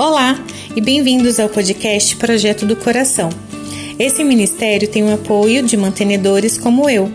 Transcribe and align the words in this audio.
Olá 0.00 0.42
e 0.74 0.80
bem-vindos 0.80 1.38
ao 1.38 1.50
podcast 1.50 2.16
Projeto 2.16 2.64
do 2.64 2.74
Coração. 2.74 3.28
Esse 3.98 4.24
ministério 4.24 4.88
tem 4.88 5.04
o 5.04 5.12
apoio 5.12 5.62
de 5.62 5.76
mantenedores 5.76 6.56
como 6.56 6.88
eu. 6.88 7.12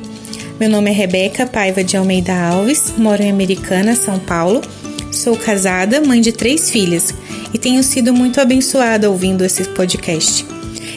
Meu 0.59 0.69
nome 0.69 0.91
é 0.91 0.93
Rebeca 0.93 1.47
Paiva 1.47 1.83
de 1.83 1.97
Almeida 1.97 2.35
Alves, 2.35 2.93
moro 2.95 3.23
em 3.23 3.31
Americana, 3.31 3.95
São 3.95 4.19
Paulo. 4.19 4.61
Sou 5.11 5.35
casada, 5.35 5.99
mãe 5.99 6.21
de 6.21 6.31
três 6.31 6.69
filhas 6.69 7.11
e 7.51 7.57
tenho 7.57 7.81
sido 7.81 8.13
muito 8.13 8.39
abençoada 8.39 9.09
ouvindo 9.09 9.43
esse 9.43 9.63
podcast. 9.63 10.45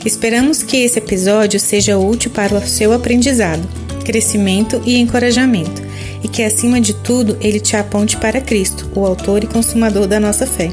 Esperamos 0.05 0.63
que 0.63 0.77
esse 0.77 0.99
episódio 0.99 1.59
seja 1.59 1.97
útil 1.97 2.31
para 2.33 2.55
o 2.55 2.67
seu 2.67 2.93
aprendizado, 2.93 3.67
crescimento 4.05 4.79
e 4.85 4.99
encorajamento, 4.99 5.81
e 6.23 6.29
que 6.29 6.43
acima 6.43 6.83
de 6.83 6.93
tudo 6.93 7.39
ele 7.41 7.59
te 7.59 7.79
aponte 7.79 8.19
para 8.19 8.43
Cristo, 8.43 8.91
o 8.95 9.07
autor 9.07 9.43
e 9.43 9.47
consumador 9.47 10.07
da 10.07 10.21
nossa 10.21 10.47
fé. 10.47 10.71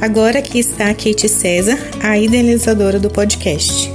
Agora 0.00 0.38
aqui 0.38 0.60
está 0.60 0.90
a 0.90 0.94
Kate 0.94 1.28
César, 1.28 1.76
a 2.00 2.16
idealizadora 2.16 3.00
do 3.00 3.10
podcast. 3.10 3.90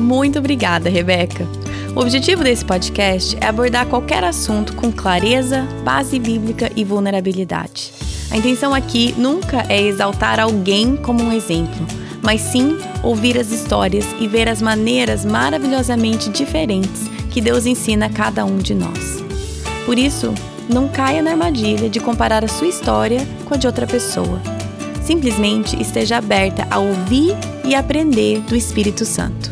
Muito 0.00 0.40
obrigada, 0.40 0.90
Rebeca. 0.90 1.46
O 1.94 2.00
objetivo 2.00 2.42
desse 2.42 2.64
podcast 2.64 3.36
é 3.40 3.46
abordar 3.46 3.86
qualquer 3.86 4.24
assunto 4.24 4.74
com 4.74 4.90
clareza, 4.90 5.62
base 5.84 6.18
bíblica 6.18 6.72
e 6.74 6.84
vulnerabilidade. 6.84 7.92
A 8.32 8.36
intenção 8.36 8.74
aqui 8.74 9.14
nunca 9.16 9.64
é 9.68 9.80
exaltar 9.80 10.40
alguém 10.40 10.96
como 10.96 11.22
um 11.22 11.32
exemplo, 11.32 11.86
mas 12.20 12.40
sim 12.40 12.76
ouvir 13.00 13.38
as 13.38 13.52
histórias 13.52 14.04
e 14.18 14.26
ver 14.26 14.48
as 14.48 14.60
maneiras 14.60 15.24
maravilhosamente 15.24 16.28
diferentes 16.30 17.02
que 17.30 17.40
Deus 17.40 17.64
ensina 17.64 18.06
a 18.06 18.10
cada 18.10 18.44
um 18.44 18.56
de 18.58 18.74
nós. 18.74 19.22
Por 19.86 19.96
isso, 19.96 20.34
não 20.68 20.88
caia 20.88 21.22
na 21.22 21.32
armadilha 21.32 21.88
de 21.88 22.00
comparar 22.00 22.44
a 22.44 22.48
sua 22.48 22.68
história 22.68 23.26
com 23.44 23.54
a 23.54 23.56
de 23.56 23.66
outra 23.66 23.86
pessoa. 23.86 24.40
Simplesmente 25.02 25.80
esteja 25.80 26.18
aberta 26.18 26.66
a 26.70 26.78
ouvir 26.78 27.34
e 27.64 27.74
aprender 27.74 28.40
do 28.40 28.54
Espírito 28.54 29.04
Santo. 29.04 29.50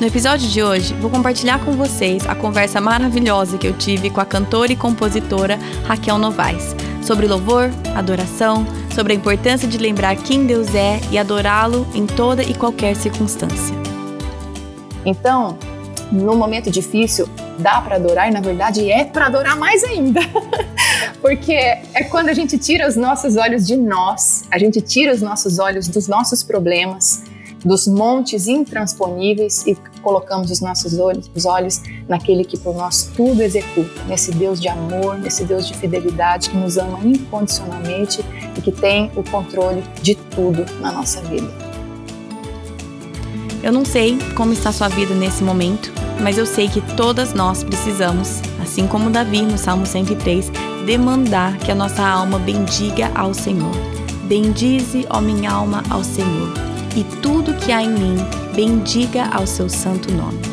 No 0.00 0.06
episódio 0.06 0.48
de 0.48 0.62
hoje, 0.62 0.94
vou 0.94 1.10
compartilhar 1.10 1.62
com 1.64 1.72
vocês 1.72 2.26
a 2.26 2.34
conversa 2.34 2.80
maravilhosa 2.80 3.58
que 3.58 3.66
eu 3.66 3.74
tive 3.74 4.08
com 4.08 4.20
a 4.20 4.24
cantora 4.24 4.72
e 4.72 4.76
compositora 4.76 5.58
Raquel 5.86 6.16
Novaes 6.16 6.74
sobre 7.02 7.26
louvor, 7.26 7.70
adoração, 7.94 8.66
sobre 8.94 9.12
a 9.12 9.16
importância 9.16 9.68
de 9.68 9.78
lembrar 9.78 10.16
quem 10.16 10.46
Deus 10.46 10.74
é 10.74 11.00
e 11.10 11.18
adorá-lo 11.18 11.86
em 11.94 12.06
toda 12.06 12.42
e 12.42 12.54
qualquer 12.54 12.96
circunstância. 12.96 13.74
Então, 15.04 15.58
no 16.10 16.34
momento 16.34 16.70
difícil, 16.70 17.28
dá 17.60 17.80
para 17.80 17.96
adorar 17.96 18.28
e 18.28 18.32
na 18.32 18.40
verdade 18.40 18.90
é 18.90 19.04
para 19.04 19.26
adorar 19.26 19.56
mais 19.56 19.84
ainda. 19.84 20.20
Porque 21.20 21.52
é 21.52 22.04
quando 22.10 22.28
a 22.28 22.34
gente 22.34 22.58
tira 22.58 22.88
os 22.88 22.96
nossos 22.96 23.36
olhos 23.36 23.66
de 23.66 23.76
nós, 23.76 24.44
a 24.50 24.58
gente 24.58 24.80
tira 24.80 25.12
os 25.12 25.22
nossos 25.22 25.58
olhos 25.58 25.86
dos 25.86 26.08
nossos 26.08 26.42
problemas, 26.42 27.22
dos 27.64 27.86
montes 27.86 28.46
intransponíveis 28.48 29.66
e 29.66 29.76
colocamos 30.02 30.50
os 30.50 30.60
nossos 30.60 30.98
olhos, 30.98 31.30
os 31.34 31.44
olhos 31.44 31.82
naquele 32.08 32.44
que 32.44 32.58
por 32.58 32.74
nós 32.74 33.10
tudo 33.14 33.42
executa, 33.42 34.02
nesse 34.04 34.32
Deus 34.32 34.60
de 34.60 34.68
amor, 34.68 35.18
nesse 35.18 35.44
Deus 35.44 35.68
de 35.68 35.76
fidelidade 35.76 36.50
que 36.50 36.56
nos 36.56 36.78
ama 36.78 36.98
incondicionalmente 37.04 38.24
e 38.56 38.60
que 38.60 38.72
tem 38.72 39.10
o 39.14 39.22
controle 39.22 39.82
de 40.02 40.14
tudo 40.14 40.64
na 40.80 40.92
nossa 40.92 41.20
vida. 41.22 41.69
Eu 43.62 43.72
não 43.72 43.84
sei 43.84 44.18
como 44.34 44.52
está 44.52 44.72
sua 44.72 44.88
vida 44.88 45.14
nesse 45.14 45.44
momento, 45.44 45.92
mas 46.22 46.38
eu 46.38 46.46
sei 46.46 46.68
que 46.68 46.80
todas 46.96 47.34
nós 47.34 47.62
precisamos, 47.62 48.40
assim 48.62 48.86
como 48.86 49.10
Davi 49.10 49.42
no 49.42 49.58
Salmo 49.58 49.84
103, 49.84 50.50
demandar 50.86 51.58
que 51.58 51.70
a 51.70 51.74
nossa 51.74 52.02
alma 52.02 52.38
bendiga 52.38 53.10
ao 53.14 53.34
Senhor. 53.34 53.74
Bendize, 54.24 55.06
ó 55.10 55.20
minha 55.20 55.50
alma, 55.50 55.82
ao 55.90 56.02
Senhor, 56.02 56.52
e 56.96 57.04
tudo 57.20 57.54
que 57.54 57.70
há 57.70 57.82
em 57.82 57.90
mim, 57.90 58.16
bendiga 58.54 59.26
ao 59.26 59.46
seu 59.46 59.68
santo 59.68 60.10
nome. 60.12 60.49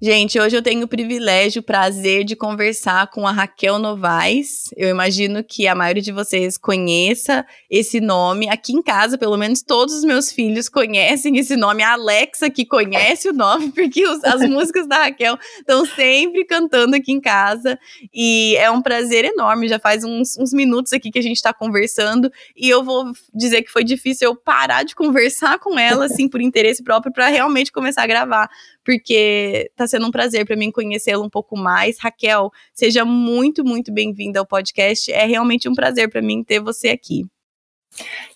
Gente, 0.00 0.38
hoje 0.38 0.56
eu 0.56 0.62
tenho 0.62 0.84
o 0.84 0.88
privilégio, 0.88 1.58
o 1.58 1.64
prazer 1.64 2.22
de 2.22 2.36
conversar 2.36 3.08
com 3.08 3.26
a 3.26 3.32
Raquel 3.32 3.80
Novaes. 3.80 4.70
Eu 4.76 4.90
imagino 4.90 5.42
que 5.42 5.66
a 5.66 5.74
maioria 5.74 6.00
de 6.00 6.12
vocês 6.12 6.56
conheça 6.56 7.44
esse 7.68 8.00
nome. 8.00 8.48
Aqui 8.48 8.72
em 8.72 8.80
casa, 8.80 9.18
pelo 9.18 9.36
menos 9.36 9.60
todos 9.60 9.92
os 9.96 10.04
meus 10.04 10.30
filhos 10.30 10.68
conhecem 10.68 11.36
esse 11.36 11.56
nome. 11.56 11.82
A 11.82 11.94
Alexa 11.94 12.48
que 12.48 12.64
conhece 12.64 13.28
o 13.28 13.32
nome, 13.32 13.72
porque 13.74 14.06
os, 14.06 14.22
as 14.22 14.40
músicas 14.48 14.86
da 14.86 14.98
Raquel 14.98 15.36
estão 15.58 15.84
sempre 15.84 16.44
cantando 16.44 16.94
aqui 16.94 17.10
em 17.10 17.20
casa. 17.20 17.76
E 18.14 18.54
é 18.56 18.70
um 18.70 18.80
prazer 18.80 19.24
enorme. 19.24 19.66
Já 19.66 19.80
faz 19.80 20.04
uns, 20.04 20.38
uns 20.38 20.52
minutos 20.52 20.92
aqui 20.92 21.10
que 21.10 21.18
a 21.18 21.22
gente 21.22 21.38
está 21.38 21.52
conversando. 21.52 22.30
E 22.56 22.68
eu 22.68 22.84
vou 22.84 23.10
dizer 23.34 23.62
que 23.62 23.72
foi 23.72 23.82
difícil 23.82 24.28
eu 24.28 24.36
parar 24.36 24.84
de 24.84 24.94
conversar 24.94 25.58
com 25.58 25.76
ela, 25.76 26.04
assim, 26.04 26.28
por 26.28 26.40
interesse 26.40 26.84
próprio, 26.84 27.12
para 27.12 27.26
realmente 27.26 27.72
começar 27.72 28.04
a 28.04 28.06
gravar 28.06 28.48
porque 28.88 29.68
está 29.70 29.86
sendo 29.86 30.06
um 30.06 30.10
prazer 30.10 30.46
para 30.46 30.56
mim 30.56 30.70
conhecê-la 30.70 31.22
um 31.22 31.28
pouco 31.28 31.54
mais. 31.54 31.98
Raquel, 32.00 32.50
seja 32.72 33.04
muito, 33.04 33.62
muito 33.62 33.92
bem-vinda 33.92 34.40
ao 34.40 34.46
podcast. 34.46 35.12
É 35.12 35.26
realmente 35.26 35.68
um 35.68 35.74
prazer 35.74 36.08
para 36.08 36.22
mim 36.22 36.42
ter 36.42 36.58
você 36.58 36.88
aqui. 36.88 37.26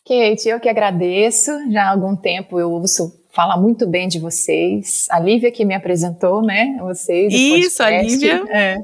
Kate, 0.06 0.50
eu 0.50 0.60
que 0.60 0.68
agradeço. 0.68 1.50
Já 1.70 1.84
há 1.84 1.90
algum 1.92 2.14
tempo 2.14 2.60
eu 2.60 2.70
ouço 2.70 3.18
falar 3.32 3.56
muito 3.56 3.86
bem 3.86 4.06
de 4.06 4.18
vocês. 4.18 5.06
A 5.08 5.18
Lívia 5.18 5.50
que 5.50 5.64
me 5.64 5.72
apresentou, 5.74 6.42
né? 6.42 6.76
Vocês. 6.82 7.32
Isso, 7.32 7.82
a 7.82 7.88
Lívia. 7.88 8.44
É. 8.50 8.76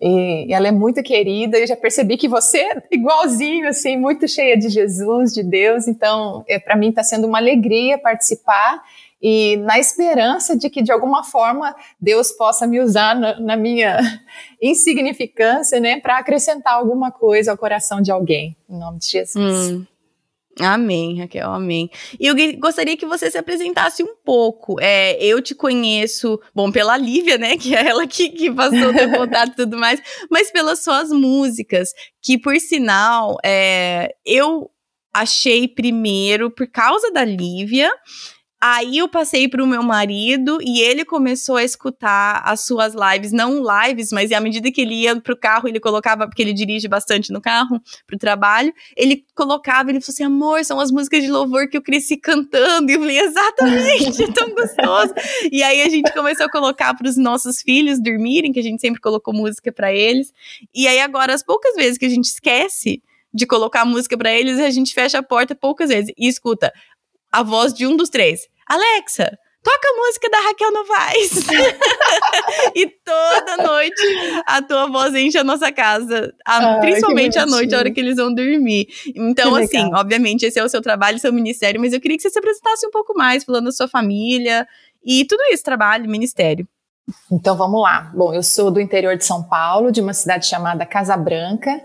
E, 0.00 0.52
ela 0.52 0.66
é 0.66 0.72
muito 0.72 1.04
querida, 1.04 1.56
eu 1.56 1.66
já 1.68 1.76
percebi 1.76 2.16
que 2.16 2.28
você 2.28 2.58
é 2.58 2.82
igualzinho, 2.90 3.66
assim, 3.68 3.96
muito 3.96 4.28
cheia 4.28 4.54
de 4.58 4.68
Jesus, 4.68 5.32
de 5.32 5.42
Deus, 5.42 5.88
então, 5.88 6.44
é, 6.46 6.58
para 6.58 6.76
mim 6.76 6.90
está 6.90 7.02
sendo 7.02 7.26
uma 7.26 7.38
alegria 7.38 7.96
participar 7.96 8.82
e 9.28 9.56
na 9.56 9.76
esperança 9.76 10.56
de 10.56 10.70
que 10.70 10.80
de 10.80 10.92
alguma 10.92 11.24
forma 11.24 11.74
Deus 12.00 12.30
possa 12.30 12.64
me 12.64 12.78
usar 12.78 13.16
na, 13.16 13.40
na 13.40 13.56
minha 13.56 13.98
insignificância, 14.62 15.80
né, 15.80 15.98
para 15.98 16.18
acrescentar 16.18 16.74
alguma 16.74 17.10
coisa 17.10 17.50
ao 17.50 17.58
coração 17.58 18.00
de 18.00 18.12
alguém, 18.12 18.56
em 18.70 18.78
nome 18.78 19.00
de 19.00 19.08
Jesus. 19.08 19.72
Hum. 19.72 19.84
Amém, 20.60 21.18
Raquel, 21.18 21.50
amém. 21.50 21.90
E 22.20 22.26
eu 22.28 22.36
gostaria 22.56 22.96
que 22.96 23.04
você 23.04 23.28
se 23.28 23.36
apresentasse 23.36 24.00
um 24.00 24.14
pouco. 24.24 24.80
É, 24.80 25.20
eu 25.22 25.42
te 25.42 25.56
conheço, 25.56 26.40
bom, 26.54 26.70
pela 26.70 26.96
Lívia, 26.96 27.36
né, 27.36 27.56
que 27.56 27.74
é 27.74 27.84
ela 27.84 28.06
que, 28.06 28.28
que 28.28 28.52
passou 28.52 28.90
o 28.90 28.94
teu 28.94 29.10
contato 29.18 29.50
e 29.54 29.56
tudo 29.56 29.76
mais, 29.76 30.00
mas 30.30 30.52
pelas 30.52 30.84
suas 30.84 31.10
músicas, 31.10 31.90
que 32.22 32.38
por 32.38 32.56
sinal, 32.60 33.38
é, 33.44 34.14
eu 34.24 34.70
achei 35.12 35.66
primeiro 35.66 36.48
por 36.50 36.68
causa 36.68 37.10
da 37.10 37.24
Lívia, 37.24 37.90
Aí 38.58 38.96
eu 38.96 39.06
passei 39.06 39.46
para 39.48 39.62
o 39.62 39.66
meu 39.66 39.82
marido 39.82 40.58
e 40.62 40.80
ele 40.80 41.04
começou 41.04 41.56
a 41.56 41.64
escutar 41.64 42.42
as 42.42 42.62
suas 42.62 42.94
lives, 42.94 43.30
não 43.30 43.62
lives, 43.62 44.10
mas 44.10 44.32
à 44.32 44.40
medida 44.40 44.72
que 44.72 44.80
ele 44.80 44.94
ia 45.02 45.20
pro 45.20 45.36
carro, 45.36 45.68
ele 45.68 45.78
colocava, 45.78 46.26
porque 46.26 46.40
ele 46.40 46.54
dirige 46.54 46.88
bastante 46.88 47.30
no 47.32 47.40
carro, 47.40 47.78
pro 48.06 48.16
trabalho, 48.18 48.72
ele 48.96 49.24
colocava, 49.34 49.90
ele 49.90 50.00
falou 50.00 50.12
assim: 50.14 50.24
amor, 50.24 50.64
são 50.64 50.80
as 50.80 50.90
músicas 50.90 51.22
de 51.22 51.30
louvor 51.30 51.68
que 51.68 51.76
eu 51.76 51.82
cresci 51.82 52.16
cantando. 52.16 52.90
E 52.90 52.94
eu 52.94 53.00
falei: 53.00 53.18
exatamente, 53.18 54.22
é 54.22 54.32
tão 54.32 54.48
gostoso. 54.54 55.12
e 55.52 55.62
aí 55.62 55.82
a 55.82 55.88
gente 55.90 56.10
começou 56.14 56.46
a 56.46 56.50
colocar 56.50 56.94
para 56.94 57.08
os 57.08 57.16
nossos 57.18 57.60
filhos 57.60 58.00
dormirem, 58.02 58.52
que 58.52 58.60
a 58.60 58.62
gente 58.62 58.80
sempre 58.80 59.00
colocou 59.00 59.34
música 59.34 59.70
para 59.70 59.92
eles. 59.92 60.32
E 60.74 60.88
aí 60.88 61.00
agora, 61.00 61.34
as 61.34 61.42
poucas 61.42 61.74
vezes 61.74 61.98
que 61.98 62.06
a 62.06 62.10
gente 62.10 62.24
esquece 62.24 63.02
de 63.34 63.46
colocar 63.46 63.84
música 63.84 64.16
para 64.16 64.32
eles, 64.32 64.58
a 64.58 64.70
gente 64.70 64.94
fecha 64.94 65.18
a 65.18 65.22
porta 65.22 65.54
poucas 65.54 65.90
vezes 65.90 66.10
e 66.16 66.26
escuta 66.26 66.72
a 67.36 67.42
voz 67.42 67.74
de 67.74 67.86
um 67.86 67.94
dos 67.94 68.08
três. 68.08 68.48
Alexa, 68.66 69.38
toca 69.62 69.88
a 69.88 69.96
música 69.96 70.30
da 70.30 70.38
Raquel 70.40 70.72
Novaes. 70.72 71.32
e 72.74 72.86
toda 72.86 73.56
noite 73.62 74.42
a 74.46 74.62
tua 74.62 74.86
voz 74.86 75.14
enche 75.14 75.36
a 75.36 75.44
nossa 75.44 75.70
casa. 75.70 76.32
A, 76.46 76.78
principalmente 76.78 77.38
à 77.38 77.44
noite, 77.44 77.74
a 77.74 77.78
hora 77.78 77.90
que 77.90 78.00
eles 78.00 78.16
vão 78.16 78.34
dormir. 78.34 78.86
Então, 79.14 79.54
assim, 79.54 79.92
obviamente, 79.94 80.46
esse 80.46 80.58
é 80.58 80.64
o 80.64 80.68
seu 80.68 80.80
trabalho, 80.80 81.18
seu 81.18 81.32
ministério, 81.32 81.78
mas 81.78 81.92
eu 81.92 82.00
queria 82.00 82.16
que 82.16 82.22
você 82.22 82.30
se 82.30 82.38
apresentasse 82.38 82.86
um 82.86 82.90
pouco 82.90 83.12
mais, 83.14 83.44
falando 83.44 83.66
da 83.66 83.72
sua 83.72 83.86
família 83.86 84.66
e 85.04 85.26
tudo 85.26 85.42
isso, 85.52 85.62
trabalho, 85.62 86.08
ministério. 86.08 86.66
Então 87.30 87.54
vamos 87.54 87.82
lá. 87.82 88.10
Bom, 88.14 88.32
eu 88.32 88.42
sou 88.42 88.70
do 88.70 88.80
interior 88.80 89.14
de 89.14 89.26
São 89.26 89.42
Paulo, 89.42 89.92
de 89.92 90.00
uma 90.00 90.14
cidade 90.14 90.46
chamada 90.46 90.86
Casa 90.86 91.16
Branca. 91.18 91.82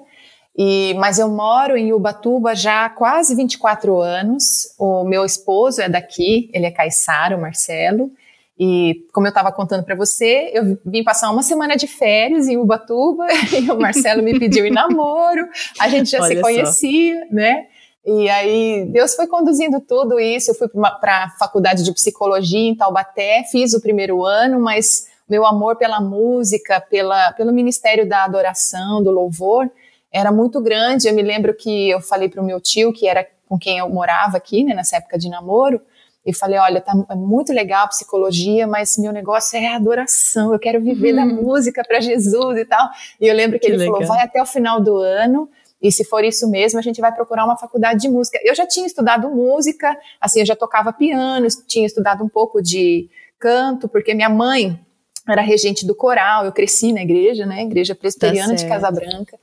E, 0.58 0.94
mas 0.96 1.18
eu 1.18 1.30
moro 1.30 1.78
em 1.78 1.94
Ubatuba 1.94 2.54
já 2.56 2.86
há 2.86 2.90
quase 2.90 3.36
24 3.36 4.00
anos. 4.00 4.74
O 4.78 5.04
meu 5.04 5.24
esposo 5.24 5.82
é 5.82 5.90
daqui, 5.90 6.50
ele 6.54 6.66
é 6.66 6.72
caiçara, 6.72 7.38
o 7.38 7.42
Marcelo. 7.42 8.12
E 8.60 9.08
como 9.12 9.26
eu 9.26 9.30
estava 9.30 9.52
contando 9.52 9.84
para 9.84 9.96
você, 9.96 10.52
eu 10.54 10.78
vim 10.86 11.04
passar 11.04 11.32
uma 11.32 11.42
semana 11.42 11.76
de 11.76 11.88
férias 11.88 12.48
em 12.48 12.58
Ubatuba 12.58 13.26
e 13.60 13.72
o 13.72 13.80
Marcelo 13.80 14.22
me 14.22 14.38
pediu 14.38 14.66
em 14.66 14.72
namoro. 14.72 15.48
A 15.80 15.90
gente 15.90 16.12
já 16.12 16.22
Olha 16.22 16.36
se 16.36 16.42
conhecia, 16.42 17.26
só. 17.28 17.36
né? 17.36 17.66
E 18.06 18.30
aí 18.30 18.86
Deus 18.86 19.16
foi 19.16 19.28
conduzindo 19.28 19.80
tudo 19.80 20.20
isso. 20.20 20.52
Eu 20.52 20.56
fui 20.56 20.68
para 20.68 21.24
a 21.24 21.30
faculdade 21.40 21.84
de 21.84 21.94
psicologia 21.94 22.70
em 22.70 22.76
Taubaté, 22.76 23.44
fiz 23.52 23.74
o 23.74 23.82
primeiro 23.82 24.24
ano, 24.26 24.60
mas 24.60 25.08
meu 25.30 25.46
amor 25.46 25.78
pela 25.78 26.02
música, 26.02 26.82
pela, 26.82 27.32
pelo 27.34 27.54
ministério 27.54 28.08
da 28.08 28.26
adoração, 28.26 29.02
do 29.02 29.10
louvor, 29.10 29.72
era 30.12 30.32
muito 30.32 30.60
grande. 30.62 31.08
Eu 31.08 31.14
me 31.14 31.22
lembro 31.22 31.54
que 31.54 31.90
eu 31.90 32.02
falei 32.02 32.30
para 32.30 32.42
o 32.42 32.46
meu 32.46 32.60
tio, 32.60 32.92
que 32.92 33.08
era 33.08 33.26
com 33.48 33.58
quem 33.58 33.78
eu 33.80 33.90
morava 33.90 34.38
aqui, 34.38 34.64
né, 34.64 34.74
nessa 34.74 34.98
época 34.98 35.18
de 35.18 35.30
namoro, 35.30 35.82
e 36.26 36.34
falei, 36.34 36.58
olha, 36.60 36.80
tá 36.80 36.94
é 37.10 37.16
muito 37.16 37.52
legal 37.52 37.84
a 37.84 37.88
psicologia, 37.88 38.66
mas 38.66 38.98
meu 38.98 39.12
negócio 39.12 39.58
é 39.58 39.74
adoração, 39.74 40.54
eu 40.54 40.60
quero 40.60 40.80
viver 40.80 41.14
hum. 41.14 41.16
da 41.18 41.26
música 41.26 41.84
para 41.84 42.00
Jesus 42.00 42.60
e 42.60 42.66
tal. 42.66 42.90
E 43.20 43.28
eu 43.28 43.36
lembro 43.36 43.60
que, 43.60 43.66
que 43.66 43.72
ele 43.72 43.78
legal. 43.78 43.96
falou, 43.96 44.08
vai 44.08 44.24
até 44.24 44.42
o 44.42 44.46
final 44.46 44.80
do 44.80 44.96
ano, 44.98 45.50
e 45.82 45.92
se 45.92 46.06
for 46.06 46.24
isso 46.24 46.50
mesmo, 46.50 46.78
a 46.78 46.82
gente 46.82 47.02
vai 47.02 47.14
procurar 47.14 47.44
uma 47.44 47.58
faculdade 47.58 48.02
de 48.02 48.10
música. 48.10 48.40
Eu 48.44 48.54
já 48.54 48.68
tinha 48.68 48.86
estudado 48.86 49.30
música, 49.30 49.98
assim, 50.20 50.42
eu 50.42 50.46
já 50.46 50.56
tocava 50.56 50.94
piano, 50.94 51.48
tinha 51.68 51.88
estudado 51.88 52.24
um 52.24 52.30
pouco 52.30 52.62
de 52.62 53.10
canto, 53.40 53.90
porque 53.90 54.14
minha 54.14 54.30
mãe 54.30 54.80
era 55.28 55.42
regente 55.42 55.86
do 55.86 55.96
coral, 55.96 56.46
eu 56.46 56.52
cresci 56.52 56.94
na 56.94 57.02
igreja, 57.02 57.46
né, 57.46 57.64
igreja 57.64 57.96
presbiteriana 57.96 58.50
tá 58.50 58.56
de 58.56 58.68
Casa 58.68 58.92
Branca, 58.92 59.38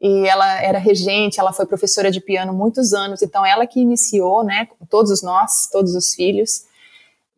e 0.00 0.26
ela 0.26 0.62
era 0.62 0.78
regente, 0.78 1.38
ela 1.38 1.52
foi 1.52 1.66
professora 1.66 2.10
de 2.10 2.20
piano 2.20 2.52
muitos 2.52 2.94
anos, 2.94 3.22
então 3.22 3.44
ela 3.44 3.66
que 3.66 3.80
iniciou, 3.80 4.42
né, 4.42 4.66
todos 4.88 5.22
nós, 5.22 5.68
todos 5.70 5.94
os 5.94 6.14
filhos, 6.14 6.64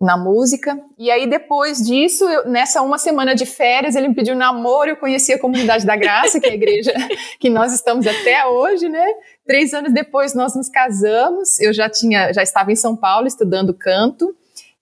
na 0.03 0.17
música. 0.17 0.79
E 0.99 1.11
aí, 1.11 1.29
depois 1.29 1.79
disso, 1.79 2.29
eu, 2.29 2.49
nessa 2.49 2.83
uma 2.83 2.99
semana 2.99 3.35
de 3.35 3.47
férias, 3.47 3.95
ele 3.95 4.09
me 4.09 4.15
pediu 4.15 4.35
namoro, 4.35 4.91
eu 4.91 4.97
conheci 4.97 5.33
a 5.33 5.39
Comunidade 5.39 5.87
da 5.87 5.95
Graça, 5.97 6.41
que 6.41 6.47
é 6.47 6.51
a 6.51 6.55
igreja 6.55 6.93
que 7.39 7.49
nós 7.49 7.73
estamos 7.73 8.07
até 8.07 8.45
hoje, 8.45 8.89
né? 8.89 9.07
Três 9.47 9.73
anos 9.73 9.93
depois 9.93 10.35
nós 10.35 10.57
nos 10.57 10.69
casamos, 10.69 11.61
eu 11.61 11.73
já 11.73 11.89
tinha, 11.89 12.33
já 12.33 12.43
estava 12.43 12.73
em 12.73 12.77
São 12.77 12.97
Paulo 12.97 13.29
estudando 13.29 13.73
canto, 13.73 14.35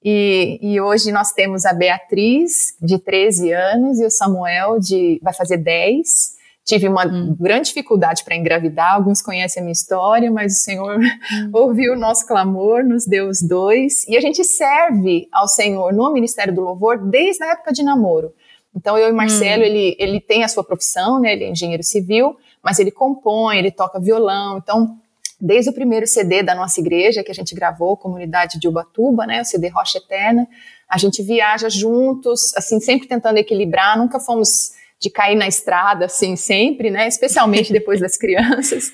e, 0.02 0.58
e 0.62 0.80
hoje 0.80 1.12
nós 1.12 1.32
temos 1.32 1.66
a 1.66 1.74
Beatriz, 1.74 2.74
de 2.80 2.98
13 2.98 3.52
anos, 3.52 4.00
e 4.00 4.06
o 4.06 4.10
Samuel, 4.10 4.80
de 4.80 5.20
vai 5.22 5.34
fazer 5.34 5.58
10. 5.58 6.39
Tive 6.64 6.88
uma 6.88 7.06
hum. 7.06 7.36
grande 7.38 7.68
dificuldade 7.68 8.22
para 8.22 8.36
engravidar, 8.36 8.94
alguns 8.94 9.22
conhecem 9.22 9.60
a 9.60 9.64
minha 9.64 9.72
história, 9.72 10.30
mas 10.30 10.52
o 10.52 10.64
Senhor 10.64 10.98
hum. 10.98 11.50
ouviu 11.52 11.94
o 11.94 11.98
nosso 11.98 12.26
clamor, 12.26 12.84
nos 12.84 13.06
deu 13.06 13.28
os 13.28 13.42
dois, 13.42 14.06
e 14.06 14.16
a 14.16 14.20
gente 14.20 14.44
serve 14.44 15.26
ao 15.32 15.48
Senhor 15.48 15.92
no 15.92 16.12
Ministério 16.12 16.54
do 16.54 16.60
Louvor 16.60 16.98
desde 16.98 17.42
a 17.42 17.52
época 17.52 17.72
de 17.72 17.82
namoro. 17.82 18.32
Então 18.76 18.96
eu 18.96 19.08
e 19.08 19.12
Marcelo, 19.12 19.62
hum. 19.62 19.66
ele, 19.66 19.96
ele 19.98 20.20
tem 20.20 20.44
a 20.44 20.48
sua 20.48 20.62
profissão, 20.62 21.18
né, 21.18 21.32
ele 21.32 21.44
é 21.44 21.50
engenheiro 21.50 21.82
civil, 21.82 22.36
mas 22.62 22.78
ele 22.78 22.90
compõe, 22.90 23.58
ele 23.58 23.70
toca 23.70 23.98
violão, 23.98 24.58
então 24.58 24.96
desde 25.40 25.70
o 25.70 25.72
primeiro 25.72 26.06
CD 26.06 26.42
da 26.42 26.54
nossa 26.54 26.78
igreja 26.78 27.24
que 27.24 27.30
a 27.30 27.34
gente 27.34 27.54
gravou, 27.54 27.96
Comunidade 27.96 28.60
de 28.60 28.68
Ubatuba, 28.68 29.26
né, 29.26 29.40
o 29.40 29.44
CD 29.44 29.68
Rocha 29.68 29.98
Eterna, 29.98 30.46
a 30.88 30.98
gente 30.98 31.22
viaja 31.22 31.68
juntos, 31.70 32.54
assim, 32.56 32.78
sempre 32.80 33.08
tentando 33.08 33.38
equilibrar, 33.38 33.96
nunca 33.96 34.20
fomos 34.20 34.72
de 35.00 35.08
cair 35.08 35.34
na 35.34 35.48
estrada, 35.48 36.04
assim, 36.04 36.36
sempre, 36.36 36.90
né? 36.90 37.08
Especialmente 37.08 37.72
depois 37.72 37.98
das 38.00 38.16
crianças. 38.18 38.92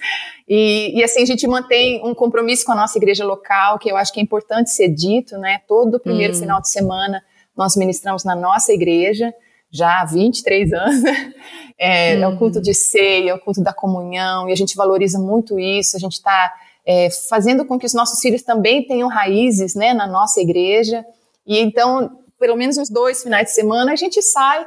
E, 0.49 0.97
e, 0.97 1.03
assim, 1.03 1.23
a 1.23 1.27
gente 1.27 1.47
mantém 1.49 2.01
um 2.07 2.15
compromisso 2.15 2.65
com 2.65 2.73
a 2.73 2.77
nossa 2.77 2.97
igreja 2.97 3.25
local, 3.25 3.79
que 3.79 3.91
eu 3.91 3.97
acho 3.97 4.13
que 4.13 4.21
é 4.21 4.23
importante 4.23 4.71
ser 4.71 4.89
dito, 4.89 5.37
né? 5.39 5.61
Todo 5.67 5.99
primeiro 5.99 6.35
hum. 6.35 6.39
final 6.39 6.61
de 6.61 6.71
semana 6.71 7.23
nós 7.57 7.75
ministramos 7.75 8.23
na 8.23 8.37
nossa 8.37 8.73
igreja, 8.73 9.35
já 9.71 10.01
há 10.01 10.05
23 10.05 10.73
anos. 10.73 11.03
É, 11.79 12.17
hum. 12.17 12.23
é 12.23 12.29
o 12.29 12.39
culto 12.39 12.59
de 12.59 12.73
ceia, 12.73 13.33
é 13.33 13.35
o 13.35 13.39
culto 13.39 13.63
da 13.63 13.71
comunhão, 13.71 14.49
e 14.49 14.53
a 14.53 14.57
gente 14.57 14.75
valoriza 14.75 15.19
muito 15.19 15.61
isso, 15.61 15.95
a 15.95 16.01
gente 16.01 16.15
está 16.15 16.51
é, 16.87 17.11
fazendo 17.29 17.67
com 17.67 17.79
que 17.79 17.85
os 17.85 17.93
nossos 17.93 18.19
filhos 18.19 18.41
também 18.41 18.87
tenham 18.87 19.11
raízes, 19.11 19.75
né, 19.75 19.93
na 19.93 20.07
nossa 20.07 20.41
igreja. 20.41 21.05
E 21.47 21.59
então, 21.59 22.19
pelo 22.41 22.57
menos 22.57 22.79
uns 22.79 22.89
dois 22.89 23.23
finais 23.23 23.49
de 23.49 23.53
semana, 23.53 23.93
a 23.93 23.97
gente 23.97 24.23
sai 24.23 24.67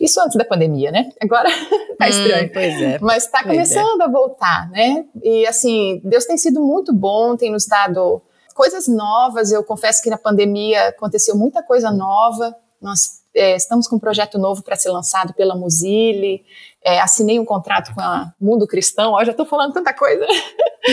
isso 0.00 0.20
antes 0.20 0.36
da 0.36 0.44
pandemia, 0.44 0.90
né? 0.90 1.10
Agora 1.20 1.48
tá 1.98 2.06
hum, 2.06 2.08
estranho. 2.08 2.46
Hum, 2.46 2.50
pois 2.52 2.82
é. 2.82 2.98
Mas 3.00 3.26
tá 3.26 3.40
é. 3.40 3.42
começando 3.42 4.00
é. 4.00 4.04
a 4.04 4.08
voltar, 4.08 4.70
né? 4.70 5.04
E 5.22 5.46
assim, 5.46 6.00
Deus 6.02 6.24
tem 6.24 6.38
sido 6.38 6.60
muito 6.60 6.92
bom, 6.92 7.36
tem 7.36 7.52
nos 7.52 7.66
dado 7.66 8.22
coisas 8.54 8.88
novas. 8.88 9.52
Eu 9.52 9.62
confesso 9.62 10.02
que 10.02 10.10
na 10.10 10.18
pandemia 10.18 10.88
aconteceu 10.88 11.36
muita 11.36 11.62
coisa 11.62 11.90
nova. 11.90 12.54
Nós 12.80 13.20
é, 13.34 13.54
estamos 13.54 13.86
com 13.86 13.96
um 13.96 14.00
projeto 14.00 14.38
novo 14.38 14.62
para 14.62 14.76
ser 14.76 14.90
lançado 14.90 15.34
pela 15.34 15.54
Mozille. 15.54 16.42
É, 16.82 17.00
assinei 17.00 17.38
um 17.38 17.44
contrato 17.44 17.94
com 17.94 18.00
a 18.00 18.32
Mundo 18.40 18.66
Cristão. 18.66 19.12
Ó, 19.12 19.24
já 19.24 19.32
estou 19.32 19.46
falando 19.46 19.72
tanta 19.72 19.92
coisa. 19.92 20.26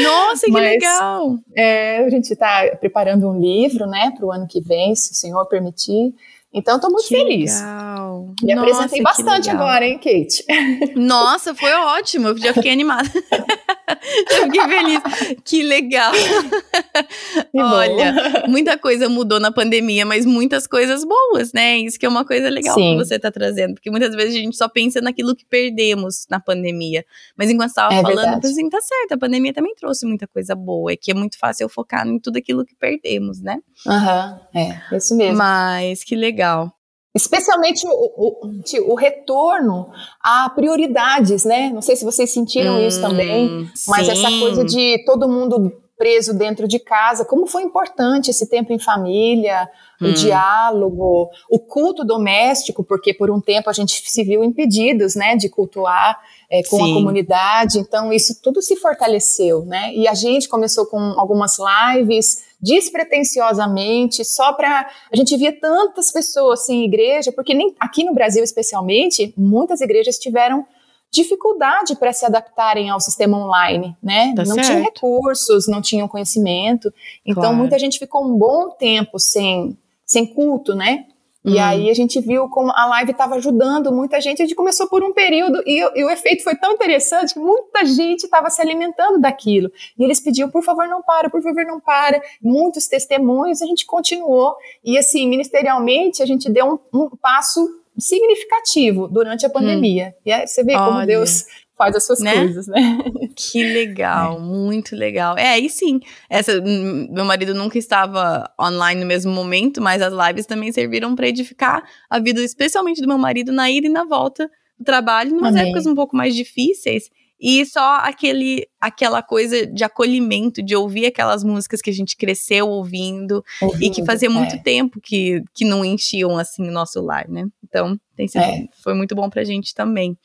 Nossa, 0.04 0.46
que 0.46 0.52
Mas, 0.54 0.64
legal! 0.64 1.38
É, 1.56 2.00
a 2.00 2.10
gente 2.10 2.32
está 2.32 2.76
preparando 2.80 3.28
um 3.30 3.40
livro, 3.40 3.88
né, 3.88 4.12
para 4.16 4.26
o 4.26 4.32
ano 4.32 4.48
que 4.48 4.60
vem, 4.60 4.94
se 4.96 5.14
o 5.14 5.16
Senhor 5.16 5.46
permitir. 5.46 6.14
Então, 6.54 6.76
estou 6.76 6.90
muito 6.90 7.08
que 7.08 7.16
feliz. 7.16 7.60
Legal. 7.60 8.34
Me 8.42 8.56
Nossa, 8.56 8.70
apresentei 8.72 9.02
bastante 9.02 9.50
agora, 9.50 9.86
hein, 9.86 9.98
Kate? 9.98 10.44
Nossa, 10.96 11.54
foi 11.54 11.72
ótimo. 11.72 12.30
Eu 12.30 12.38
já 12.38 12.54
fiquei 12.54 12.72
animada. 12.72 13.10
já 14.32 14.44
fiquei 14.44 14.62
feliz. 14.62 15.02
Que 15.44 15.64
legal. 15.64 16.12
Que 16.14 17.62
Olha, 17.62 18.46
muita 18.48 18.78
coisa 18.78 19.10
mudou 19.10 19.40
na 19.40 19.52
pandemia, 19.52 20.06
mas 20.06 20.26
muitas 20.26 20.66
coisas 20.68 21.04
boas, 21.04 21.52
né? 21.52 21.78
Isso 21.80 22.00
que 22.00 22.06
é 22.06 22.10
uma 22.10 22.26
coisa 22.26 22.50
legal 22.50 22.76
Sim. 22.76 22.98
que 22.98 23.06
você 23.06 23.16
está 23.16 23.32
trazendo. 23.32 23.74
Porque 23.74 23.92
muitas 23.92 24.16
vezes 24.16 24.36
a 24.36 24.40
gente 24.40 24.58
só 24.58 24.70
pensa 24.70 25.02
naquilo 25.02 25.36
que 25.36 25.46
perdemos 25.46 26.26
na 26.30 26.40
pandemia. 26.40 27.06
Mas 27.36 27.50
enquanto 27.50 27.70
você 27.70 27.82
estava 27.82 27.94
é 27.94 28.02
falando, 28.02 28.34
eu 28.36 28.40
pensei, 28.40 28.70
tá 28.70 28.80
certo, 28.82 29.12
a 29.14 29.18
pandemia 29.18 29.54
também 29.54 29.76
trouxe 29.76 30.06
muita 30.06 30.28
coisa 30.28 30.56
boa. 30.56 30.94
É 30.94 30.96
que 30.96 31.12
é 31.12 31.14
muito 31.14 31.38
fácil 31.38 31.66
eu 31.66 31.70
focar 31.70 32.08
em 32.08 32.20
tudo 32.20 32.38
aquilo 32.38 32.66
que 32.66 32.76
perdemos, 32.76 33.42
né? 33.42 33.60
Aham, 33.86 34.40
uhum, 34.56 34.62
é, 34.62 34.98
isso 34.98 35.16
mesmo. 35.16 35.38
Mas 35.38 36.04
que 36.04 36.16
legal 36.16 36.37
legal. 36.38 36.72
Especialmente 37.16 37.88
o, 37.88 37.90
o, 37.90 38.92
o, 38.92 38.96
retorno 38.96 39.90
a 40.22 40.50
prioridades, 40.52 41.44
né? 41.46 41.72
Não 41.74 41.82
sei 41.82 41.96
se 41.96 42.06
vocês 42.06 42.32
sentiram 42.32 42.76
hum, 42.76 42.88
isso 42.88 43.02
também, 43.02 43.68
mas 43.88 44.06
sim. 44.06 44.12
essa 44.12 44.40
coisa 44.40 44.64
de 44.64 45.04
todo 45.04 45.28
mundo 45.28 45.82
preso 45.98 46.32
dentro 46.38 46.68
de 46.68 46.78
casa, 46.78 47.26
como 47.26 47.48
foi 47.48 47.64
importante 47.64 48.30
esse 48.30 48.48
tempo 48.48 48.72
em 48.72 48.78
família, 48.78 49.68
hum. 50.00 50.10
o 50.10 50.14
diálogo, 50.14 51.32
o 51.50 51.58
culto 51.58 52.06
doméstico, 52.06 52.84
porque 52.84 53.16
por 53.16 53.32
um 53.32 53.42
tempo 53.42 53.68
a 53.68 53.74
gente 53.74 54.00
se 54.08 54.24
viu 54.24 54.44
impedidos, 54.44 55.16
né, 55.16 55.36
de 55.36 55.50
cultuar 55.50 56.20
é, 56.52 56.62
com 56.70 56.78
Sim. 56.78 56.92
a 56.92 56.94
comunidade, 56.94 57.80
então 57.80 58.14
isso 58.14 58.40
tudo 58.44 58.62
se 58.62 58.76
fortaleceu, 58.76 59.66
né, 59.66 59.92
e 59.96 60.08
a 60.08 60.14
gente 60.14 60.48
começou 60.48 60.86
com 60.86 61.00
algumas 61.00 61.58
lives, 61.58 62.44
despretensiosamente, 62.60 64.26
só 64.26 64.54
para 64.54 64.90
a 65.12 65.16
gente 65.16 65.38
via 65.38 65.52
tantas 65.52 66.12
pessoas 66.12 66.66
sem 66.66 66.84
igreja, 66.84 67.32
porque 67.32 67.54
nem 67.54 67.76
aqui 67.80 68.04
no 68.04 68.14
Brasil 68.14 68.44
especialmente, 68.44 69.34
muitas 69.38 69.82
igrejas 69.82 70.18
tiveram 70.18 70.66
dificuldade 71.12 71.96
para 71.96 72.12
se 72.12 72.26
adaptarem 72.26 72.90
ao 72.90 73.00
sistema 73.00 73.38
online, 73.38 73.96
né? 74.04 74.34
Tá 74.36 74.44
não 74.44 74.56
certo. 74.56 74.68
tinha 74.68 74.80
recursos, 74.80 75.68
não 75.68 75.82
tinham 75.82 76.08
conhecimento. 76.08 76.94
Então 77.26 77.44
claro. 77.44 77.58
muita 77.58 77.80
gente 77.80 78.00
ficou 78.00 78.26
um 78.26 78.38
bom 78.38 78.70
tempo 78.72 79.20
sem 79.20 79.78
sem 80.06 80.26
culto, 80.26 80.74
né? 80.74 81.06
E 81.46 81.56
hum. 81.56 81.64
aí 81.64 81.90
a 81.90 81.94
gente 81.94 82.20
viu 82.20 82.50
como 82.50 82.72
a 82.72 82.86
live 82.88 83.12
estava 83.12 83.36
ajudando 83.36 83.92
muita 83.92 84.20
gente. 84.20 84.42
A 84.42 84.46
gente 84.46 84.56
começou 84.56 84.88
por 84.88 85.04
um 85.04 85.14
período 85.14 85.62
e, 85.66 85.80
e 85.80 86.04
o 86.04 86.10
efeito 86.10 86.44
foi 86.44 86.56
tão 86.56 86.74
interessante 86.74 87.34
que 87.34 87.40
muita 87.40 87.86
gente 87.86 88.24
estava 88.24 88.50
se 88.50 88.62
alimentando 88.62 89.20
daquilo. 89.20 89.72
E 89.98 90.04
eles 90.04 90.20
pediam, 90.20 90.50
por 90.50 90.64
favor, 90.64 90.88
não 90.88 91.02
para, 91.02 91.30
por 91.30 91.42
favor, 91.42 91.66
não 91.66 91.80
para. 91.80 92.22
Muitos 92.42 92.88
testemunhos, 92.88 93.62
a 93.62 93.66
gente 93.66 93.86
continuou. 93.86 94.56
E 94.84 94.98
assim, 94.98 95.28
ministerialmente, 95.28 96.22
a 96.22 96.26
gente 96.26 96.52
deu 96.52 96.66
um, 96.94 97.00
um 97.00 97.10
passo 97.22 97.68
significativo 97.98 99.08
durante 99.08 99.46
a 99.46 99.50
hum. 99.50 99.52
pandemia. 99.52 100.16
Hum. 100.18 100.22
E 100.26 100.32
aí 100.32 100.48
você 100.48 100.64
vê 100.64 100.76
Olha. 100.76 100.86
como 100.86 101.06
Deus 101.06 101.46
faz 101.78 101.96
as 101.96 102.06
suas 102.06 102.20
né? 102.20 102.34
coisas, 102.34 102.68
né? 102.68 102.98
Que 103.40 103.64
legal, 103.64 104.38
é. 104.38 104.40
muito 104.40 104.96
legal. 104.96 105.38
É, 105.38 105.50
aí 105.50 105.70
sim, 105.70 106.00
essa, 106.28 106.60
meu 106.60 107.24
marido 107.24 107.54
nunca 107.54 107.78
estava 107.78 108.52
online 108.60 109.00
no 109.00 109.06
mesmo 109.06 109.32
momento, 109.32 109.80
mas 109.80 110.02
as 110.02 110.12
lives 110.12 110.48
também 110.48 110.72
serviram 110.72 111.16
para 111.16 111.28
edificar 111.28 111.88
a 112.10 112.20
vida, 112.20 112.42
especialmente 112.42 113.00
do 113.00 113.08
meu 113.08 113.18
marido, 113.18 113.52
na 113.52 113.70
ida 113.70 113.86
e 113.86 113.92
na 113.92 114.06
volta 114.06 114.50
do 114.80 114.84
trabalho, 114.84 115.36
em 115.36 115.38
umas 115.38 115.56
épocas 115.56 115.86
um 115.86 115.94
pouco 115.94 116.18
mais 116.18 116.36
difíceis. 116.36 117.12
E 117.40 117.64
só 117.68 117.98
aquele, 117.98 118.68
aquela 118.82 119.22
coisa 119.22 119.68
de 119.68 119.84
acolhimento, 119.84 120.64
de 120.64 120.76
ouvir 120.76 121.06
aquelas 121.06 121.44
músicas 121.44 121.82
que 121.82 121.92
a 121.92 121.94
gente 121.94 122.18
cresceu 122.18 122.68
ouvindo, 122.68 123.46
ouvindo 123.62 123.84
e 123.84 123.92
que 123.92 124.04
fazia 124.04 124.30
muito 124.30 124.56
é. 124.56 124.58
tempo 124.58 125.00
que, 125.00 125.44
que 125.54 125.64
não 125.64 125.86
enchiam 125.86 126.36
assim 126.40 126.68
o 126.68 126.72
nosso 126.72 127.00
lar, 127.00 127.28
né? 127.30 127.48
Então, 127.64 128.00
tem 128.16 128.28
sido, 128.28 128.42
é. 128.42 128.68
foi 128.84 128.96
muito 128.96 129.14
bom 129.14 129.30
pra 129.30 129.44
gente 129.44 129.76
também. 129.76 130.18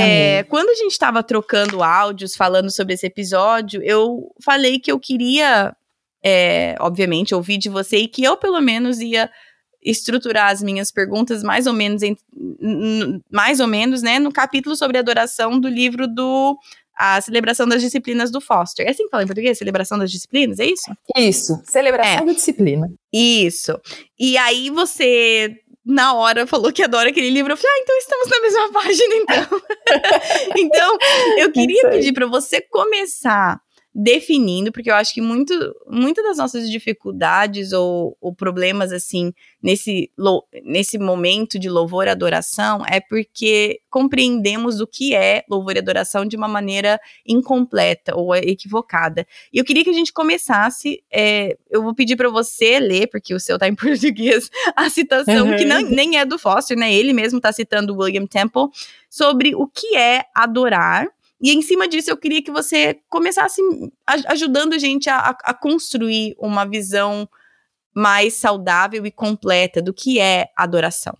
É, 0.00 0.42
quando 0.44 0.70
a 0.70 0.74
gente 0.74 0.92
estava 0.92 1.22
trocando 1.22 1.82
áudios 1.82 2.34
falando 2.34 2.70
sobre 2.70 2.94
esse 2.94 3.06
episódio, 3.06 3.82
eu 3.82 4.32
falei 4.44 4.78
que 4.78 4.90
eu 4.90 4.98
queria, 4.98 5.74
é, 6.24 6.76
obviamente, 6.80 7.34
ouvir 7.34 7.58
de 7.58 7.68
você 7.68 7.98
e 7.98 8.08
que 8.08 8.24
eu, 8.24 8.36
pelo 8.36 8.60
menos, 8.60 9.00
ia 9.00 9.30
estruturar 9.82 10.50
as 10.50 10.62
minhas 10.62 10.90
perguntas 10.90 11.42
mais 11.42 11.66
ou 11.66 11.72
menos, 11.72 12.02
em, 12.02 12.16
mais 13.30 13.60
ou 13.60 13.68
menos, 13.68 14.02
né, 14.02 14.18
no 14.18 14.32
capítulo 14.32 14.74
sobre 14.74 14.98
adoração 14.98 15.60
do 15.60 15.68
livro 15.68 16.08
do 16.08 16.58
a 16.98 17.20
celebração 17.20 17.68
das 17.68 17.82
disciplinas 17.82 18.30
do 18.30 18.40
Foster. 18.40 18.86
É 18.86 18.90
assim 18.90 19.04
que 19.04 19.10
fala 19.10 19.22
em 19.22 19.26
português? 19.26 19.58
Celebração 19.58 19.98
das 19.98 20.10
disciplinas, 20.10 20.58
é 20.58 20.64
isso? 20.64 20.90
Isso, 21.14 21.62
celebração 21.64 22.22
é. 22.22 22.26
da 22.26 22.32
disciplina. 22.32 22.90
Isso. 23.12 23.78
E 24.18 24.38
aí 24.38 24.70
você 24.70 25.60
na 25.86 26.14
hora 26.14 26.46
falou 26.46 26.72
que 26.72 26.82
adora 26.82 27.10
aquele 27.10 27.30
livro. 27.30 27.52
Eu 27.52 27.56
falei, 27.56 27.72
ah, 27.72 27.82
então 27.82 27.96
estamos 27.98 28.28
na 28.28 28.40
mesma 28.40 28.72
página, 28.74 29.14
então. 29.14 29.62
então, 30.58 30.98
eu 31.38 31.52
queria 31.52 31.88
pedir 31.90 32.12
para 32.12 32.26
você 32.26 32.60
começar 32.60 33.60
definindo, 33.98 34.70
porque 34.70 34.90
eu 34.90 34.94
acho 34.94 35.14
que 35.14 35.22
muito, 35.22 35.54
muitas 35.86 36.22
das 36.22 36.36
nossas 36.36 36.68
dificuldades 36.70 37.72
ou, 37.72 38.14
ou 38.20 38.34
problemas, 38.34 38.92
assim, 38.92 39.32
nesse, 39.62 40.10
nesse 40.62 40.98
momento 40.98 41.58
de 41.58 41.70
louvor 41.70 42.06
e 42.06 42.10
adoração, 42.10 42.84
é 42.86 43.00
porque 43.00 43.80
compreendemos 43.88 44.80
o 44.80 44.86
que 44.86 45.14
é 45.14 45.42
louvor 45.48 45.76
e 45.76 45.78
adoração 45.78 46.26
de 46.26 46.36
uma 46.36 46.46
maneira 46.46 47.00
incompleta 47.26 48.14
ou 48.14 48.34
equivocada. 48.36 49.26
E 49.50 49.56
eu 49.56 49.64
queria 49.64 49.82
que 49.82 49.88
a 49.88 49.94
gente 49.94 50.12
começasse, 50.12 51.02
é, 51.10 51.56
eu 51.70 51.82
vou 51.82 51.94
pedir 51.94 52.16
para 52.16 52.28
você 52.28 52.78
ler, 52.78 53.06
porque 53.06 53.34
o 53.34 53.40
seu 53.40 53.58
tá 53.58 53.66
em 53.66 53.74
português, 53.74 54.50
a 54.76 54.90
citação 54.90 55.48
uhum. 55.48 55.56
que 55.56 55.64
não, 55.64 55.80
nem 55.80 56.18
é 56.18 56.26
do 56.26 56.38
Foster, 56.38 56.76
né? 56.76 56.92
Ele 56.92 57.14
mesmo 57.14 57.40
tá 57.40 57.50
citando 57.50 57.96
William 57.96 58.26
Temple, 58.26 58.68
sobre 59.08 59.54
o 59.54 59.66
que 59.66 59.96
é 59.96 60.26
adorar 60.34 61.08
e 61.40 61.52
em 61.52 61.60
cima 61.60 61.86
disso, 61.86 62.10
eu 62.10 62.16
queria 62.16 62.42
que 62.42 62.50
você 62.50 62.98
começasse 63.08 63.60
ajudando 64.26 64.72
a 64.72 64.78
gente 64.78 65.10
a, 65.10 65.36
a 65.44 65.54
construir 65.54 66.34
uma 66.38 66.64
visão 66.64 67.28
mais 67.94 68.34
saudável 68.34 69.04
e 69.04 69.10
completa 69.10 69.82
do 69.82 69.92
que 69.92 70.18
é 70.18 70.48
adoração. 70.56 71.16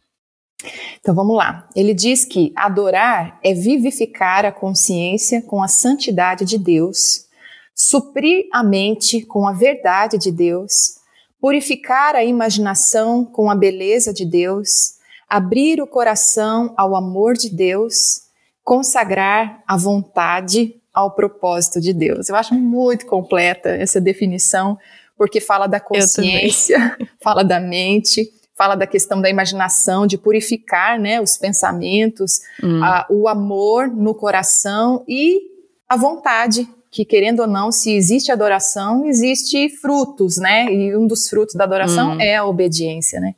Então 0.98 1.14
vamos 1.14 1.36
lá. 1.36 1.68
Ele 1.76 1.92
diz 1.92 2.24
que 2.24 2.52
adorar 2.56 3.38
é 3.42 3.52
vivificar 3.52 4.44
a 4.46 4.52
consciência 4.52 5.42
com 5.42 5.62
a 5.62 5.68
santidade 5.68 6.44
de 6.44 6.58
Deus, 6.58 7.26
suprir 7.74 8.46
a 8.52 8.62
mente 8.62 9.20
com 9.20 9.46
a 9.46 9.52
verdade 9.52 10.16
de 10.16 10.32
Deus, 10.32 10.96
purificar 11.38 12.16
a 12.16 12.24
imaginação 12.24 13.24
com 13.24 13.50
a 13.50 13.54
beleza 13.54 14.14
de 14.14 14.24
Deus, 14.24 14.94
abrir 15.28 15.80
o 15.82 15.86
coração 15.86 16.72
ao 16.76 16.96
amor 16.96 17.34
de 17.34 17.50
Deus 17.50 18.25
consagrar 18.66 19.62
a 19.64 19.76
vontade 19.76 20.74
ao 20.92 21.12
propósito 21.12 21.80
de 21.80 21.94
Deus. 21.94 22.28
Eu 22.28 22.34
acho 22.34 22.52
muito 22.52 23.06
completa 23.06 23.68
essa 23.68 24.00
definição, 24.00 24.76
porque 25.16 25.40
fala 25.40 25.68
da 25.68 25.78
consciência, 25.78 26.96
fala 27.22 27.44
da 27.44 27.60
mente, 27.60 28.28
fala 28.56 28.74
da 28.74 28.84
questão 28.84 29.20
da 29.20 29.30
imaginação, 29.30 30.04
de 30.04 30.18
purificar 30.18 30.98
né, 30.98 31.20
os 31.20 31.36
pensamentos, 31.36 32.40
hum. 32.60 32.82
a, 32.82 33.06
o 33.08 33.28
amor 33.28 33.86
no 33.86 34.12
coração 34.12 35.04
e 35.06 35.42
a 35.88 35.96
vontade 35.96 36.68
que 36.90 37.04
querendo 37.04 37.40
ou 37.40 37.46
não, 37.46 37.70
se 37.70 37.92
existe 37.92 38.32
adoração, 38.32 39.04
existe 39.06 39.68
frutos, 39.68 40.38
né? 40.38 40.72
E 40.72 40.96
um 40.96 41.06
dos 41.06 41.28
frutos 41.28 41.54
da 41.54 41.64
adoração 41.64 42.12
hum. 42.12 42.20
é 42.20 42.36
a 42.36 42.44
obediência, 42.44 43.20
né? 43.20 43.34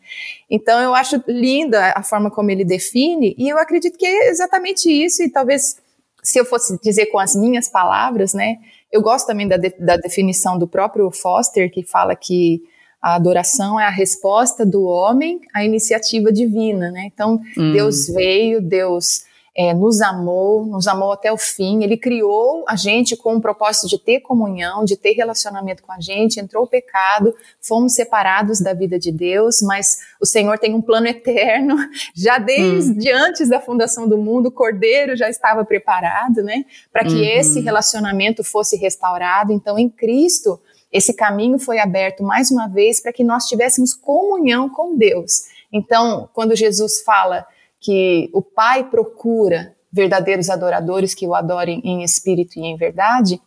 Então 0.51 0.81
eu 0.81 0.95
acho 0.95 1.23
linda 1.27 1.93
a 1.97 2.03
forma 2.03 2.31
como 2.31 2.51
ele 2.51 2.65
define 2.65 3.35
e 3.39 3.49
eu 3.49 3.59
acredito 3.59 3.99
que 3.99 4.07
é 4.07 4.31
exatamente 4.31 4.91
isso 4.91 5.23
e 5.23 5.31
talvez 5.31 5.77
se 6.23 6.39
eu 6.39 6.45
fosse 6.45 6.79
dizer 6.83 7.07
com 7.07 7.19
as 7.19 7.35
minhas 7.35 7.69
palavras, 7.69 8.35
né? 8.35 8.59
Eu 8.91 9.03
gosto 9.03 9.27
também 9.27 9.47
da, 9.47 9.57
de, 9.57 9.71
da 9.79 9.97
definição 9.97 10.59
do 10.59 10.67
próprio 10.67 11.11
Foster 11.11 11.71
que 11.71 11.83
fala 11.83 12.15
que 12.15 12.63
a 13.01 13.15
adoração 13.15 13.79
é 13.79 13.85
a 13.85 13.91
resposta 13.91 14.67
do 14.67 14.85
homem 14.85 15.41
à 15.55 15.65
iniciativa 15.65 16.33
divina, 16.33 16.91
né? 16.91 17.09
Então, 17.13 17.41
hum. 17.57 17.73
Deus 17.73 18.09
veio, 18.09 18.61
Deus 18.61 19.25
é, 19.59 19.75
nos 19.75 20.01
amou, 20.01 20.65
nos 20.65 20.87
amou 20.87 21.11
até 21.11 21.33
o 21.33 21.37
fim. 21.37 21.83
Ele 21.83 21.97
criou 21.97 22.65
a 22.69 22.77
gente 22.77 23.17
com 23.17 23.35
o 23.35 23.41
propósito 23.41 23.89
de 23.89 23.99
ter 23.99 24.21
comunhão, 24.21 24.85
de 24.85 24.97
ter 24.97 25.15
relacionamento 25.15 25.83
com 25.83 25.91
a 25.91 25.99
gente. 26.01 26.39
Entrou 26.39 26.63
o 26.63 26.67
pecado, 26.69 27.35
fomos 27.61 27.93
separados 27.95 28.61
da 28.61 28.73
vida 28.73 29.01
de 29.01 29.11
Deus, 29.11 29.61
mas 29.61 29.99
o 30.21 30.27
Senhor 30.27 30.61
tem 30.61 30.75
um 30.75 30.81
plano 30.81 31.09
eterno. 31.09 31.75
Já 32.15 32.39
desde 32.39 33.13
hum. 33.13 33.17
antes 33.17 33.49
da 33.49 33.61
fundação 33.61 34.09
do 34.09 34.17
mundo, 34.17 34.47
o 34.47 34.53
Cordeiro 34.53 35.17
já 35.17 35.29
estava 35.29 35.65
preparado, 35.65 36.41
né, 36.43 36.65
para 36.93 37.03
que 37.03 37.15
uhum. 37.15 37.25
esse 37.25 37.61
relacionamento 37.61 38.45
fosse 38.45 38.77
restaurado. 38.77 39.53
Então, 39.53 39.77
em 39.77 39.89
Cristo, 39.89 40.61
esse 40.93 41.13
caminho 41.13 41.59
foi 41.59 41.81
aberto 41.81 42.23
mais 42.23 42.53
uma 42.53 42.69
vez 42.69 43.01
para 43.01 43.13
que 43.13 43.25
nós 43.25 43.47
tivéssemos 43.47 43.93
comunhão 43.93 44.69
com 44.69 44.97
Deus. 44.97 45.47
Então, 45.73 46.29
quando 46.33 46.55
Jesus 46.55 47.03
fala 47.03 47.45
que 47.81 48.29
o 48.33 48.43
Pai 48.43 48.85
procura 48.85 49.75
verdadeiros 49.91 50.51
adoradores 50.51 51.15
que 51.15 51.27
o 51.27 51.35
adorem 51.35 51.81
em 51.85 52.03
espírito 52.03 52.59
e 52.59 52.63
em 52.63 52.77
verdade. 52.77 53.41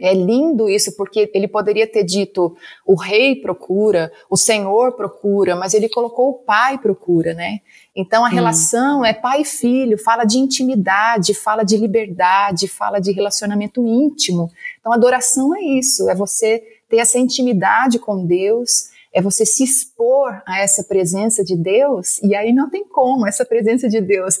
É 0.00 0.14
lindo 0.14 0.68
isso, 0.68 0.96
porque 0.96 1.30
ele 1.34 1.46
poderia 1.46 1.86
ter 1.86 2.04
dito 2.04 2.56
o 2.86 2.94
rei 2.94 3.36
procura, 3.36 4.10
o 4.30 4.36
senhor 4.36 4.92
procura, 4.92 5.54
mas 5.54 5.74
ele 5.74 5.90
colocou 5.90 6.30
o 6.30 6.34
pai 6.34 6.78
procura, 6.78 7.34
né? 7.34 7.58
Então 7.94 8.24
a 8.24 8.28
hum. 8.28 8.32
relação 8.32 9.04
é 9.04 9.12
pai 9.12 9.42
e 9.42 9.44
filho, 9.44 9.98
fala 9.98 10.24
de 10.24 10.38
intimidade, 10.38 11.34
fala 11.34 11.64
de 11.64 11.76
liberdade, 11.76 12.66
fala 12.66 12.98
de 12.98 13.12
relacionamento 13.12 13.86
íntimo. 13.86 14.50
Então 14.78 14.92
adoração 14.92 15.54
é 15.54 15.60
isso, 15.60 16.08
é 16.08 16.14
você 16.14 16.62
ter 16.88 16.96
essa 16.96 17.18
intimidade 17.18 17.98
com 17.98 18.24
Deus, 18.24 18.90
é 19.12 19.20
você 19.20 19.44
se 19.44 19.64
expor 19.64 20.42
a 20.46 20.60
essa 20.60 20.84
presença 20.84 21.44
de 21.44 21.56
Deus, 21.56 22.20
e 22.22 22.34
aí 22.34 22.52
não 22.52 22.70
tem 22.70 22.84
como, 22.84 23.26
essa 23.26 23.44
presença 23.44 23.88
de 23.88 24.00
Deus 24.00 24.38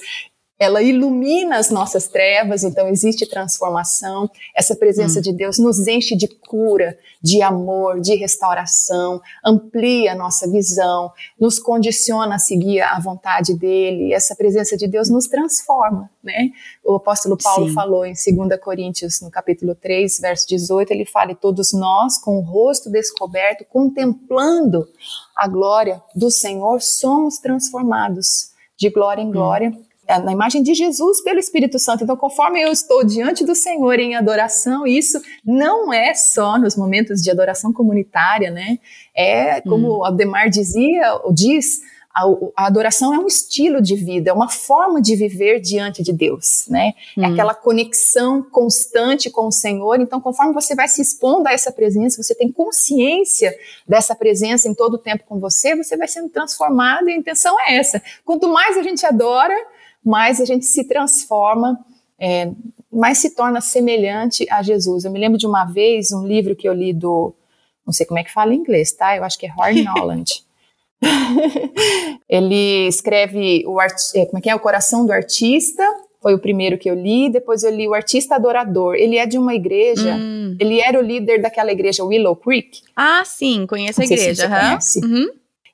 ela 0.60 0.82
ilumina 0.82 1.56
as 1.56 1.70
nossas 1.70 2.06
trevas, 2.06 2.62
então 2.62 2.86
existe 2.86 3.26
transformação. 3.26 4.30
Essa 4.54 4.76
presença 4.76 5.18
hum. 5.18 5.22
de 5.22 5.32
Deus 5.32 5.58
nos 5.58 5.88
enche 5.88 6.14
de 6.14 6.28
cura, 6.28 6.98
de 7.22 7.40
amor, 7.40 7.98
de 7.98 8.14
restauração, 8.14 9.22
amplia 9.42 10.12
a 10.12 10.14
nossa 10.14 10.46
visão, 10.50 11.10
nos 11.40 11.58
condiciona 11.58 12.34
a 12.34 12.38
seguir 12.38 12.82
a 12.82 13.00
vontade 13.00 13.54
dele. 13.54 14.12
Essa 14.12 14.36
presença 14.36 14.76
de 14.76 14.86
Deus 14.86 15.08
nos 15.08 15.26
transforma, 15.26 16.10
né? 16.22 16.50
O 16.84 16.96
apóstolo 16.96 17.38
Paulo 17.38 17.68
Sim. 17.68 17.74
falou 17.74 18.04
em 18.04 18.12
2 18.12 18.60
Coríntios, 18.60 19.22
no 19.22 19.30
capítulo 19.30 19.74
3, 19.74 20.20
verso 20.20 20.46
18, 20.46 20.90
ele 20.90 21.06
fala: 21.06 21.32
"E 21.32 21.36
todos 21.36 21.72
nós, 21.72 22.18
com 22.18 22.36
o 22.36 22.42
rosto 22.42 22.90
descoberto, 22.90 23.64
contemplando 23.64 24.86
a 25.34 25.48
glória 25.48 26.02
do 26.14 26.30
Senhor, 26.30 26.82
somos 26.82 27.38
transformados 27.38 28.50
de 28.78 28.90
glória 28.90 29.22
em 29.22 29.28
hum. 29.28 29.32
glória." 29.32 29.70
Hum 29.70 29.89
na 30.18 30.32
imagem 30.32 30.62
de 30.62 30.74
Jesus 30.74 31.22
pelo 31.22 31.38
Espírito 31.38 31.78
Santo. 31.78 32.04
Então, 32.04 32.16
conforme 32.16 32.60
eu 32.60 32.72
estou 32.72 33.04
diante 33.04 33.44
do 33.44 33.54
Senhor 33.54 33.98
em 33.98 34.16
adoração, 34.16 34.86
isso 34.86 35.20
não 35.44 35.92
é 35.92 36.14
só 36.14 36.58
nos 36.58 36.76
momentos 36.76 37.22
de 37.22 37.30
adoração 37.30 37.72
comunitária, 37.72 38.50
né? 38.50 38.78
É 39.14 39.60
como 39.62 39.88
hum. 39.88 39.98
o 39.98 40.04
Ademar 40.04 40.48
dizia, 40.50 41.14
ou 41.22 41.32
diz, 41.32 41.80
a, 42.14 42.24
a, 42.56 42.66
adoração 42.66 43.14
é 43.14 43.18
um 43.18 43.26
estilo 43.26 43.80
de 43.80 43.94
vida, 43.94 44.30
é 44.30 44.32
uma 44.32 44.48
forma 44.48 45.00
de 45.00 45.14
viver 45.14 45.60
diante 45.60 46.02
de 46.02 46.12
Deus, 46.12 46.66
né? 46.68 46.92
É 47.16 47.20
hum. 47.20 47.24
É 47.24 47.26
aquela 47.28 47.54
conexão 47.54 48.42
constante 48.42 49.30
com 49.30 49.46
o 49.46 49.52
Senhor. 49.52 50.00
Então, 50.00 50.20
conforme 50.20 50.52
você 50.52 50.74
vai 50.74 50.88
se 50.88 51.00
expondo 51.00 51.48
a 51.48 51.52
essa 51.52 51.70
presença, 51.70 52.22
você 52.22 52.34
tem 52.34 52.50
consciência 52.50 53.56
dessa 53.86 54.14
presença 54.14 54.68
em 54.68 54.74
todo 54.74 54.94
o 54.94 54.98
tempo 54.98 55.24
com 55.26 55.38
você, 55.38 55.76
você 55.76 55.96
vai 55.96 56.08
sendo 56.08 56.28
transformado 56.28 57.08
e 57.08 57.12
a 57.12 57.16
intenção 57.16 57.56
é 57.60 57.76
essa. 57.76 58.02
Quanto 58.24 58.48
mais 58.48 58.76
a 58.76 58.82
gente 58.82 59.06
adora, 59.06 59.54
mais 60.04 60.40
a 60.40 60.44
gente 60.44 60.64
se 60.66 60.84
transforma, 60.84 61.78
é, 62.18 62.50
mais 62.92 63.18
se 63.18 63.34
torna 63.34 63.60
semelhante 63.60 64.46
a 64.50 64.62
Jesus. 64.62 65.04
Eu 65.04 65.10
me 65.10 65.18
lembro 65.18 65.38
de 65.38 65.46
uma 65.46 65.64
vez, 65.64 66.12
um 66.12 66.26
livro 66.26 66.56
que 66.56 66.68
eu 66.68 66.72
li 66.72 66.92
do, 66.92 67.34
não 67.86 67.92
sei 67.92 68.06
como 68.06 68.18
é 68.18 68.24
que 68.24 68.32
fala 68.32 68.54
em 68.54 68.58
inglês, 68.58 68.92
tá? 68.92 69.16
Eu 69.16 69.24
acho 69.24 69.38
que 69.38 69.46
é 69.46 69.50
Hard 69.50 69.76
Knowledge. 69.76 70.42
ele 72.28 72.86
escreve 72.86 73.64
o 73.66 73.80
art, 73.80 73.96
é, 74.14 74.26
como 74.26 74.38
é 74.38 74.40
que 74.40 74.50
é 74.50 74.54
o 74.54 74.60
coração 74.60 75.06
do 75.06 75.12
artista 75.12 75.82
foi 76.22 76.34
o 76.34 76.38
primeiro 76.38 76.76
que 76.76 76.90
eu 76.90 76.94
li 76.94 77.30
depois 77.30 77.62
eu 77.62 77.70
li 77.70 77.88
o 77.88 77.94
artista 77.94 78.34
adorador 78.34 78.94
ele 78.94 79.16
é 79.16 79.26
de 79.26 79.38
uma 79.38 79.54
igreja 79.54 80.14
hum. 80.14 80.56
ele 80.60 80.80
era 80.80 80.98
o 80.98 81.02
líder 81.02 81.40
daquela 81.40 81.72
igreja 81.72 82.04
Willow 82.04 82.36
Creek 82.36 82.82
ah 82.94 83.22
sim 83.24 83.66
conheço 83.66 84.00
a 84.00 84.04
igreja 84.04 84.78
se 84.80 85.04
uhum. 85.04 85.28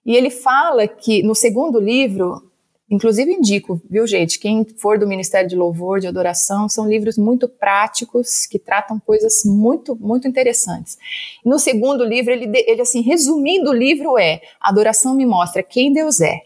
e 0.05 0.15
ele 0.15 0.31
fala 0.31 0.87
que 0.87 1.23
no 1.23 1.35
segundo 1.35 1.81
livro 1.81 2.43
Inclusive 2.89 3.33
indico, 3.33 3.83
viu 3.91 4.07
gente, 4.07 4.39
quem 4.39 4.65
for 4.65 4.97
do 4.97 5.09
Ministério 5.09 5.49
de 5.49 5.57
Louvor, 5.57 5.99
de 5.99 6.07
Adoração, 6.07 6.69
são 6.69 6.89
livros 6.89 7.19
muito 7.19 7.49
práticos 7.49 8.47
que 8.47 8.61
tratam 8.61 9.01
coisas 9.01 9.43
muito, 9.45 9.97
muito 9.97 10.29
interessantes. 10.29 10.97
No 11.45 11.59
segundo 11.59 12.05
livro, 12.05 12.33
ele, 12.33 12.49
ele 12.65 12.81
assim, 12.81 13.01
resumindo 13.01 13.71
o 13.71 13.75
livro 13.75 14.17
é: 14.17 14.41
Adoração 14.61 15.17
me 15.17 15.27
mostra 15.27 15.65
quem 15.65 15.93
Deus 15.93 16.21
é. 16.21 16.43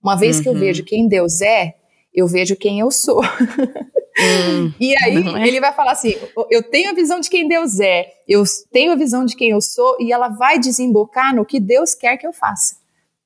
Uma 0.00 0.16
vez 0.16 0.36
uhum. 0.36 0.42
que 0.42 0.48
eu 0.48 0.52
uhum. 0.52 0.60
vejo 0.60 0.84
quem 0.84 1.08
Deus 1.08 1.40
é, 1.40 1.74
eu 2.14 2.26
vejo 2.28 2.54
quem 2.54 2.78
eu 2.78 2.90
sou. 2.92 3.20
Hum, 3.22 4.72
e 4.78 4.94
aí 5.02 5.16
é? 5.16 5.48
ele 5.48 5.60
vai 5.60 5.72
falar 5.72 5.92
assim: 5.92 6.14
eu 6.50 6.62
tenho 6.62 6.90
a 6.90 6.94
visão 6.94 7.18
de 7.18 7.28
quem 7.28 7.48
Deus 7.48 7.80
é, 7.80 8.06
eu 8.28 8.44
tenho 8.72 8.92
a 8.92 8.96
visão 8.96 9.24
de 9.24 9.34
quem 9.34 9.50
eu 9.50 9.60
sou, 9.60 9.96
e 9.98 10.12
ela 10.12 10.28
vai 10.28 10.60
desembocar 10.60 11.34
no 11.34 11.44
que 11.44 11.58
Deus 11.58 11.96
quer 11.96 12.16
que 12.16 12.26
eu 12.26 12.32
faça. 12.32 12.76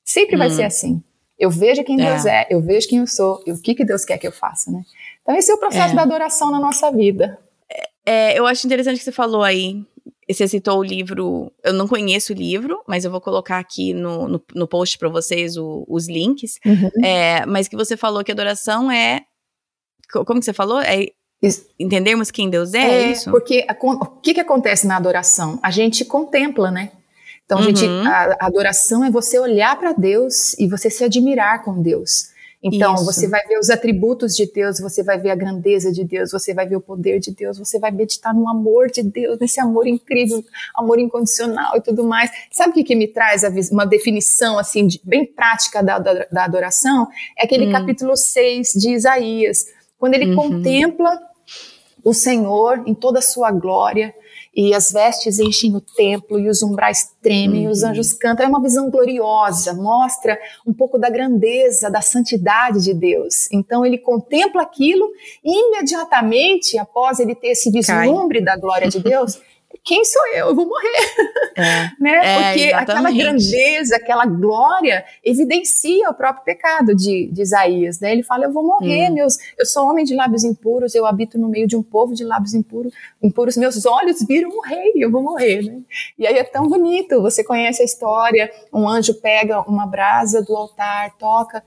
Sempre 0.03 0.35
hum. 0.35 0.39
vai 0.39 0.49
ser 0.49 0.63
assim. 0.63 1.03
Eu 1.37 1.49
vejo 1.49 1.83
quem 1.83 2.01
é. 2.01 2.09
Deus 2.09 2.25
é, 2.25 2.47
eu 2.49 2.61
vejo 2.61 2.87
quem 2.87 2.99
eu 2.99 3.07
sou 3.07 3.43
e 3.45 3.51
o 3.51 3.61
que, 3.61 3.75
que 3.75 3.85
Deus 3.85 4.05
quer 4.05 4.17
que 4.17 4.27
eu 4.27 4.31
faça, 4.31 4.71
né? 4.71 4.81
Então 5.21 5.35
esse 5.35 5.51
é 5.51 5.55
o 5.55 5.57
processo 5.57 5.93
é. 5.93 5.95
da 5.95 6.03
adoração 6.03 6.51
na 6.51 6.59
nossa 6.59 6.91
vida. 6.91 7.37
É, 8.05 8.37
eu 8.37 8.45
acho 8.45 8.65
interessante 8.65 8.99
que 8.99 9.03
você 9.03 9.11
falou 9.11 9.41
aí. 9.41 9.83
você 10.29 10.47
citou 10.47 10.79
o 10.79 10.83
livro, 10.83 11.51
eu 11.63 11.73
não 11.73 11.87
conheço 11.87 12.31
o 12.31 12.35
livro, 12.35 12.81
mas 12.87 13.03
eu 13.03 13.11
vou 13.11 13.19
colocar 13.19 13.57
aqui 13.57 13.93
no, 13.93 14.27
no, 14.27 14.43
no 14.53 14.67
post 14.67 14.97
para 14.97 15.09
vocês 15.09 15.57
o, 15.57 15.85
os 15.89 16.07
links. 16.07 16.59
Uhum. 16.65 16.91
É, 17.03 17.45
mas 17.45 17.67
que 17.67 17.75
você 17.75 17.97
falou 17.97 18.23
que 18.23 18.31
adoração 18.31 18.91
é. 18.91 19.21
Como 20.11 20.39
que 20.39 20.45
você 20.45 20.53
falou? 20.53 20.79
É 20.79 21.07
entendermos 21.79 22.31
quem 22.31 22.49
Deus 22.49 22.73
é, 22.73 22.79
é, 22.79 23.03
é 23.03 23.11
isso? 23.11 23.29
Porque 23.29 23.65
a, 23.67 23.75
o 23.81 24.05
que, 24.21 24.33
que 24.33 24.39
acontece 24.39 24.87
na 24.87 24.97
adoração? 24.97 25.59
A 25.61 25.71
gente 25.71 26.05
contempla, 26.05 26.71
né? 26.71 26.91
Então, 27.45 27.59
a, 27.59 27.61
gente, 27.61 27.85
uhum. 27.85 28.07
a, 28.07 28.37
a 28.39 28.45
adoração 28.47 29.03
é 29.03 29.11
você 29.11 29.37
olhar 29.37 29.77
para 29.77 29.93
Deus 29.93 30.57
e 30.57 30.67
você 30.67 30.89
se 30.89 31.03
admirar 31.03 31.63
com 31.63 31.81
Deus. 31.81 32.33
Então, 32.67 32.95
Isso. 32.95 33.05
você 33.05 33.27
vai 33.27 33.45
ver 33.45 33.59
os 33.59 33.69
atributos 33.69 34.35
de 34.35 34.51
Deus, 34.51 34.79
você 34.79 35.03
vai 35.03 35.19
ver 35.19 35.29
a 35.29 35.35
grandeza 35.35 35.91
de 35.91 36.03
Deus, 36.03 36.31
você 36.31 36.51
vai 36.51 36.65
ver 36.65 36.75
o 36.75 36.81
poder 36.81 37.19
de 37.19 37.29
Deus, 37.29 37.59
você 37.59 37.77
vai 37.77 37.91
meditar 37.91 38.33
no 38.33 38.49
amor 38.49 38.89
de 38.89 39.03
Deus, 39.03 39.37
nesse 39.39 39.59
amor 39.59 39.85
incrível, 39.85 40.43
amor 40.75 40.97
incondicional 40.97 41.77
e 41.77 41.81
tudo 41.81 42.03
mais. 42.03 42.31
Sabe 42.51 42.71
o 42.71 42.73
que, 42.73 42.83
que 42.83 42.95
me 42.95 43.07
traz 43.07 43.43
uma 43.69 43.85
definição 43.85 44.57
assim 44.57 44.87
de, 44.87 44.99
bem 45.03 45.27
prática 45.27 45.83
da, 45.83 45.99
da, 45.99 46.25
da, 46.31 46.45
adoração? 46.45 47.07
É 47.37 47.45
aquele 47.45 47.67
hum. 47.67 47.71
capítulo 47.71 48.17
6 48.17 48.73
de 48.73 48.93
Isaías, 48.93 49.67
quando 49.99 50.15
ele 50.15 50.31
uhum. 50.31 50.35
contempla 50.35 51.19
o 52.03 52.15
Senhor 52.15 52.81
em 52.87 52.95
toda 52.95 53.19
a 53.19 53.21
sua 53.21 53.51
glória, 53.51 54.11
e 54.55 54.73
as 54.73 54.91
vestes 54.91 55.37
enchem 55.37 55.75
o 55.75 55.81
templo 55.81 56.39
e 56.39 56.47
os 56.47 56.63
umbrais 56.63 57.11
tremem, 57.21 57.63
uhum. 57.63 57.69
e 57.69 57.71
os 57.71 57.83
anjos 57.83 58.13
cantam. 58.13 58.45
É 58.45 58.49
uma 58.49 58.61
visão 58.61 58.89
gloriosa, 58.89 59.73
mostra 59.73 60.39
um 60.65 60.73
pouco 60.73 60.97
da 60.97 61.09
grandeza, 61.09 61.89
da 61.89 62.01
santidade 62.01 62.81
de 62.83 62.93
Deus. 62.93 63.51
Então 63.51 63.85
ele 63.85 63.97
contempla 63.97 64.61
aquilo 64.61 65.09
e 65.43 65.67
imediatamente 65.67 66.77
após 66.77 67.19
ele 67.19 67.35
ter 67.35 67.49
esse 67.49 67.69
vislumbre 67.69 68.43
Cai. 68.43 68.45
da 68.45 68.61
glória 68.61 68.87
de 68.87 68.99
Deus, 68.99 69.39
quem 69.83 70.03
sou 70.05 70.25
eu? 70.27 70.47
Eu 70.47 70.55
vou 70.55 70.65
morrer. 70.65 71.53
É, 71.55 71.89
né? 71.99 72.21
É, 72.23 72.47
Porque 72.47 72.73
aquela 72.73 73.11
grandeza, 73.11 73.95
aquela 73.95 74.25
glória 74.25 75.05
evidencia 75.23 76.09
o 76.09 76.13
próprio 76.13 76.43
pecado 76.43 76.95
de, 76.95 77.27
de 77.31 77.41
Isaías. 77.41 77.99
Né? 77.99 78.11
Ele 78.11 78.23
fala: 78.23 78.45
Eu 78.45 78.53
vou 78.53 78.63
morrer, 78.63 79.09
hum. 79.09 79.13
meus, 79.13 79.37
eu 79.57 79.65
sou 79.65 79.87
homem 79.87 80.05
de 80.05 80.15
lábios 80.15 80.43
impuros, 80.43 80.95
eu 80.95 81.05
habito 81.05 81.37
no 81.37 81.49
meio 81.49 81.67
de 81.67 81.75
um 81.75 81.83
povo 81.83 82.13
de 82.13 82.23
lábios 82.23 82.53
impuros, 82.53 82.93
impuros 83.21 83.57
meus 83.57 83.85
olhos 83.85 84.25
viram 84.27 84.49
um 84.49 84.61
rei, 84.61 84.93
eu 84.95 85.11
vou 85.11 85.21
morrer. 85.21 85.61
Né? 85.63 85.81
E 86.17 86.27
aí 86.27 86.37
é 86.37 86.43
tão 86.43 86.67
bonito. 86.67 87.21
Você 87.21 87.43
conhece 87.43 87.81
a 87.81 87.85
história: 87.85 88.51
um 88.73 88.87
anjo 88.87 89.13
pega 89.15 89.61
uma 89.61 89.85
brasa 89.85 90.41
do 90.41 90.55
altar, 90.55 91.15
toca 91.17 91.63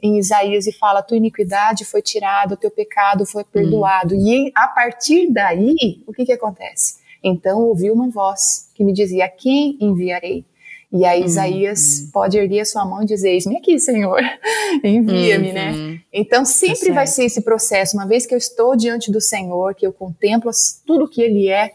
em 0.00 0.18
Isaías 0.18 0.66
e 0.66 0.72
fala: 0.72 1.02
tua 1.02 1.16
iniquidade 1.16 1.84
foi 1.84 2.00
tirada, 2.00 2.54
o 2.54 2.56
teu 2.56 2.70
pecado 2.70 3.26
foi 3.26 3.44
perdoado. 3.44 4.14
Hum. 4.14 4.20
E 4.20 4.52
a 4.54 4.68
partir 4.68 5.30
daí, 5.30 6.02
o 6.06 6.12
que, 6.12 6.24
que 6.24 6.32
acontece? 6.32 7.01
Então 7.22 7.60
ouvi 7.60 7.90
uma 7.90 8.08
voz 8.08 8.68
que 8.74 8.84
me 8.84 8.92
dizia: 8.92 9.28
Quem 9.28 9.76
enviarei? 9.80 10.44
E 10.92 11.06
aí 11.06 11.20
uhum. 11.20 11.26
Isaías 11.26 12.10
pode 12.12 12.36
erguer 12.36 12.60
a 12.60 12.64
sua 12.66 12.84
mão 12.84 13.02
e 13.02 13.06
dizer: 13.06 13.30
Eis-me 13.30 13.56
aqui, 13.56 13.78
Senhor, 13.78 14.20
envia-me, 14.84 15.48
uhum. 15.48 15.54
né? 15.54 16.00
Então 16.12 16.44
sempre 16.44 16.88
tá 16.88 16.94
vai 16.94 17.06
ser 17.06 17.24
esse 17.24 17.40
processo. 17.40 17.96
Uma 17.96 18.06
vez 18.06 18.26
que 18.26 18.34
eu 18.34 18.38
estou 18.38 18.76
diante 18.76 19.10
do 19.10 19.20
Senhor, 19.20 19.74
que 19.74 19.86
eu 19.86 19.92
contemplo 19.92 20.50
tudo 20.86 21.08
que 21.08 21.22
Ele 21.22 21.48
é, 21.48 21.72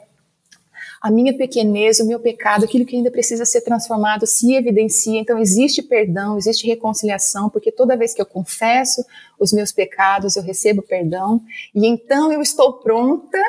a 1.02 1.10
minha 1.10 1.36
pequenez, 1.36 2.00
o 2.00 2.06
meu 2.06 2.20
pecado, 2.20 2.66
aquilo 2.66 2.86
que 2.86 2.96
ainda 2.96 3.10
precisa 3.10 3.46
ser 3.46 3.62
transformado, 3.62 4.28
se 4.28 4.54
evidencia. 4.54 5.20
Então 5.20 5.40
existe 5.40 5.82
perdão, 5.82 6.38
existe 6.38 6.68
reconciliação, 6.68 7.50
porque 7.50 7.72
toda 7.72 7.98
vez 7.98 8.14
que 8.14 8.22
eu 8.22 8.26
confesso 8.26 9.04
os 9.40 9.52
meus 9.52 9.72
pecados, 9.72 10.36
eu 10.36 10.44
recebo 10.44 10.82
perdão. 10.82 11.42
E 11.74 11.88
então 11.88 12.32
eu 12.32 12.42
estou 12.42 12.74
pronta 12.74 13.40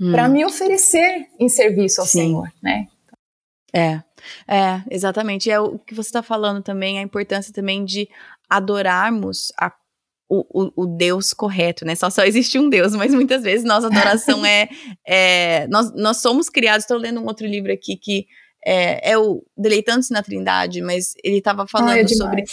hum. 0.00 0.12
para 0.12 0.28
me 0.28 0.44
oferecer 0.44 1.26
em 1.38 1.48
serviço 1.48 2.00
ao 2.00 2.06
Sim. 2.06 2.18
Senhor, 2.18 2.52
né? 2.62 2.86
É, 3.74 4.00
é, 4.46 4.82
exatamente. 4.90 5.50
É 5.50 5.60
o 5.60 5.78
que 5.78 5.94
você 5.94 6.08
está 6.08 6.22
falando 6.22 6.62
também, 6.62 6.98
a 6.98 7.02
importância 7.02 7.52
também 7.52 7.84
de 7.84 8.08
adorarmos 8.48 9.52
a, 9.58 9.72
o, 10.28 10.44
o, 10.62 10.82
o, 10.82 10.86
Deus 10.86 11.32
correto, 11.32 11.84
né? 11.84 11.94
Só, 11.94 12.10
só 12.10 12.24
existe 12.24 12.58
um 12.58 12.68
Deus, 12.68 12.94
mas 12.94 13.12
muitas 13.14 13.42
vezes 13.42 13.64
nossa 13.64 13.86
adoração 13.86 14.44
é, 14.44 14.68
é. 15.06 15.66
nós, 15.68 15.94
nós 15.94 16.18
somos 16.18 16.48
criados. 16.48 16.84
Estou 16.84 16.98
lendo 16.98 17.20
um 17.20 17.26
outro 17.26 17.46
livro 17.46 17.72
aqui 17.72 17.96
que 17.96 18.26
é, 18.64 19.12
é 19.12 19.18
o 19.18 19.42
Deleitando-se 19.56 20.12
na 20.12 20.22
Trindade, 20.22 20.80
mas 20.82 21.14
ele 21.22 21.38
estava 21.38 21.66
falando 21.66 21.90
ah, 21.90 22.00
é 22.00 22.08
sobre. 22.08 22.44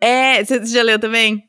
É, 0.00 0.44
você 0.44 0.64
já 0.66 0.82
leu 0.82 0.98
também? 0.98 1.42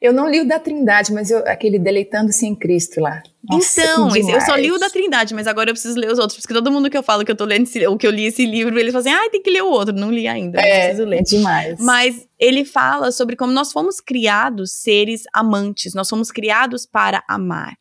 Eu 0.00 0.14
não 0.14 0.30
li 0.30 0.40
o 0.40 0.48
da 0.48 0.58
Trindade, 0.58 1.12
mas 1.12 1.30
eu, 1.30 1.38
aquele 1.46 1.78
Deleitando-se 1.78 2.46
em 2.46 2.54
Cristo 2.54 3.00
lá. 3.00 3.22
Nossa, 3.44 3.82
então, 3.82 4.16
eu 4.16 4.40
só 4.40 4.54
li 4.54 4.72
o 4.72 4.78
da 4.78 4.88
Trindade, 4.88 5.34
mas 5.34 5.46
agora 5.46 5.70
eu 5.70 5.74
preciso 5.74 5.98
ler 5.98 6.10
os 6.10 6.18
outros, 6.18 6.40
porque 6.40 6.54
todo 6.54 6.72
mundo 6.72 6.88
que 6.88 6.96
eu 6.96 7.02
falo 7.02 7.22
que 7.22 7.30
eu 7.30 7.36
tô 7.36 7.44
lendo 7.44 7.64
esse, 7.64 7.86
ou 7.86 7.98
que 7.98 8.06
eu 8.06 8.10
li 8.10 8.24
esse 8.24 8.46
livro, 8.46 8.78
eles 8.78 8.92
falam 8.92 9.06
assim, 9.06 9.26
ah, 9.26 9.30
tem 9.30 9.42
que 9.42 9.50
ler 9.50 9.62
o 9.62 9.70
outro, 9.70 9.94
não 9.94 10.10
li 10.10 10.26
ainda, 10.26 10.58
é, 10.58 10.88
preciso 10.88 11.04
ler. 11.06 11.18
É 11.18 11.22
demais. 11.22 11.80
Mas 11.80 12.26
ele 12.38 12.64
fala 12.64 13.12
sobre 13.12 13.36
como 13.36 13.52
nós 13.52 13.72
fomos 13.72 14.00
criados 14.00 14.72
seres 14.72 15.24
amantes, 15.34 15.92
nós 15.92 16.08
fomos 16.08 16.30
criados 16.30 16.86
para 16.86 17.22
amar. 17.28 17.76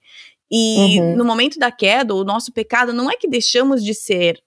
E 0.52 1.00
uhum. 1.00 1.16
no 1.16 1.24
momento 1.24 1.58
da 1.58 1.72
queda, 1.72 2.14
o 2.14 2.24
nosso 2.26 2.52
pecado 2.52 2.92
não 2.92 3.10
é 3.10 3.16
que 3.16 3.30
deixamos 3.30 3.84
de 3.84 3.94
ser 3.94 4.42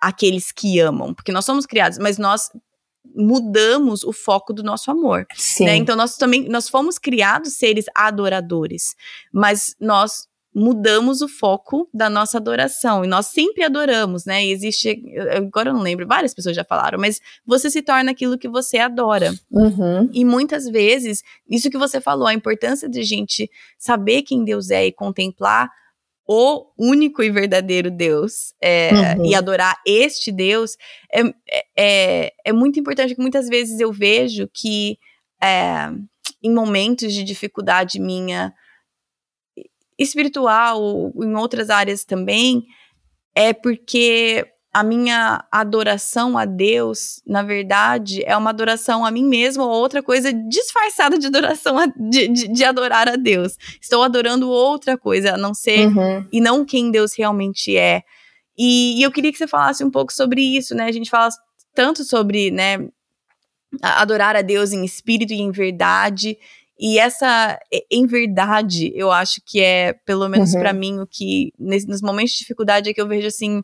aqueles 0.00 0.50
que 0.50 0.80
amam, 0.80 1.14
porque 1.14 1.30
nós 1.30 1.44
somos 1.44 1.66
criados, 1.66 1.98
mas 1.98 2.18
nós 2.18 2.50
mudamos 3.14 4.02
o 4.04 4.12
foco 4.12 4.52
do 4.52 4.62
nosso 4.62 4.90
amor. 4.90 5.26
Né? 5.64 5.76
Então 5.76 5.96
nós 5.96 6.16
também 6.16 6.48
nós 6.48 6.68
fomos 6.68 6.98
criados 6.98 7.54
seres 7.54 7.86
adoradores, 7.94 8.94
mas 9.32 9.74
nós 9.80 10.28
mudamos 10.54 11.22
o 11.22 11.28
foco 11.28 11.88
da 11.94 12.10
nossa 12.10 12.36
adoração 12.36 13.04
e 13.04 13.08
nós 13.08 13.26
sempre 13.28 13.64
adoramos, 13.64 14.26
né? 14.26 14.44
E 14.44 14.50
existe 14.50 15.02
agora 15.34 15.70
eu 15.70 15.74
não 15.74 15.80
lembro, 15.80 16.06
várias 16.06 16.34
pessoas 16.34 16.54
já 16.54 16.64
falaram, 16.64 16.98
mas 16.98 17.20
você 17.46 17.70
se 17.70 17.80
torna 17.80 18.10
aquilo 18.10 18.38
que 18.38 18.48
você 18.48 18.78
adora. 18.78 19.34
Uhum. 19.50 20.10
E 20.12 20.24
muitas 20.24 20.66
vezes 20.66 21.22
isso 21.48 21.70
que 21.70 21.78
você 21.78 22.00
falou, 22.00 22.26
a 22.26 22.34
importância 22.34 22.88
de 22.88 23.00
a 23.00 23.04
gente 23.04 23.50
saber 23.78 24.22
quem 24.22 24.44
Deus 24.44 24.70
é 24.70 24.86
e 24.86 24.92
contemplar 24.92 25.70
o 26.32 26.72
único 26.78 27.22
e 27.22 27.30
verdadeiro 27.30 27.90
Deus 27.90 28.54
é, 28.60 28.90
uhum. 29.16 29.26
e 29.26 29.34
adorar 29.34 29.76
este 29.86 30.32
Deus 30.32 30.76
é, 31.12 31.22
é, 31.76 32.32
é 32.46 32.52
muito 32.52 32.80
importante. 32.80 33.14
Que 33.14 33.20
muitas 33.20 33.48
vezes 33.48 33.78
eu 33.80 33.92
vejo 33.92 34.48
que 34.52 34.98
é, 35.42 35.90
em 36.42 36.50
momentos 36.50 37.12
de 37.12 37.22
dificuldade 37.22 38.00
minha 38.00 38.52
espiritual, 39.98 41.12
em 41.16 41.36
outras 41.36 41.68
áreas 41.68 42.04
também, 42.04 42.64
é 43.34 43.52
porque 43.52 44.46
a 44.72 44.82
minha 44.82 45.44
adoração 45.52 46.38
a 46.38 46.46
Deus, 46.46 47.22
na 47.26 47.42
verdade, 47.42 48.22
é 48.24 48.34
uma 48.34 48.48
adoração 48.48 49.04
a 49.04 49.10
mim 49.10 49.24
mesmo 49.24 49.64
ou 49.64 49.70
outra 49.70 50.02
coisa 50.02 50.32
disfarçada 50.32 51.18
de 51.18 51.26
adoração 51.26 51.76
a, 51.76 51.86
de, 51.86 52.28
de, 52.28 52.48
de, 52.48 52.64
adorar 52.64 53.06
a 53.06 53.16
Deus. 53.16 53.58
Estou 53.78 54.02
adorando 54.02 54.48
outra 54.48 54.96
coisa, 54.96 55.34
a 55.34 55.36
não 55.36 55.52
ser 55.52 55.88
uhum. 55.88 56.26
e 56.32 56.40
não 56.40 56.64
quem 56.64 56.90
Deus 56.90 57.12
realmente 57.14 57.76
é. 57.76 58.02
E, 58.56 58.98
e, 58.98 59.02
eu 59.02 59.12
queria 59.12 59.30
que 59.30 59.36
você 59.36 59.46
falasse 59.46 59.84
um 59.84 59.90
pouco 59.90 60.10
sobre 60.10 60.40
isso, 60.40 60.74
né? 60.74 60.84
A 60.84 60.92
gente 60.92 61.10
fala 61.10 61.28
tanto 61.74 62.02
sobre, 62.02 62.50
né, 62.50 62.78
adorar 63.82 64.36
a 64.36 64.42
Deus 64.42 64.72
em 64.72 64.84
espírito 64.84 65.34
e 65.34 65.40
em 65.40 65.50
verdade. 65.50 66.38
E 66.78 66.98
essa, 66.98 67.58
em 67.90 68.06
verdade, 68.06 68.90
eu 68.94 69.12
acho 69.12 69.42
que 69.44 69.60
é, 69.60 69.92
pelo 70.06 70.28
menos 70.30 70.54
uhum. 70.54 70.60
para 70.60 70.72
mim, 70.72 70.98
o 70.98 71.06
que, 71.06 71.52
nesse, 71.58 71.86
nos 71.86 72.00
momentos 72.00 72.32
de 72.32 72.38
dificuldade, 72.38 72.88
é 72.88 72.94
que 72.94 73.00
eu 73.00 73.08
vejo 73.08 73.26
assim 73.26 73.62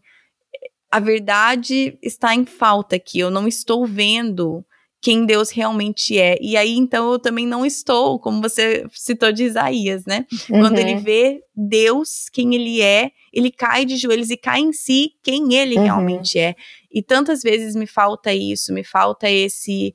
a 0.90 1.00
verdade 1.00 1.98
está 2.02 2.34
em 2.34 2.44
falta 2.44 2.96
aqui. 2.96 3.18
Eu 3.18 3.30
não 3.30 3.46
estou 3.46 3.86
vendo 3.86 4.64
quem 5.00 5.24
Deus 5.24 5.50
realmente 5.50 6.18
é. 6.18 6.36
E 6.40 6.56
aí, 6.56 6.76
então, 6.76 7.12
eu 7.12 7.18
também 7.18 7.46
não 7.46 7.64
estou, 7.64 8.18
como 8.18 8.40
você 8.40 8.84
citou 8.92 9.30
de 9.30 9.44
Isaías, 9.44 10.04
né? 10.04 10.26
Uhum. 10.50 10.60
Quando 10.60 10.78
ele 10.78 10.94
uhum. 10.94 11.00
vê 11.00 11.40
Deus, 11.54 12.28
quem 12.32 12.54
ele 12.54 12.80
é, 12.80 13.12
ele 13.32 13.50
cai 13.50 13.84
de 13.84 13.96
joelhos 13.96 14.30
e 14.30 14.36
cai 14.36 14.60
em 14.60 14.72
si 14.72 15.12
quem 15.22 15.54
ele 15.54 15.76
uhum. 15.76 15.84
realmente 15.84 16.38
é. 16.38 16.56
E 16.90 17.02
tantas 17.02 17.42
vezes 17.42 17.76
me 17.76 17.86
falta 17.86 18.32
isso, 18.32 18.72
me 18.72 18.82
falta 18.82 19.30
esse. 19.30 19.94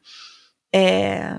É, 0.73 1.37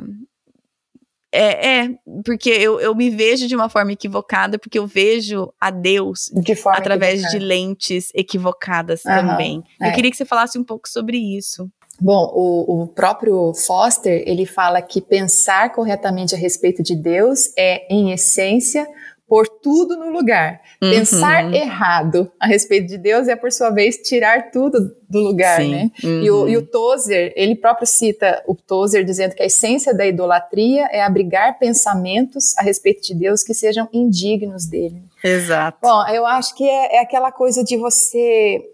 é, 1.36 1.78
é, 1.78 1.90
porque 2.24 2.48
eu, 2.48 2.78
eu 2.80 2.94
me 2.94 3.10
vejo 3.10 3.48
de 3.48 3.56
uma 3.56 3.68
forma 3.68 3.92
equivocada, 3.92 4.56
porque 4.56 4.78
eu 4.78 4.86
vejo 4.86 5.52
a 5.60 5.68
Deus 5.70 6.30
de 6.32 6.52
através 6.66 7.14
equivocada. 7.14 7.38
de 7.38 7.44
lentes 7.44 8.08
equivocadas 8.14 9.02
também. 9.02 9.62
É. 9.82 9.88
Eu 9.88 9.92
queria 9.94 10.10
que 10.12 10.16
você 10.16 10.24
falasse 10.24 10.56
um 10.56 10.62
pouco 10.62 10.88
sobre 10.88 11.16
isso. 11.18 11.68
Bom, 12.00 12.30
o, 12.34 12.82
o, 12.82 12.86
próprio 12.88 13.52
Foster, 13.54 14.22
ele 14.26 14.46
fala 14.46 14.82
que 14.82 15.00
pensar 15.00 15.72
corretamente 15.72 16.34
a 16.34 16.38
respeito 16.38 16.82
de 16.82 16.94
Deus 16.94 17.52
é, 17.56 17.86
em 17.92 18.12
essência, 18.12 18.86
pôr 19.34 19.48
tudo 19.48 19.96
no 19.96 20.12
lugar. 20.12 20.60
Uhum. 20.80 20.90
Pensar 20.92 21.52
errado 21.52 22.30
a 22.38 22.46
respeito 22.46 22.86
de 22.86 22.96
Deus 22.96 23.26
é, 23.26 23.34
por 23.34 23.50
sua 23.50 23.70
vez, 23.70 23.96
tirar 23.96 24.52
tudo 24.52 24.94
do 25.10 25.18
lugar, 25.18 25.60
Sim. 25.60 25.72
né? 25.72 25.90
Uhum. 26.04 26.22
E, 26.22 26.30
o, 26.30 26.48
e 26.50 26.56
o 26.56 26.60
uhum. 26.60 26.66
Tozer, 26.66 27.32
ele 27.34 27.56
próprio 27.56 27.84
cita 27.84 28.44
o 28.46 28.54
Tozer 28.54 29.04
dizendo 29.04 29.34
que 29.34 29.42
a 29.42 29.46
essência 29.46 29.92
da 29.92 30.06
idolatria 30.06 30.86
é 30.92 31.02
abrigar 31.02 31.58
pensamentos 31.58 32.56
a 32.56 32.62
respeito 32.62 33.02
de 33.02 33.12
Deus 33.12 33.42
que 33.42 33.52
sejam 33.52 33.88
indignos 33.92 34.66
dele. 34.66 35.02
Exato. 35.24 35.78
Bom, 35.82 36.06
eu 36.06 36.24
acho 36.24 36.54
que 36.54 36.62
é, 36.62 36.98
é 36.98 37.00
aquela 37.00 37.32
coisa 37.32 37.64
de 37.64 37.76
você 37.76 38.64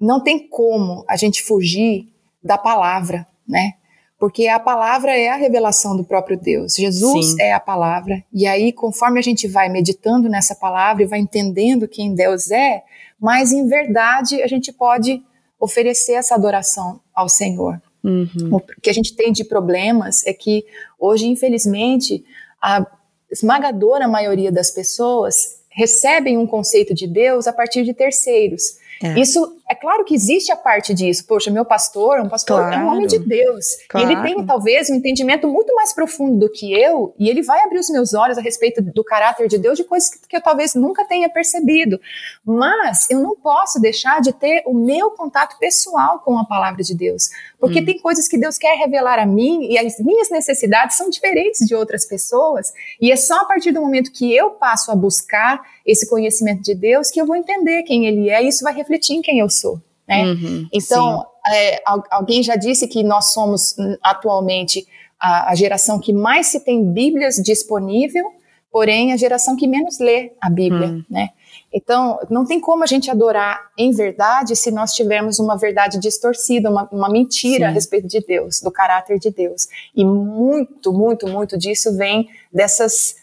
não 0.00 0.22
tem 0.22 0.48
como 0.48 1.04
a 1.06 1.16
gente 1.16 1.42
fugir 1.42 2.08
da 2.42 2.56
palavra, 2.56 3.26
né? 3.46 3.74
Porque 4.18 4.48
a 4.48 4.58
palavra 4.58 5.16
é 5.16 5.28
a 5.28 5.36
revelação 5.36 5.96
do 5.96 6.02
próprio 6.02 6.38
Deus. 6.38 6.74
Jesus 6.74 7.32
Sim. 7.32 7.42
é 7.42 7.52
a 7.52 7.60
palavra. 7.60 8.24
E 8.32 8.46
aí, 8.46 8.72
conforme 8.72 9.18
a 9.18 9.22
gente 9.22 9.46
vai 9.46 9.68
meditando 9.68 10.28
nessa 10.28 10.54
palavra 10.54 11.02
e 11.02 11.06
vai 11.06 11.18
entendendo 11.18 11.86
quem 11.86 12.14
Deus 12.14 12.50
é, 12.50 12.82
mais 13.20 13.52
em 13.52 13.66
verdade 13.66 14.42
a 14.42 14.46
gente 14.46 14.72
pode 14.72 15.22
oferecer 15.58 16.12
essa 16.12 16.34
adoração 16.34 17.00
ao 17.14 17.28
Senhor. 17.28 17.80
Uhum. 18.02 18.28
O 18.52 18.60
que 18.60 18.88
a 18.88 18.92
gente 18.92 19.14
tem 19.16 19.32
de 19.32 19.44
problemas 19.44 20.24
é 20.26 20.32
que 20.32 20.64
hoje, 20.98 21.26
infelizmente, 21.26 22.24
a 22.62 22.86
esmagadora 23.30 24.06
maioria 24.06 24.52
das 24.52 24.70
pessoas 24.70 25.60
recebem 25.68 26.38
um 26.38 26.46
conceito 26.46 26.94
de 26.94 27.06
Deus 27.06 27.46
a 27.46 27.52
partir 27.52 27.84
de 27.84 27.92
terceiros. 27.92 28.78
É. 29.02 29.18
Isso, 29.20 29.56
é 29.68 29.74
claro 29.74 30.04
que 30.04 30.14
existe 30.14 30.50
a 30.50 30.56
parte 30.56 30.94
disso. 30.94 31.26
Poxa, 31.26 31.50
meu 31.50 31.64
pastor, 31.64 32.20
um 32.20 32.28
pastor 32.28 32.60
claro. 32.60 32.74
é 32.74 32.78
um 32.78 32.88
homem 32.88 33.06
de 33.06 33.18
Deus. 33.18 33.76
Claro. 33.88 34.08
E 34.08 34.12
ele 34.12 34.22
tem, 34.22 34.46
talvez, 34.46 34.88
um 34.88 34.94
entendimento 34.94 35.46
muito 35.46 35.74
mais 35.74 35.92
profundo 35.92 36.38
do 36.38 36.50
que 36.50 36.72
eu, 36.72 37.14
e 37.18 37.28
ele 37.28 37.42
vai 37.42 37.62
abrir 37.62 37.78
os 37.78 37.90
meus 37.90 38.14
olhos 38.14 38.38
a 38.38 38.40
respeito 38.40 38.80
do 38.80 39.04
caráter 39.04 39.48
de 39.48 39.58
Deus, 39.58 39.76
de 39.76 39.84
coisas 39.84 40.08
que, 40.08 40.28
que 40.28 40.36
eu 40.36 40.40
talvez 40.40 40.74
nunca 40.74 41.04
tenha 41.04 41.28
percebido. 41.28 42.00
Mas 42.44 43.10
eu 43.10 43.20
não 43.20 43.36
posso 43.36 43.80
deixar 43.80 44.20
de 44.20 44.32
ter 44.32 44.62
o 44.66 44.72
meu 44.72 45.10
contato 45.10 45.58
pessoal 45.58 46.20
com 46.20 46.38
a 46.38 46.44
palavra 46.44 46.82
de 46.82 46.94
Deus. 46.94 47.28
Porque 47.60 47.80
hum. 47.80 47.84
tem 47.84 47.98
coisas 47.98 48.26
que 48.28 48.38
Deus 48.38 48.56
quer 48.56 48.76
revelar 48.78 49.18
a 49.18 49.26
mim, 49.26 49.66
e 49.70 49.78
as 49.78 49.98
minhas 49.98 50.30
necessidades 50.30 50.96
são 50.96 51.10
diferentes 51.10 51.66
de 51.66 51.74
outras 51.74 52.06
pessoas, 52.06 52.72
e 53.00 53.12
é 53.12 53.16
só 53.16 53.40
a 53.40 53.44
partir 53.44 53.72
do 53.72 53.80
momento 53.80 54.12
que 54.12 54.34
eu 54.34 54.50
passo 54.50 54.90
a 54.90 54.96
buscar 54.96 55.60
esse 55.86 56.08
conhecimento 56.08 56.62
de 56.62 56.74
Deus 56.74 57.10
que 57.10 57.20
eu 57.20 57.26
vou 57.26 57.36
entender 57.36 57.82
quem 57.84 58.06
Ele 58.06 58.28
é, 58.28 58.42
e 58.42 58.48
isso 58.48 58.64
vai 58.64 58.74
refletir 58.74 59.14
em 59.14 59.22
quem 59.22 59.38
eu 59.38 59.48
sou. 59.48 59.80
Né? 60.08 60.24
Uhum, 60.24 60.68
então, 60.72 61.24
é, 61.48 61.80
alguém 62.10 62.42
já 62.42 62.56
disse 62.56 62.86
que 62.86 63.02
nós 63.02 63.32
somos 63.32 63.76
hum, 63.78 63.96
atualmente 64.02 64.86
a, 65.18 65.50
a, 65.50 65.54
geração 65.54 65.98
que 65.98 66.12
mais 66.12 66.46
se 66.48 66.60
tem 66.60 66.92
Bíblias 66.92 67.36
disponível, 67.36 68.24
porém 68.70 69.12
a 69.12 69.16
geração 69.16 69.56
que 69.56 69.66
menos 69.66 69.98
lê 69.98 70.32
a 70.40 70.50
Bíblia, 70.50 70.88
uhum. 70.88 71.04
né? 71.10 71.30
Então, 71.72 72.18
não 72.30 72.46
tem 72.46 72.60
como 72.60 72.84
a 72.84 72.86
gente 72.86 73.10
adorar 73.10 73.70
em 73.76 73.90
verdade 73.90 74.54
se 74.54 74.70
nós 74.70 74.92
tivermos 74.92 75.38
uma 75.38 75.56
verdade 75.56 75.98
distorcida, 75.98 76.70
uma, 76.70 76.88
uma 76.92 77.08
mentira 77.08 77.58
Sim. 77.58 77.64
a 77.64 77.70
respeito 77.70 78.06
de 78.06 78.20
Deus, 78.20 78.60
do 78.60 78.70
caráter 78.70 79.18
de 79.18 79.30
Deus. 79.30 79.66
E 79.94 80.04
muito, 80.04 80.92
muito, 80.92 81.26
muito 81.26 81.58
disso 81.58 81.94
vem 81.96 82.28
dessas. 82.52 83.16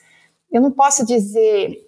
Eu 0.52 0.62
não 0.62 0.72
posso 0.72 1.06
dizer 1.06 1.84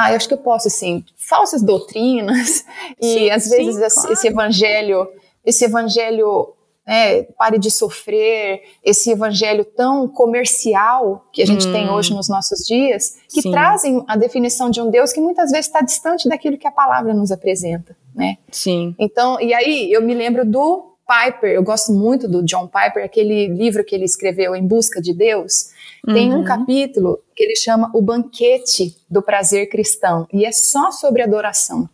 ah, 0.00 0.12
eu 0.12 0.16
acho 0.16 0.28
que 0.28 0.34
eu 0.34 0.38
posso, 0.38 0.68
assim, 0.68 1.04
falsas 1.16 1.62
doutrinas 1.62 2.64
e 3.00 3.06
sim, 3.06 3.30
às 3.30 3.48
vezes 3.48 3.76
sim, 3.76 3.84
esse, 3.84 3.94
claro. 3.96 4.12
esse, 4.12 4.28
evangelho, 4.28 5.08
esse 5.44 5.64
evangelho 5.64 6.54
é, 6.86 7.22
pare 7.38 7.58
de 7.58 7.70
sofrer, 7.70 8.62
esse 8.82 9.10
evangelho 9.10 9.64
tão 9.64 10.08
comercial 10.08 11.24
que 11.32 11.42
a 11.42 11.46
gente 11.46 11.68
hum, 11.68 11.72
tem 11.72 11.88
hoje 11.88 12.12
nos 12.12 12.28
nossos 12.28 12.66
dias, 12.66 13.16
que 13.28 13.42
sim. 13.42 13.50
trazem 13.50 14.04
a 14.08 14.16
definição 14.16 14.70
de 14.70 14.80
um 14.80 14.90
Deus 14.90 15.12
que 15.12 15.20
muitas 15.20 15.50
vezes 15.50 15.66
está 15.66 15.80
distante 15.82 16.28
daquilo 16.28 16.58
que 16.58 16.66
a 16.66 16.72
palavra 16.72 17.14
nos 17.14 17.30
apresenta, 17.30 17.96
né? 18.14 18.38
Sim. 18.50 18.94
Então, 18.98 19.40
e 19.40 19.54
aí 19.54 19.92
eu 19.92 20.02
me 20.02 20.14
lembro 20.14 20.44
do 20.44 20.89
Piper, 21.10 21.50
eu 21.50 21.62
gosto 21.62 21.92
muito 21.92 22.28
do 22.28 22.44
John 22.44 22.68
Piper, 22.68 23.04
aquele 23.04 23.48
livro 23.48 23.84
que 23.84 23.96
ele 23.96 24.04
escreveu 24.04 24.54
Em 24.54 24.64
Busca 24.64 25.02
de 25.02 25.12
Deus, 25.12 25.70
tem 26.04 26.32
uhum. 26.32 26.40
um 26.40 26.44
capítulo 26.44 27.18
que 27.34 27.42
ele 27.42 27.56
chama 27.56 27.90
O 27.92 28.00
Banquete 28.00 28.96
do 29.10 29.20
Prazer 29.20 29.68
Cristão, 29.68 30.28
e 30.32 30.44
é 30.44 30.52
só 30.52 30.92
sobre 30.92 31.22
adoração. 31.22 31.88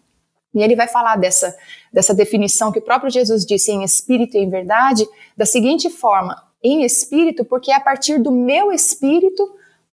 E 0.54 0.62
ele 0.62 0.76
vai 0.76 0.86
falar 0.86 1.16
dessa, 1.16 1.56
dessa 1.92 2.14
definição 2.14 2.70
que 2.70 2.78
o 2.78 2.82
próprio 2.82 3.10
Jesus 3.10 3.44
disse 3.44 3.72
em 3.72 3.82
espírito 3.82 4.36
e 4.36 4.40
em 4.40 4.50
verdade, 4.50 5.06
da 5.36 5.46
seguinte 5.46 5.88
forma: 5.88 6.42
em 6.62 6.82
espírito, 6.82 7.44
porque 7.44 7.70
é 7.70 7.74
a 7.74 7.80
partir 7.80 8.18
do 8.18 8.30
meu 8.30 8.70
espírito 8.70 9.42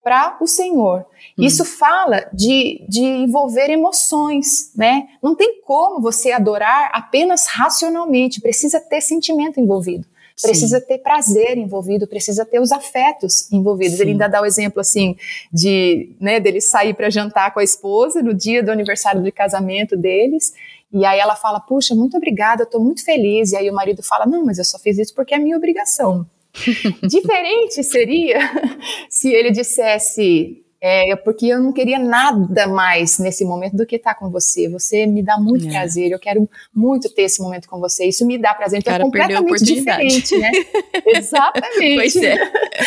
para 0.02 0.38
o 0.40 0.46
Senhor. 0.46 1.06
Hum. 1.38 1.44
Isso 1.44 1.64
fala 1.64 2.28
de, 2.32 2.84
de 2.88 3.00
envolver 3.00 3.70
emoções, 3.70 4.72
né? 4.76 5.08
Não 5.22 5.34
tem 5.34 5.60
como 5.62 6.00
você 6.00 6.32
adorar 6.32 6.90
apenas 6.92 7.46
racionalmente, 7.46 8.40
precisa 8.40 8.80
ter 8.80 9.00
sentimento 9.00 9.60
envolvido. 9.60 10.06
Precisa 10.42 10.80
Sim. 10.80 10.86
ter 10.86 10.98
prazer 10.98 11.58
envolvido, 11.58 12.06
precisa 12.06 12.46
ter 12.46 12.60
os 12.60 12.72
afetos 12.72 13.50
envolvidos. 13.52 13.96
Sim. 13.96 14.02
Ele 14.02 14.10
ainda 14.12 14.28
dá 14.28 14.40
o 14.40 14.46
exemplo 14.46 14.80
assim 14.80 15.16
de, 15.52 16.16
né, 16.18 16.40
dele 16.40 16.60
sair 16.60 16.94
para 16.94 17.10
jantar 17.10 17.52
com 17.52 17.60
a 17.60 17.64
esposa 17.64 18.22
no 18.22 18.32
dia 18.32 18.62
do 18.62 18.70
aniversário 18.70 19.22
de 19.22 19.30
casamento 19.30 19.96
deles. 19.96 20.54
E 20.92 21.04
aí 21.04 21.20
ela 21.20 21.36
fala: 21.36 21.60
"Puxa, 21.60 21.94
muito 21.94 22.16
obrigada, 22.16 22.62
eu 22.62 22.64
estou 22.64 22.82
muito 22.82 23.04
feliz". 23.04 23.52
E 23.52 23.56
aí 23.56 23.68
o 23.68 23.74
marido 23.74 24.02
fala: 24.02 24.24
"Não, 24.24 24.44
mas 24.44 24.58
eu 24.58 24.64
só 24.64 24.78
fiz 24.78 24.98
isso 24.98 25.14
porque 25.14 25.34
é 25.34 25.38
minha 25.38 25.56
obrigação". 25.56 26.26
Diferente 27.06 27.84
seria 27.84 28.38
se 29.10 29.28
ele 29.28 29.50
dissesse: 29.50 30.62
é, 30.82 31.14
porque 31.16 31.46
eu 31.46 31.60
não 31.60 31.72
queria 31.72 31.98
nada 31.98 32.66
mais 32.66 33.18
nesse 33.18 33.44
momento 33.44 33.76
do 33.76 33.84
que 33.84 33.96
estar 33.96 34.14
com 34.14 34.30
você. 34.30 34.68
Você 34.68 35.06
me 35.06 35.22
dá 35.22 35.36
muito 35.38 35.68
é. 35.68 35.70
prazer, 35.70 36.10
eu 36.10 36.18
quero 36.18 36.48
muito 36.74 37.12
ter 37.12 37.22
esse 37.22 37.42
momento 37.42 37.68
com 37.68 37.78
você. 37.78 38.06
Isso 38.06 38.26
me 38.26 38.38
dá 38.38 38.54
prazer. 38.54 38.78
Então 38.78 38.94
é 38.94 39.00
completamente 39.00 39.62
diferente, 39.64 40.38
né? 40.38 40.50
Exatamente. 41.06 41.96
Pois 41.96 42.16
é. 42.16 42.36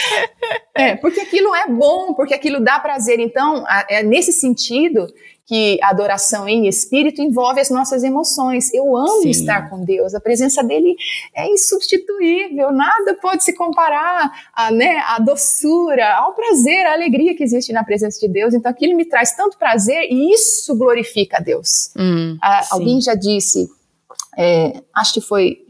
é. 0.76 0.96
Porque 0.96 1.20
aquilo 1.20 1.54
é 1.54 1.68
bom, 1.68 2.14
porque 2.16 2.34
aquilo 2.34 2.60
dá 2.60 2.80
prazer. 2.80 3.20
Então, 3.20 3.64
é 3.88 4.02
nesse 4.02 4.34
sentido 4.34 5.08
que 5.46 5.78
a 5.82 5.90
adoração 5.90 6.48
em 6.48 6.68
espírito 6.68 7.22
envolve 7.22 7.60
as 7.60 7.70
nossas 7.70 8.04
emoções. 8.04 8.74
Eu 8.74 8.96
amo 8.96 9.24
Sim. 9.24 9.30
estar 9.30 9.70
com 9.70 9.84
Deus, 9.84 10.14
a 10.14 10.20
presença 10.20 10.64
dele 10.64 10.96
é 11.36 11.48
insubstituível, 11.48 12.72
nada 12.72 13.16
pode 13.22 13.44
se 13.44 13.54
comparar 13.54 14.32
a, 14.54 14.72
né, 14.72 14.98
a 15.08 15.20
doçura, 15.20 16.16
ao 16.16 16.34
prazer, 16.34 16.86
à 16.86 16.94
alegria 16.94 17.36
que 17.36 17.44
existe 17.44 17.74
na 17.74 17.84
presença 17.84 18.20
de 18.20 18.28
Deus. 18.28 18.54
Então 18.54 18.72
aquilo 18.72 18.96
me 18.96 19.06
traz 19.06 19.36
tanto 19.36 19.58
prazer 19.58 20.08
e 20.10 20.34
isso 20.34 20.76
glorifica 20.78 21.38
a 21.38 21.42
Deus. 21.42 21.92
Hum, 21.98 22.38
ah, 22.42 22.66
alguém 22.72 23.02
já 23.02 23.14
disse, 23.14 23.70
é, 24.38 24.82
acho 24.96 25.16
que 25.16 25.22
foi 25.22 25.66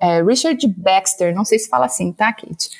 é, 0.00 0.22
Richard 0.22 0.66
Baxter, 0.68 1.34
não 1.34 1.44
sei 1.44 1.58
se 1.58 1.68
fala 1.68 1.86
assim, 1.86 2.12
tá, 2.12 2.32
Kate? 2.32 2.70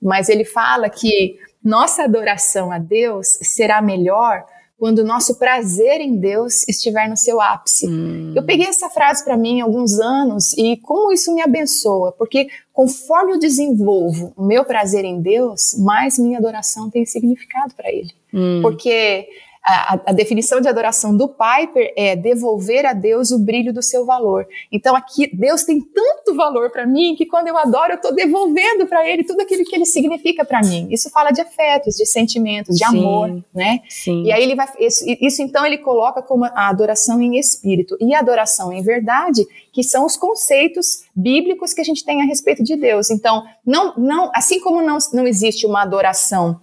Mas 0.00 0.28
ele 0.28 0.44
fala 0.44 0.88
que 0.88 1.38
nossa 1.62 2.04
adoração 2.04 2.72
a 2.72 2.78
Deus 2.78 3.26
será 3.42 3.82
melhor 3.82 4.44
quando 4.80 5.00
o 5.00 5.04
nosso 5.04 5.34
prazer 5.34 6.00
em 6.00 6.16
Deus 6.16 6.66
estiver 6.66 7.06
no 7.06 7.16
seu 7.16 7.38
ápice. 7.38 7.86
Hum. 7.86 8.32
Eu 8.34 8.42
peguei 8.42 8.66
essa 8.66 8.88
frase 8.88 9.22
para 9.22 9.36
mim 9.36 9.60
há 9.60 9.64
alguns 9.64 10.00
anos 10.00 10.54
e 10.56 10.78
como 10.78 11.12
isso 11.12 11.34
me 11.34 11.42
abençoa, 11.42 12.12
porque 12.12 12.48
conforme 12.72 13.32
eu 13.32 13.38
desenvolvo 13.38 14.32
o 14.34 14.42
meu 14.42 14.64
prazer 14.64 15.04
em 15.04 15.20
Deus, 15.20 15.74
mais 15.78 16.18
minha 16.18 16.38
adoração 16.38 16.88
tem 16.88 17.04
significado 17.04 17.74
para 17.74 17.92
Ele. 17.92 18.10
Hum. 18.32 18.60
Porque 18.62 19.28
a, 19.62 20.00
a, 20.06 20.12
definição 20.12 20.60
de 20.60 20.68
adoração 20.68 21.14
do 21.14 21.28
Piper 21.28 21.92
é 21.94 22.16
devolver 22.16 22.86
a 22.86 22.92
Deus 22.92 23.30
o 23.30 23.38
brilho 23.38 23.72
do 23.72 23.82
seu 23.82 24.06
valor. 24.06 24.46
Então 24.72 24.96
aqui 24.96 25.30
Deus 25.36 25.64
tem 25.64 25.80
tanto 25.80 26.34
valor 26.34 26.70
para 26.70 26.86
mim 26.86 27.14
que 27.14 27.26
quando 27.26 27.48
eu 27.48 27.58
adoro 27.58 27.92
eu 27.92 27.96
estou 27.96 28.14
devolvendo 28.14 28.86
para 28.86 29.06
Ele 29.06 29.22
tudo 29.22 29.42
aquilo 29.42 29.64
que 29.64 29.74
Ele 29.74 29.84
significa 29.84 30.44
para 30.44 30.60
mim. 30.60 30.88
Isso 30.90 31.10
fala 31.10 31.30
de 31.30 31.42
afetos, 31.42 31.94
de 31.96 32.06
sentimentos, 32.06 32.76
de 32.76 32.86
Sim. 32.86 32.98
amor, 32.98 33.42
né? 33.54 33.80
Sim. 33.88 34.24
E 34.24 34.32
aí 34.32 34.42
ele 34.42 34.54
vai 34.54 34.66
isso, 34.78 35.04
isso 35.20 35.42
então 35.42 35.64
ele 35.66 35.78
coloca 35.78 36.22
como 36.22 36.46
a 36.46 36.68
adoração 36.68 37.20
em 37.20 37.38
espírito 37.38 37.96
e 38.00 38.14
a 38.14 38.20
adoração 38.20 38.72
em 38.72 38.82
verdade, 38.82 39.46
que 39.72 39.82
são 39.82 40.06
os 40.06 40.16
conceitos 40.16 41.04
bíblicos 41.14 41.74
que 41.74 41.80
a 41.80 41.84
gente 41.84 42.04
tem 42.04 42.22
a 42.22 42.24
respeito 42.24 42.62
de 42.62 42.76
Deus. 42.76 43.10
Então 43.10 43.44
não 43.64 43.94
não 43.96 44.30
assim 44.34 44.58
como 44.58 44.80
não 44.80 44.96
não 45.12 45.26
existe 45.26 45.66
uma 45.66 45.82
adoração 45.82 46.60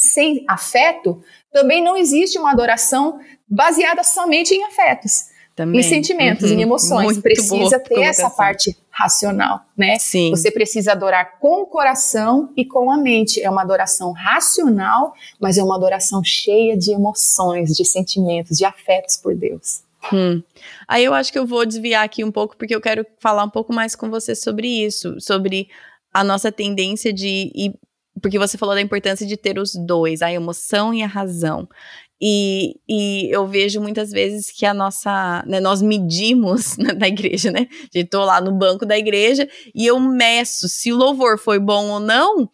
sem 0.00 0.44
afeto, 0.48 1.22
também 1.52 1.84
não 1.84 1.94
existe 1.94 2.38
uma 2.38 2.52
adoração 2.52 3.20
baseada 3.46 4.02
somente 4.02 4.54
em 4.54 4.64
afetos. 4.64 5.28
Também. 5.54 5.80
Em 5.80 5.82
sentimentos, 5.82 6.50
uhum. 6.50 6.56
em 6.56 6.62
emoções. 6.62 7.18
Precisa 7.18 7.78
ter 7.78 8.00
essa 8.00 8.30
parte 8.30 8.74
racional, 8.88 9.60
né? 9.76 9.98
Sim. 9.98 10.30
Você 10.30 10.50
precisa 10.50 10.92
adorar 10.92 11.38
com 11.38 11.62
o 11.62 11.66
coração 11.66 12.50
e 12.56 12.64
com 12.64 12.90
a 12.90 12.96
mente. 12.96 13.42
É 13.42 13.50
uma 13.50 13.60
adoração 13.60 14.12
racional, 14.12 15.12
mas 15.38 15.58
é 15.58 15.62
uma 15.62 15.76
adoração 15.76 16.24
cheia 16.24 16.78
de 16.78 16.92
emoções, 16.92 17.76
de 17.76 17.84
sentimentos, 17.84 18.56
de 18.56 18.64
afetos 18.64 19.18
por 19.18 19.34
Deus. 19.34 19.82
Hum. 20.10 20.42
Aí 20.88 21.04
eu 21.04 21.12
acho 21.12 21.30
que 21.30 21.38
eu 21.38 21.46
vou 21.46 21.66
desviar 21.66 22.04
aqui 22.04 22.24
um 22.24 22.32
pouco, 22.32 22.56
porque 22.56 22.74
eu 22.74 22.80
quero 22.80 23.04
falar 23.18 23.44
um 23.44 23.50
pouco 23.50 23.70
mais 23.70 23.94
com 23.94 24.08
você 24.08 24.34
sobre 24.34 24.66
isso, 24.66 25.20
sobre 25.20 25.68
a 26.10 26.24
nossa 26.24 26.50
tendência 26.50 27.12
de 27.12 27.52
ir 27.54 27.74
porque 28.20 28.38
você 28.38 28.58
falou 28.58 28.74
da 28.74 28.80
importância 28.80 29.26
de 29.26 29.36
ter 29.36 29.58
os 29.58 29.74
dois, 29.74 30.22
a 30.22 30.32
emoção 30.32 30.92
e 30.92 31.02
a 31.02 31.06
razão. 31.06 31.68
E, 32.22 32.74
e 32.86 33.34
eu 33.34 33.46
vejo 33.46 33.80
muitas 33.80 34.10
vezes 34.10 34.50
que 34.50 34.66
a 34.66 34.74
nossa, 34.74 35.42
né, 35.46 35.58
nós 35.58 35.80
medimos 35.80 36.76
na, 36.78 36.92
na 36.92 37.08
igreja, 37.08 37.50
né? 37.50 37.66
Eu 37.94 38.06
tô 38.06 38.24
lá 38.24 38.40
no 38.40 38.52
banco 38.52 38.84
da 38.84 38.98
igreja 38.98 39.48
e 39.74 39.86
eu 39.86 39.98
meço 39.98 40.68
se 40.68 40.92
o 40.92 40.96
louvor 40.96 41.38
foi 41.38 41.58
bom 41.58 41.88
ou 41.88 42.00
não 42.00 42.50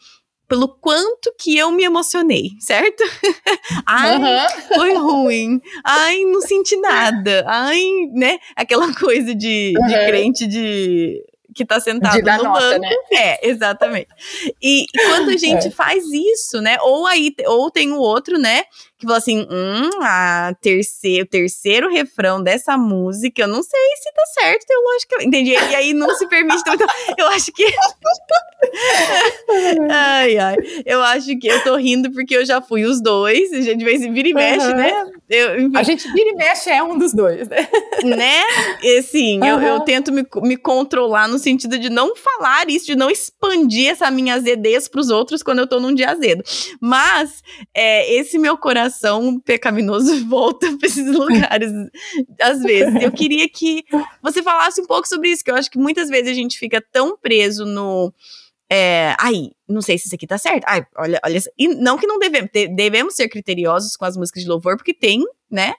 pelo 0.48 0.68
quanto 0.68 1.34
que 1.40 1.56
eu 1.56 1.72
me 1.72 1.82
emocionei, 1.82 2.50
certo? 2.60 3.02
Ai, 3.84 4.16
uhum. 4.16 4.74
foi 4.74 4.94
ruim. 4.94 5.60
Ai, 5.84 6.22
não 6.24 6.40
senti 6.40 6.76
nada. 6.76 7.44
Ai, 7.48 7.82
né? 8.12 8.38
Aquela 8.54 8.94
coisa 8.94 9.34
de, 9.34 9.74
uhum. 9.76 9.86
de 9.88 10.06
crente 10.06 10.46
de 10.46 11.20
que 11.56 11.64
tá 11.64 11.80
sentado 11.80 12.18
no 12.18 12.44
nota, 12.44 12.60
banco. 12.60 12.80
Né? 12.80 12.94
É, 13.12 13.48
exatamente. 13.48 14.08
E, 14.62 14.82
e 14.82 15.08
quando 15.08 15.30
a 15.30 15.36
gente 15.38 15.68
é. 15.68 15.70
faz 15.70 16.04
isso, 16.04 16.60
né? 16.60 16.76
Ou 16.82 17.06
aí, 17.06 17.34
ou 17.46 17.70
tem 17.70 17.92
o 17.92 17.98
outro, 17.98 18.38
né? 18.38 18.64
Que 18.98 19.06
falou 19.06 19.18
assim: 19.18 19.46
hum, 19.50 19.90
a 20.02 20.54
terceiro, 20.60 21.24
o 21.24 21.28
terceiro 21.28 21.90
refrão 21.90 22.42
dessa 22.42 22.78
música, 22.78 23.42
eu 23.42 23.48
não 23.48 23.62
sei 23.62 23.80
se 24.02 24.12
tá 24.12 24.22
certo 24.40 24.66
teologicamente. 24.66 25.28
Entendi. 25.28 25.50
E 25.50 25.74
aí 25.74 25.92
não 25.92 26.14
se 26.14 26.26
permite. 26.26 26.62
Então, 26.66 26.86
eu 27.18 27.26
acho 27.28 27.52
que. 27.52 27.64
ai, 29.90 30.38
ai. 30.38 30.56
Eu 30.84 31.02
acho 31.02 31.38
que 31.38 31.46
eu 31.46 31.62
tô 31.62 31.76
rindo 31.76 32.10
porque 32.12 32.36
eu 32.36 32.46
já 32.46 32.62
fui 32.62 32.84
os 32.84 33.02
dois. 33.02 33.52
A 33.52 33.60
gente 33.60 33.84
vez 33.84 34.00
vira 34.00 34.28
e 34.28 34.34
mexe, 34.34 34.66
uhum. 34.66 34.76
né? 34.76 35.04
Eu, 35.28 35.70
a 35.74 35.82
gente 35.82 36.10
vira 36.12 36.30
e 36.30 36.34
mexe 36.34 36.70
é 36.70 36.82
um 36.82 36.96
dos 36.96 37.12
dois, 37.12 37.48
né? 37.48 37.68
Né? 38.04 38.42
E, 38.82 38.98
assim, 38.98 39.40
uhum. 39.40 39.46
eu, 39.46 39.60
eu 39.60 39.80
tento 39.80 40.12
me, 40.12 40.24
me 40.42 40.56
controlar 40.56 41.28
no 41.28 41.38
sentido 41.38 41.78
de 41.78 41.90
não 41.90 42.14
falar 42.16 42.68
isso, 42.70 42.86
de 42.86 42.96
não 42.96 43.10
expandir 43.10 43.90
essa 43.90 44.10
minha 44.10 44.34
azedez 44.34 44.88
pros 44.88 45.10
outros 45.10 45.42
quando 45.42 45.58
eu 45.58 45.66
tô 45.66 45.80
num 45.80 45.94
dia 45.94 46.10
azedo. 46.10 46.42
Mas, 46.80 47.42
é, 47.74 48.14
esse 48.14 48.38
meu 48.38 48.56
coração 48.56 48.85
coração 48.86 49.40
pecaminoso 49.40 50.24
volta 50.26 50.66
para 50.76 50.86
esses 50.86 51.06
lugares 51.06 51.72
às 52.40 52.62
vezes. 52.62 53.02
Eu 53.02 53.12
queria 53.12 53.48
que 53.48 53.84
você 54.22 54.42
falasse 54.42 54.80
um 54.80 54.86
pouco 54.86 55.08
sobre 55.08 55.30
isso, 55.30 55.44
que 55.44 55.50
eu 55.50 55.56
acho 55.56 55.70
que 55.70 55.78
muitas 55.78 56.08
vezes 56.08 56.30
a 56.30 56.34
gente 56.34 56.58
fica 56.58 56.80
tão 56.80 57.16
preso 57.16 57.64
no 57.64 58.12
é, 58.68 59.14
aí, 59.20 59.52
não 59.68 59.80
sei 59.80 59.96
se 59.96 60.06
isso 60.06 60.14
aqui 60.14 60.26
tá 60.26 60.38
certo. 60.38 60.64
Ai, 60.66 60.84
olha, 60.96 61.20
olha. 61.24 61.40
E 61.56 61.68
não 61.68 61.96
que 61.96 62.06
não 62.06 62.18
devemos, 62.18 62.50
devemos 62.74 63.14
ser 63.14 63.28
criteriosos 63.28 63.96
com 63.96 64.04
as 64.04 64.16
músicas 64.16 64.42
de 64.42 64.48
louvor, 64.48 64.76
porque 64.76 64.92
tem, 64.92 65.22
né? 65.48 65.74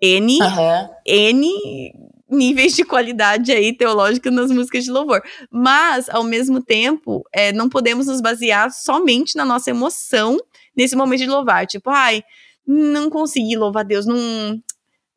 N, 0.00 0.38
uhum. 0.40 0.88
N 1.06 1.92
níveis 2.30 2.74
de 2.74 2.82
qualidade 2.82 3.52
aí 3.52 3.76
teológica 3.76 4.30
nas 4.30 4.50
músicas 4.50 4.84
de 4.84 4.90
louvor. 4.90 5.22
Mas, 5.50 6.08
ao 6.08 6.24
mesmo 6.24 6.62
tempo, 6.62 7.22
é, 7.30 7.52
não 7.52 7.68
podemos 7.68 8.06
nos 8.06 8.22
basear 8.22 8.70
somente 8.70 9.36
na 9.36 9.44
nossa 9.44 9.70
emoção 9.70 10.38
nesse 10.76 10.96
momento 10.96 11.20
de 11.20 11.26
louvar. 11.26 11.66
Tipo, 11.66 11.90
ai, 11.90 12.22
não 12.66 13.10
consegui 13.10 13.56
louvar 13.56 13.84
Deus, 13.84 14.06
não, 14.06 14.60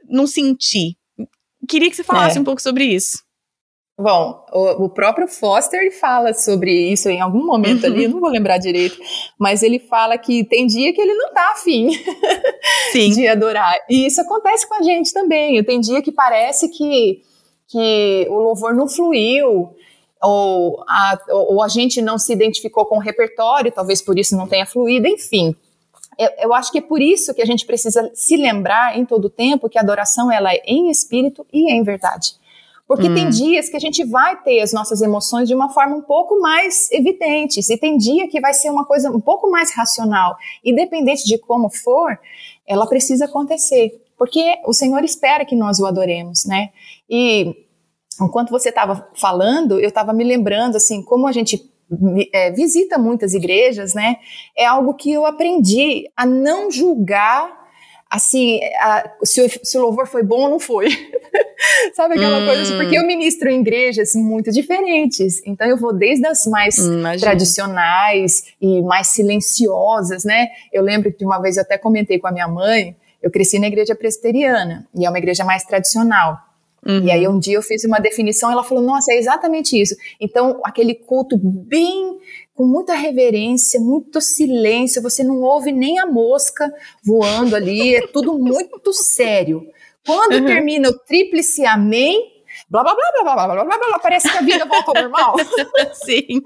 não 0.09 0.27
senti. 0.27 0.97
Queria 1.67 1.89
que 1.89 1.95
você 1.95 2.03
falasse 2.03 2.37
é. 2.37 2.41
um 2.41 2.43
pouco 2.43 2.61
sobre 2.61 2.85
isso. 2.85 3.25
Bom, 3.99 4.45
o, 4.53 4.85
o, 4.85 4.89
próprio 4.89 5.27
Foster 5.27 5.91
fala 5.99 6.31
sobre 6.31 6.71
isso 6.71 7.09
em 7.09 7.19
algum 7.19 7.43
momento 7.43 7.83
uhum. 7.87 7.93
ali, 7.93 8.03
eu 8.03 8.11
não 8.11 8.19
vou 8.19 8.29
lembrar 8.29 8.59
direito, 8.59 8.95
mas 9.39 9.63
ele 9.63 9.79
fala 9.79 10.19
que 10.19 10.43
tem 10.43 10.67
dia 10.67 10.93
que 10.93 11.01
ele 11.01 11.15
não 11.15 11.33
tá 11.33 11.53
afim 11.53 11.89
de 12.93 13.27
adorar. 13.27 13.73
E 13.89 14.05
isso 14.05 14.21
acontece 14.21 14.69
com 14.69 14.75
a 14.75 14.83
gente 14.83 15.11
também. 15.11 15.63
Tem 15.63 15.79
dia 15.79 15.99
que 16.03 16.11
parece 16.11 16.69
que, 16.69 17.23
que 17.67 18.27
o 18.29 18.35
louvor 18.35 18.75
não 18.75 18.87
fluiu, 18.87 19.75
ou 20.21 20.83
a, 20.87 21.19
ou 21.29 21.61
a 21.61 21.67
gente 21.67 22.01
não 22.01 22.17
se 22.17 22.33
identificou 22.33 22.85
com 22.85 22.97
o 22.97 23.01
repertório, 23.01 23.71
talvez 23.71 24.01
por 24.01 24.17
isso 24.17 24.35
não 24.35 24.47
tenha 24.47 24.65
fluído, 24.65 25.07
enfim. 25.07 25.55
Eu, 26.17 26.29
eu 26.39 26.53
acho 26.53 26.71
que 26.71 26.79
é 26.79 26.81
por 26.81 27.01
isso 27.01 27.33
que 27.33 27.41
a 27.41 27.45
gente 27.45 27.65
precisa 27.65 28.09
se 28.13 28.35
lembrar 28.35 28.97
em 28.97 29.05
todo 29.05 29.29
tempo 29.29 29.69
que 29.69 29.77
a 29.77 29.81
adoração 29.81 30.31
ela 30.31 30.51
é 30.51 30.61
em 30.65 30.89
espírito 30.89 31.45
e 31.53 31.71
em 31.71 31.83
verdade. 31.83 32.33
Porque 32.87 33.09
hum. 33.09 33.13
tem 33.13 33.29
dias 33.29 33.69
que 33.69 33.75
a 33.75 33.79
gente 33.79 34.03
vai 34.05 34.41
ter 34.41 34.61
as 34.61 34.71
nossas 34.71 35.01
emoções 35.01 35.47
de 35.47 35.53
uma 35.53 35.69
forma 35.69 35.95
um 35.95 36.01
pouco 36.01 36.39
mais 36.39 36.89
evidentes, 36.91 37.69
e 37.69 37.77
tem 37.77 37.97
dia 37.97 38.29
que 38.29 38.39
vai 38.39 38.53
ser 38.53 38.69
uma 38.69 38.85
coisa 38.85 39.11
um 39.11 39.19
pouco 39.19 39.51
mais 39.51 39.75
racional. 39.75 40.37
Independente 40.63 41.25
de 41.25 41.37
como 41.37 41.69
for, 41.69 42.17
ela 42.65 42.87
precisa 42.87 43.25
acontecer. 43.25 44.01
Porque 44.17 44.57
o 44.65 44.73
Senhor 44.73 45.03
espera 45.03 45.45
que 45.45 45.55
nós 45.55 45.79
o 45.79 45.85
adoremos, 45.85 46.45
né? 46.45 46.69
E 47.09 47.66
enquanto 48.25 48.49
você 48.49 48.69
estava 48.69 49.09
falando, 49.15 49.79
eu 49.79 49.87
estava 49.87 50.13
me 50.13 50.23
lembrando, 50.23 50.77
assim, 50.77 51.01
como 51.01 51.27
a 51.27 51.31
gente 51.31 51.69
é, 52.33 52.51
visita 52.51 52.97
muitas 52.97 53.33
igrejas, 53.33 53.93
né? 53.93 54.17
É 54.55 54.65
algo 54.65 54.93
que 54.93 55.11
eu 55.11 55.25
aprendi 55.25 56.09
a 56.15 56.25
não 56.25 56.69
julgar, 56.69 57.49
assim, 58.09 58.59
a, 58.79 59.09
se, 59.23 59.41
o, 59.41 59.49
se, 59.65 59.77
o, 59.77 59.81
louvor 59.81 60.07
foi 60.07 60.23
bom 60.23 60.41
ou 60.41 60.49
não 60.49 60.59
foi. 60.59 60.89
Sabe 61.95 62.15
aquela 62.15 62.39
hum. 62.39 62.45
coisa? 62.45 62.61
Assim, 62.63 62.77
porque 62.77 62.97
eu 62.97 63.05
ministro 63.05 63.49
em 63.49 63.61
igrejas 63.61 64.13
muito 64.15 64.51
diferentes. 64.51 65.41
Então 65.45 65.67
eu 65.67 65.77
vou 65.77 65.93
desde 65.93 66.27
as 66.27 66.45
mais 66.45 66.77
hum, 66.77 67.03
tradicionais 67.19 68.53
e 68.61 68.81
mais 68.81 69.07
silenciosas, 69.07 70.23
né? 70.23 70.47
Eu 70.73 70.83
lembro 70.83 71.11
que 71.11 71.25
uma 71.25 71.39
vez 71.39 71.57
eu 71.57 71.63
até 71.63 71.77
comentei 71.77 72.19
com 72.19 72.27
a 72.27 72.31
minha 72.31 72.47
mãe, 72.47 72.95
eu 73.21 73.31
cresci 73.31 73.59
na 73.59 73.67
igreja 73.67 73.95
presbiteriana, 73.95 74.87
e 74.93 75.05
é 75.05 75.09
uma 75.09 75.17
igreja 75.17 75.43
mais 75.43 75.63
tradicional. 75.63 76.46
Uhum. 76.87 77.05
E 77.05 77.11
aí 77.11 77.27
um 77.27 77.37
dia 77.37 77.55
eu 77.55 77.61
fiz 77.61 77.83
uma 77.83 77.99
definição, 77.99 78.51
ela 78.51 78.63
falou: 78.63 78.83
"Nossa, 78.83 79.11
é 79.11 79.17
exatamente 79.17 79.79
isso". 79.79 79.95
Então, 80.19 80.61
aquele 80.63 80.95
culto 80.95 81.37
bem 81.37 82.17
com 82.53 82.65
muita 82.65 82.95
reverência, 82.95 83.79
muito 83.79 84.19
silêncio, 84.19 85.01
você 85.01 85.23
não 85.23 85.41
ouve 85.41 85.71
nem 85.71 85.99
a 85.99 86.07
mosca 86.07 86.73
voando 87.03 87.55
ali, 87.55 87.95
é 87.95 88.07
tudo 88.07 88.37
muito 88.39 88.91
sério. 88.93 89.61
Quando 90.05 90.35
uhum. 90.35 90.45
termina 90.45 90.89
o 90.89 90.97
tríplice 90.97 91.65
amém, 91.65 92.36
blá 92.69 92.83
blá 92.83 92.93
blá 92.93 93.23
blá 93.23 93.35
blá 93.35 93.47
blá 93.47 93.65
blá 93.65 93.77
blá, 93.77 93.99
parece 93.99 94.29
que 94.29 94.37
a 94.37 94.41
vida 94.41 94.65
volta 94.65 94.91
ao 94.91 95.03
normal. 95.03 95.35
Sim. 96.05 96.41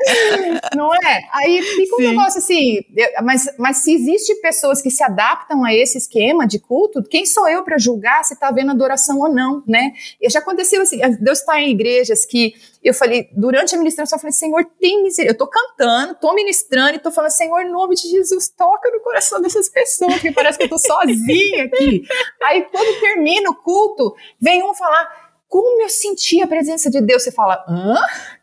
Não 0.75 0.93
é? 0.93 1.21
Aí 1.33 1.61
fica 1.61 1.95
um 1.95 1.99
Sim. 1.99 2.07
negócio 2.09 2.39
assim, 2.39 2.79
mas, 3.23 3.49
mas 3.57 3.77
se 3.77 3.93
existe 3.93 4.35
pessoas 4.35 4.81
que 4.81 4.91
se 4.91 5.03
adaptam 5.03 5.63
a 5.63 5.73
esse 5.73 5.97
esquema 5.97 6.45
de 6.45 6.59
culto, 6.59 7.03
quem 7.03 7.25
sou 7.25 7.47
eu 7.47 7.63
para 7.63 7.77
julgar 7.77 8.23
se 8.23 8.33
está 8.33 8.49
havendo 8.49 8.71
adoração 8.71 9.19
ou 9.19 9.33
não, 9.33 9.63
né? 9.67 9.93
E 10.21 10.29
já 10.29 10.39
aconteceu 10.39 10.81
assim, 10.81 10.99
Deus 11.19 11.39
está 11.39 11.59
em 11.59 11.71
igrejas 11.71 12.25
que 12.25 12.53
eu 12.83 12.95
falei, 12.95 13.29
durante 13.33 13.75
a 13.75 13.77
ministração, 13.77 14.17
eu 14.17 14.21
falei, 14.21 14.33
Senhor, 14.33 14.65
tem 14.79 15.03
misericórdia. 15.03 15.31
Eu 15.31 15.37
tô 15.37 15.47
cantando, 15.47 16.15
tô 16.15 16.33
ministrando 16.33 16.95
e 16.95 16.99
tô 16.99 17.11
falando, 17.11 17.29
Senhor, 17.29 17.61
em 17.61 17.69
nome 17.69 17.95
de 17.95 18.09
Jesus, 18.09 18.49
toca 18.49 18.89
no 18.89 18.99
coração 19.01 19.39
dessas 19.39 19.69
pessoas, 19.69 20.19
que 20.19 20.31
parece 20.31 20.57
que 20.57 20.63
eu 20.63 20.69
tô 20.69 20.79
sozinha 20.79 21.65
aqui. 21.65 22.01
Aí, 22.43 22.63
quando 22.71 22.99
termina 22.99 23.51
o 23.51 23.55
culto, 23.55 24.15
vem 24.39 24.63
um 24.63 24.73
falar, 24.73 25.20
como 25.51 25.81
eu 25.81 25.89
senti 25.89 26.41
a 26.41 26.47
presença 26.47 26.89
de 26.89 27.01
Deus? 27.01 27.23
Você 27.23 27.31
fala, 27.31 27.61
hã? 27.67 27.95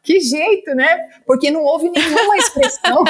Que 0.03 0.21
jeito, 0.21 0.75
né? 0.75 1.09
Porque 1.27 1.51
não 1.51 1.65
houve 1.65 1.89
nenhuma 1.89 2.37
expressão. 2.37 3.03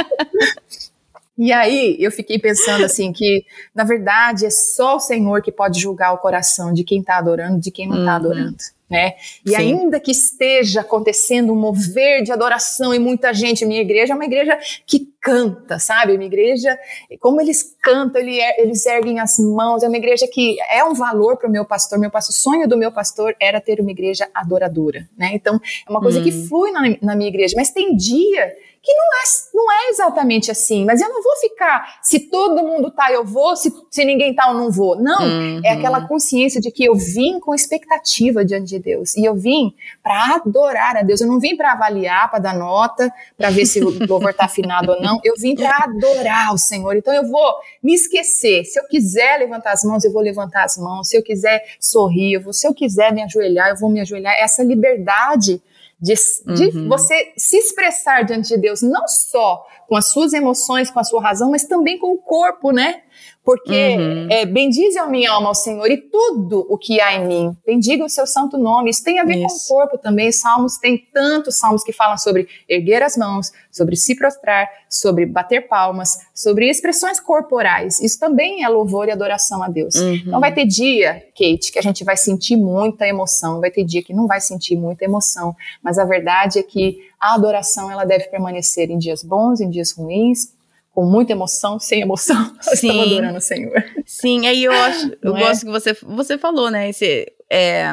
e 1.36 1.52
aí 1.52 1.96
eu 1.98 2.12
fiquei 2.12 2.38
pensando 2.38 2.84
assim 2.84 3.12
que, 3.12 3.44
na 3.74 3.82
verdade, 3.82 4.46
é 4.46 4.50
só 4.50 4.94
o 4.94 5.00
Senhor 5.00 5.42
que 5.42 5.50
pode 5.50 5.80
julgar 5.80 6.12
o 6.12 6.18
coração 6.18 6.72
de 6.72 6.84
quem 6.84 7.00
está 7.00 7.18
adorando, 7.18 7.58
de 7.58 7.72
quem 7.72 7.88
não 7.88 7.98
está 7.98 8.12
uhum. 8.12 8.16
adorando 8.16 8.77
né? 8.90 9.14
E 9.44 9.50
Sim. 9.50 9.56
ainda 9.56 10.00
que 10.00 10.10
esteja 10.10 10.80
acontecendo 10.80 11.52
um 11.52 11.56
mover 11.56 12.22
de 12.22 12.32
adoração 12.32 12.94
em 12.94 12.98
muita 12.98 13.34
gente, 13.34 13.66
minha 13.66 13.80
igreja 13.80 14.12
é 14.12 14.16
uma 14.16 14.24
igreja 14.24 14.58
que 14.86 15.12
canta, 15.20 15.78
sabe? 15.78 16.16
Minha 16.16 16.28
igreja, 16.28 16.78
como 17.20 17.40
eles 17.40 17.76
cantam, 17.82 18.22
er, 18.22 18.54
eles 18.58 18.86
erguem 18.86 19.20
as 19.20 19.38
mãos, 19.38 19.82
é 19.82 19.88
uma 19.88 19.96
igreja 19.96 20.26
que 20.26 20.56
é 20.70 20.82
um 20.84 20.94
valor 20.94 21.36
para 21.36 21.48
o 21.48 21.52
meu 21.52 21.64
pastor. 21.64 21.98
Meu 21.98 22.10
pastor, 22.10 22.34
o 22.34 22.38
sonho 22.38 22.68
do 22.68 22.78
meu 22.78 22.90
pastor 22.90 23.34
era 23.40 23.60
ter 23.60 23.80
uma 23.80 23.90
igreja 23.90 24.28
adoradora, 24.32 25.08
né? 25.16 25.30
Então, 25.34 25.60
é 25.86 25.90
uma 25.90 26.00
coisa 26.00 26.20
hum. 26.20 26.22
que 26.22 26.32
flui 26.32 26.70
na, 26.70 26.80
na 27.02 27.16
minha 27.16 27.28
igreja, 27.28 27.54
mas 27.56 27.70
tem 27.70 27.96
dia 27.96 28.52
que 28.88 28.94
não 28.94 29.04
é, 29.04 29.22
não 29.54 29.72
é 29.72 29.90
exatamente 29.90 30.50
assim, 30.50 30.86
mas 30.86 31.02
eu 31.02 31.10
não 31.10 31.22
vou 31.22 31.36
ficar, 31.36 31.98
se 32.02 32.20
todo 32.20 32.62
mundo 32.62 32.90
tá, 32.90 33.12
eu 33.12 33.22
vou, 33.22 33.54
se, 33.54 33.70
se 33.90 34.02
ninguém 34.02 34.34
tá, 34.34 34.46
eu 34.48 34.54
não 34.54 34.70
vou. 34.70 34.96
Não, 34.96 35.20
uhum. 35.20 35.60
é 35.62 35.72
aquela 35.72 36.08
consciência 36.08 36.58
de 36.58 36.70
que 36.70 36.86
eu 36.86 36.94
vim 36.94 37.38
com 37.38 37.54
expectativa 37.54 38.42
diante 38.46 38.68
de 38.68 38.78
Deus, 38.78 39.14
e 39.14 39.26
eu 39.26 39.34
vim 39.34 39.74
para 40.02 40.36
adorar 40.36 40.96
a 40.96 41.02
Deus, 41.02 41.20
eu 41.20 41.26
não 41.26 41.38
vim 41.38 41.54
para 41.54 41.72
avaliar, 41.72 42.30
para 42.30 42.38
dar 42.38 42.54
nota, 42.56 43.12
para 43.36 43.50
ver 43.50 43.66
se 43.66 43.84
o 43.84 43.90
louvor 44.08 44.32
tá 44.32 44.46
afinado 44.46 44.92
ou 44.92 45.02
não, 45.02 45.20
eu 45.22 45.34
vim 45.36 45.54
para 45.54 45.84
adorar 45.84 46.54
o 46.54 46.58
Senhor, 46.58 46.96
então 46.96 47.12
eu 47.12 47.28
vou 47.28 47.56
me 47.82 47.92
esquecer, 47.92 48.64
se 48.64 48.80
eu 48.80 48.84
quiser 48.88 49.38
levantar 49.38 49.72
as 49.72 49.84
mãos, 49.84 50.02
eu 50.02 50.10
vou 50.10 50.22
levantar 50.22 50.64
as 50.64 50.78
mãos, 50.78 51.08
se 51.08 51.16
eu 51.18 51.22
quiser 51.22 51.62
sorrir, 51.78 52.32
eu 52.32 52.40
vou, 52.40 52.54
se 52.54 52.66
eu 52.66 52.72
quiser 52.72 53.12
me 53.12 53.22
ajoelhar, 53.22 53.68
eu 53.68 53.76
vou 53.76 53.90
me 53.90 54.00
ajoelhar, 54.00 54.34
essa 54.38 54.62
liberdade 54.62 55.60
de, 56.00 56.14
de 56.54 56.76
uhum. 56.76 56.88
você 56.88 57.32
se 57.36 57.56
expressar 57.56 58.22
diante 58.22 58.48
de 58.48 58.56
Deus, 58.56 58.82
não 58.82 59.08
só 59.08 59.66
com 59.88 59.96
as 59.96 60.06
suas 60.06 60.32
emoções, 60.32 60.90
com 60.90 61.00
a 61.00 61.04
sua 61.04 61.20
razão, 61.20 61.50
mas 61.50 61.64
também 61.64 61.98
com 61.98 62.12
o 62.12 62.18
corpo, 62.18 62.70
né? 62.70 63.02
Porque 63.48 63.96
uhum. 63.96 64.28
é, 64.30 64.44
bendize 64.44 64.98
a 64.98 65.06
minha 65.06 65.32
alma 65.32 65.48
ao 65.48 65.54
Senhor 65.54 65.90
e 65.90 65.96
tudo 65.96 66.66
o 66.68 66.76
que 66.76 67.00
há 67.00 67.14
em 67.14 67.26
mim. 67.26 67.56
Bendiga 67.66 68.04
o 68.04 68.08
seu 68.08 68.26
santo 68.26 68.58
nome. 68.58 68.90
Isso 68.90 69.02
tem 69.02 69.20
a 69.20 69.24
ver 69.24 69.38
Isso. 69.38 69.46
com 69.66 69.74
o 69.74 69.78
corpo 69.78 69.96
também. 69.96 70.30
Salmos 70.30 70.76
tem 70.76 70.98
tantos 71.14 71.58
salmos 71.58 71.82
que 71.82 71.90
falam 71.90 72.18
sobre 72.18 72.46
erguer 72.68 73.02
as 73.02 73.16
mãos, 73.16 73.50
sobre 73.72 73.96
se 73.96 74.14
prostrar, 74.14 74.68
sobre 74.86 75.24
bater 75.24 75.66
palmas, 75.66 76.10
sobre 76.34 76.68
expressões 76.68 77.18
corporais. 77.18 77.98
Isso 78.00 78.20
também 78.20 78.64
é 78.64 78.68
louvor 78.68 79.08
e 79.08 79.12
adoração 79.12 79.62
a 79.62 79.68
Deus. 79.70 79.94
Uhum. 79.94 80.14
Então 80.16 80.40
vai 80.40 80.52
ter 80.52 80.66
dia, 80.66 81.14
Kate, 81.34 81.72
que 81.72 81.78
a 81.78 81.82
gente 81.82 82.04
vai 82.04 82.18
sentir 82.18 82.58
muita 82.58 83.08
emoção, 83.08 83.62
vai 83.62 83.70
ter 83.70 83.82
dia 83.82 84.02
que 84.02 84.12
não 84.12 84.26
vai 84.26 84.42
sentir 84.42 84.76
muita 84.76 85.06
emoção, 85.06 85.56
mas 85.82 85.98
a 85.98 86.04
verdade 86.04 86.58
é 86.58 86.62
que 86.62 86.98
a 87.18 87.32
adoração 87.32 87.90
ela 87.90 88.04
deve 88.04 88.24
permanecer 88.24 88.90
em 88.90 88.98
dias 88.98 89.22
bons, 89.22 89.58
em 89.62 89.70
dias 89.70 89.92
ruins, 89.92 90.52
com 90.98 91.04
muita 91.04 91.30
emoção, 91.30 91.78
sem 91.78 92.00
emoção, 92.00 92.36
nós 92.58 92.72
estamos 92.72 93.06
adorando 93.06 93.38
o 93.38 93.40
Senhor. 93.40 93.84
Sim, 94.04 94.48
aí 94.48 94.64
eu 94.64 94.72
acho, 94.72 95.16
eu 95.22 95.36
é? 95.36 95.38
gosto 95.38 95.64
que 95.64 95.70
você, 95.70 95.92
você 96.02 96.36
falou, 96.36 96.72
né? 96.72 96.88
Esse, 96.90 97.32
é, 97.48 97.92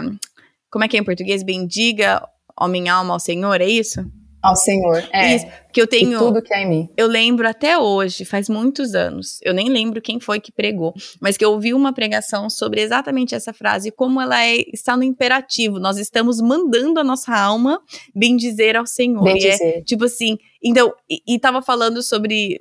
como 0.72 0.84
é 0.84 0.88
que 0.88 0.98
é 0.98 1.02
em 1.02 1.04
português? 1.04 1.44
Bendiga, 1.44 2.28
ó 2.60 2.68
minha 2.68 2.96
alma, 2.96 3.14
ao 3.14 3.20
Senhor, 3.20 3.62
é 3.62 3.68
isso? 3.68 4.04
Ao 4.42 4.56
Senhor, 4.56 5.08
é. 5.14 5.36
Isso, 5.36 5.46
que 5.72 5.80
eu 5.80 5.86
tenho. 5.86 6.16
E 6.16 6.18
tudo 6.18 6.42
que 6.42 6.52
há 6.52 6.64
em 6.64 6.68
mim. 6.68 6.90
Eu 6.98 7.06
lembro 7.06 7.48
até 7.48 7.78
hoje, 7.78 8.26
faz 8.26 8.50
muitos 8.50 8.96
anos. 8.96 9.38
Eu 9.44 9.54
nem 9.54 9.70
lembro 9.70 10.02
quem 10.02 10.20
foi 10.20 10.40
que 10.40 10.52
pregou, 10.52 10.92
mas 11.22 11.38
que 11.38 11.46
eu 11.46 11.52
ouvi 11.52 11.76
uma 11.76 11.94
pregação 11.94 12.50
sobre 12.50 12.82
exatamente 12.82 13.36
essa 13.36 13.54
frase, 13.54 13.92
como 13.92 14.20
ela 14.20 14.44
é, 14.44 14.64
está 14.74 14.98
no 14.98 15.04
imperativo. 15.04 15.78
Nós 15.80 15.98
estamos 15.98 16.42
mandando 16.42 17.00
a 17.00 17.04
nossa 17.04 17.36
alma 17.36 17.80
bendizer 18.16 18.76
ao 18.76 18.88
Senhor. 18.88 19.24
Bendizer. 19.24 19.76
E 19.76 19.78
é, 19.78 19.82
tipo 19.84 20.06
assim. 20.06 20.40
Então, 20.64 20.92
e, 21.08 21.22
e 21.28 21.40
tava 21.40 21.62
falando 21.62 22.02
sobre 22.02 22.60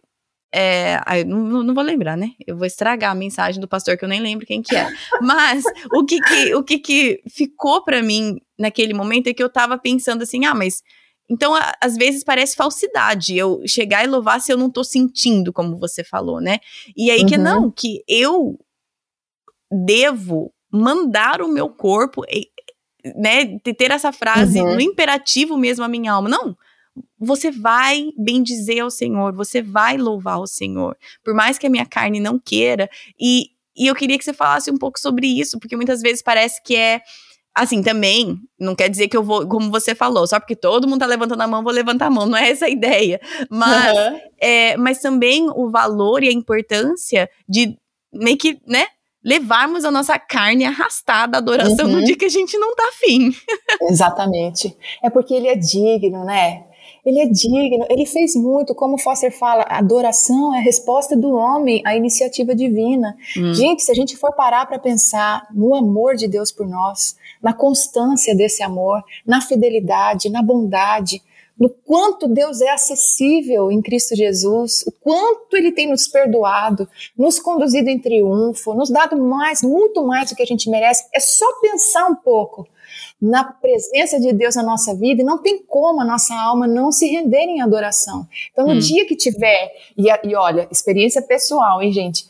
é, 0.56 1.24
não, 1.24 1.64
não, 1.64 1.74
vou 1.74 1.82
lembrar, 1.82 2.16
né? 2.16 2.30
Eu 2.46 2.56
vou 2.56 2.66
estragar 2.66 3.10
a 3.10 3.14
mensagem 3.14 3.60
do 3.60 3.66
pastor 3.66 3.96
que 3.96 4.04
eu 4.04 4.08
nem 4.08 4.20
lembro 4.20 4.46
quem 4.46 4.62
que 4.62 4.76
é. 4.76 4.88
Mas 5.20 5.64
o 5.92 6.04
que 6.04 6.20
que, 6.20 6.54
o 6.54 6.62
que, 6.62 6.78
que 6.78 7.22
ficou 7.28 7.82
para 7.82 8.00
mim 8.02 8.40
naquele 8.58 8.94
momento 8.94 9.26
é 9.26 9.34
que 9.34 9.42
eu 9.42 9.48
tava 9.48 9.76
pensando 9.76 10.22
assim, 10.22 10.44
ah, 10.44 10.54
mas 10.54 10.82
então, 11.28 11.54
a, 11.54 11.72
às 11.80 11.96
vezes 11.96 12.22
parece 12.22 12.54
falsidade 12.54 13.36
eu 13.36 13.62
chegar 13.66 14.04
e 14.04 14.06
louvar 14.06 14.40
se 14.40 14.52
eu 14.52 14.56
não 14.56 14.70
tô 14.70 14.84
sentindo, 14.84 15.52
como 15.52 15.76
você 15.76 16.04
falou, 16.04 16.40
né? 16.40 16.58
E 16.96 17.10
aí 17.10 17.22
uhum. 17.22 17.26
que 17.26 17.36
não, 17.36 17.70
que 17.70 18.04
eu 18.06 18.58
devo 19.70 20.52
mandar 20.70 21.42
o 21.42 21.48
meu 21.48 21.68
corpo, 21.68 22.22
né? 23.16 23.58
Ter 23.58 23.90
essa 23.90 24.12
frase 24.12 24.60
uhum. 24.60 24.74
no 24.74 24.80
imperativo 24.80 25.56
mesmo 25.56 25.84
a 25.84 25.88
minha 25.88 26.12
alma. 26.12 26.28
Não, 26.28 26.56
você 27.24 27.50
vai 27.50 28.10
bendizer 28.18 28.82
ao 28.82 28.90
Senhor, 28.90 29.34
você 29.34 29.62
vai 29.62 29.96
louvar 29.96 30.40
o 30.40 30.46
Senhor, 30.46 30.96
por 31.22 31.34
mais 31.34 31.58
que 31.58 31.66
a 31.66 31.70
minha 31.70 31.86
carne 31.86 32.20
não 32.20 32.38
queira. 32.38 32.88
E, 33.18 33.50
e 33.76 33.86
eu 33.86 33.94
queria 33.94 34.18
que 34.18 34.24
você 34.24 34.32
falasse 34.32 34.70
um 34.70 34.78
pouco 34.78 34.98
sobre 34.98 35.26
isso, 35.26 35.58
porque 35.58 35.76
muitas 35.76 36.00
vezes 36.00 36.22
parece 36.22 36.62
que 36.62 36.76
é 36.76 37.00
Assim, 37.54 37.84
também, 37.84 38.40
não 38.58 38.74
quer 38.74 38.88
dizer 38.88 39.06
que 39.06 39.16
eu 39.16 39.22
vou, 39.22 39.46
como 39.46 39.70
você 39.70 39.94
falou, 39.94 40.26
só 40.26 40.40
porque 40.40 40.56
todo 40.56 40.88
mundo 40.88 40.98
tá 40.98 41.06
levantando 41.06 41.40
a 41.40 41.46
mão, 41.46 41.62
vou 41.62 41.72
levantar 41.72 42.06
a 42.06 42.10
mão. 42.10 42.26
Não 42.26 42.36
é 42.36 42.50
essa 42.50 42.66
a 42.66 42.68
ideia. 42.68 43.20
Mas, 43.48 43.96
uhum. 43.96 44.20
é, 44.40 44.76
mas 44.76 44.98
também 44.98 45.48
o 45.54 45.70
valor 45.70 46.24
e 46.24 46.28
a 46.28 46.32
importância 46.32 47.30
de 47.48 47.78
meio 48.12 48.36
que, 48.36 48.58
né? 48.66 48.86
Levarmos 49.24 49.84
a 49.84 49.90
nossa 49.90 50.18
carne 50.18 50.66
arrastada 50.66 51.36
à 51.36 51.38
adoração 51.38 51.86
uhum. 51.86 51.92
no 51.92 52.04
dia 52.04 52.16
que 52.16 52.24
a 52.24 52.30
gente 52.30 52.58
não 52.58 52.74
tá 52.74 52.88
afim. 52.88 53.32
Exatamente. 53.82 54.76
É 55.02 55.08
porque 55.08 55.32
ele 55.32 55.46
é 55.46 55.54
digno, 55.54 56.24
né? 56.24 56.64
Ele 57.04 57.20
é 57.20 57.26
digno, 57.26 57.84
ele 57.90 58.06
fez 58.06 58.34
muito, 58.34 58.74
como 58.74 58.98
Foster 58.98 59.30
fala, 59.30 59.62
a 59.68 59.78
adoração 59.78 60.54
é 60.54 60.58
a 60.58 60.62
resposta 60.62 61.14
do 61.14 61.34
homem 61.34 61.82
à 61.84 61.94
iniciativa 61.94 62.54
divina. 62.54 63.14
Hum. 63.36 63.52
Gente, 63.52 63.82
se 63.82 63.92
a 63.92 63.94
gente 63.94 64.16
for 64.16 64.32
parar 64.32 64.66
para 64.66 64.78
pensar 64.78 65.46
no 65.52 65.74
amor 65.74 66.16
de 66.16 66.26
Deus 66.26 66.50
por 66.50 66.66
nós, 66.66 67.16
na 67.42 67.52
constância 67.52 68.34
desse 68.34 68.62
amor, 68.62 69.02
na 69.26 69.42
fidelidade, 69.42 70.30
na 70.30 70.42
bondade, 70.42 71.20
no 71.58 71.68
quanto 71.68 72.26
Deus 72.26 72.60
é 72.60 72.70
acessível 72.70 73.70
em 73.70 73.80
Cristo 73.80 74.16
Jesus, 74.16 74.82
o 74.86 74.92
quanto 74.92 75.56
Ele 75.56 75.70
tem 75.70 75.88
nos 75.88 76.08
perdoado, 76.08 76.88
nos 77.16 77.38
conduzido 77.38 77.88
em 77.88 77.98
triunfo, 77.98 78.74
nos 78.74 78.90
dado 78.90 79.16
mais, 79.16 79.62
muito 79.62 80.04
mais 80.04 80.30
do 80.30 80.36
que 80.36 80.42
a 80.42 80.46
gente 80.46 80.68
merece. 80.68 81.04
É 81.14 81.20
só 81.20 81.46
pensar 81.60 82.06
um 82.06 82.16
pouco 82.16 82.66
na 83.24 83.42
presença 83.42 84.20
de 84.20 84.34
Deus 84.34 84.54
na 84.54 84.62
nossa 84.62 84.94
vida 84.94 85.22
e 85.22 85.24
não 85.24 85.38
tem 85.38 85.62
como 85.62 86.02
a 86.02 86.04
nossa 86.04 86.34
alma 86.34 86.66
não 86.66 86.92
se 86.92 87.06
render 87.06 87.38
em 87.38 87.62
adoração. 87.62 88.28
Então, 88.52 88.66
no 88.66 88.74
hum. 88.74 88.78
dia 88.78 89.06
que 89.06 89.16
tiver, 89.16 89.72
e, 89.96 90.04
e 90.28 90.36
olha, 90.36 90.68
experiência 90.70 91.22
pessoal, 91.22 91.82
hein, 91.82 91.90
gente? 91.90 92.26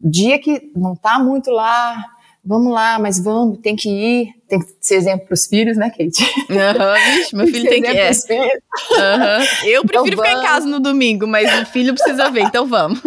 Dia 0.00 0.40
que 0.40 0.72
não 0.74 0.96
tá 0.96 1.20
muito 1.20 1.48
lá, 1.52 2.04
vamos 2.44 2.72
lá, 2.72 2.98
mas 2.98 3.22
vamos, 3.22 3.60
tem 3.60 3.76
que 3.76 3.88
ir, 3.88 4.34
tem 4.52 4.60
que 4.60 4.66
ser 4.82 4.96
exemplo 4.96 5.26
para 5.26 5.32
os 5.32 5.46
filhos, 5.46 5.78
né, 5.78 5.88
Kate? 5.88 6.22
Uhum, 6.50 7.16
vixe, 7.16 7.34
meu 7.34 7.46
filho 7.46 7.70
tem 7.70 7.80
que, 7.80 7.88
é. 7.88 8.10
Uhum. 8.10 9.44
Eu 9.64 9.82
então 9.82 10.04
prefiro 10.04 10.12
então, 10.12 10.24
ficar 10.26 10.32
em 10.32 10.42
casa 10.42 10.66
no 10.66 10.78
domingo, 10.78 11.26
mas 11.26 11.62
o 11.62 11.66
filho 11.72 11.94
precisa 11.94 12.30
ver, 12.30 12.42
então 12.42 12.66
vamos. 12.66 13.00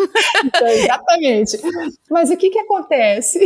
Então, 0.43 0.67
exatamente. 0.67 1.60
Mas 2.10 2.31
o 2.31 2.38
que 2.38 2.49
que 2.49 2.58
acontece? 2.58 3.39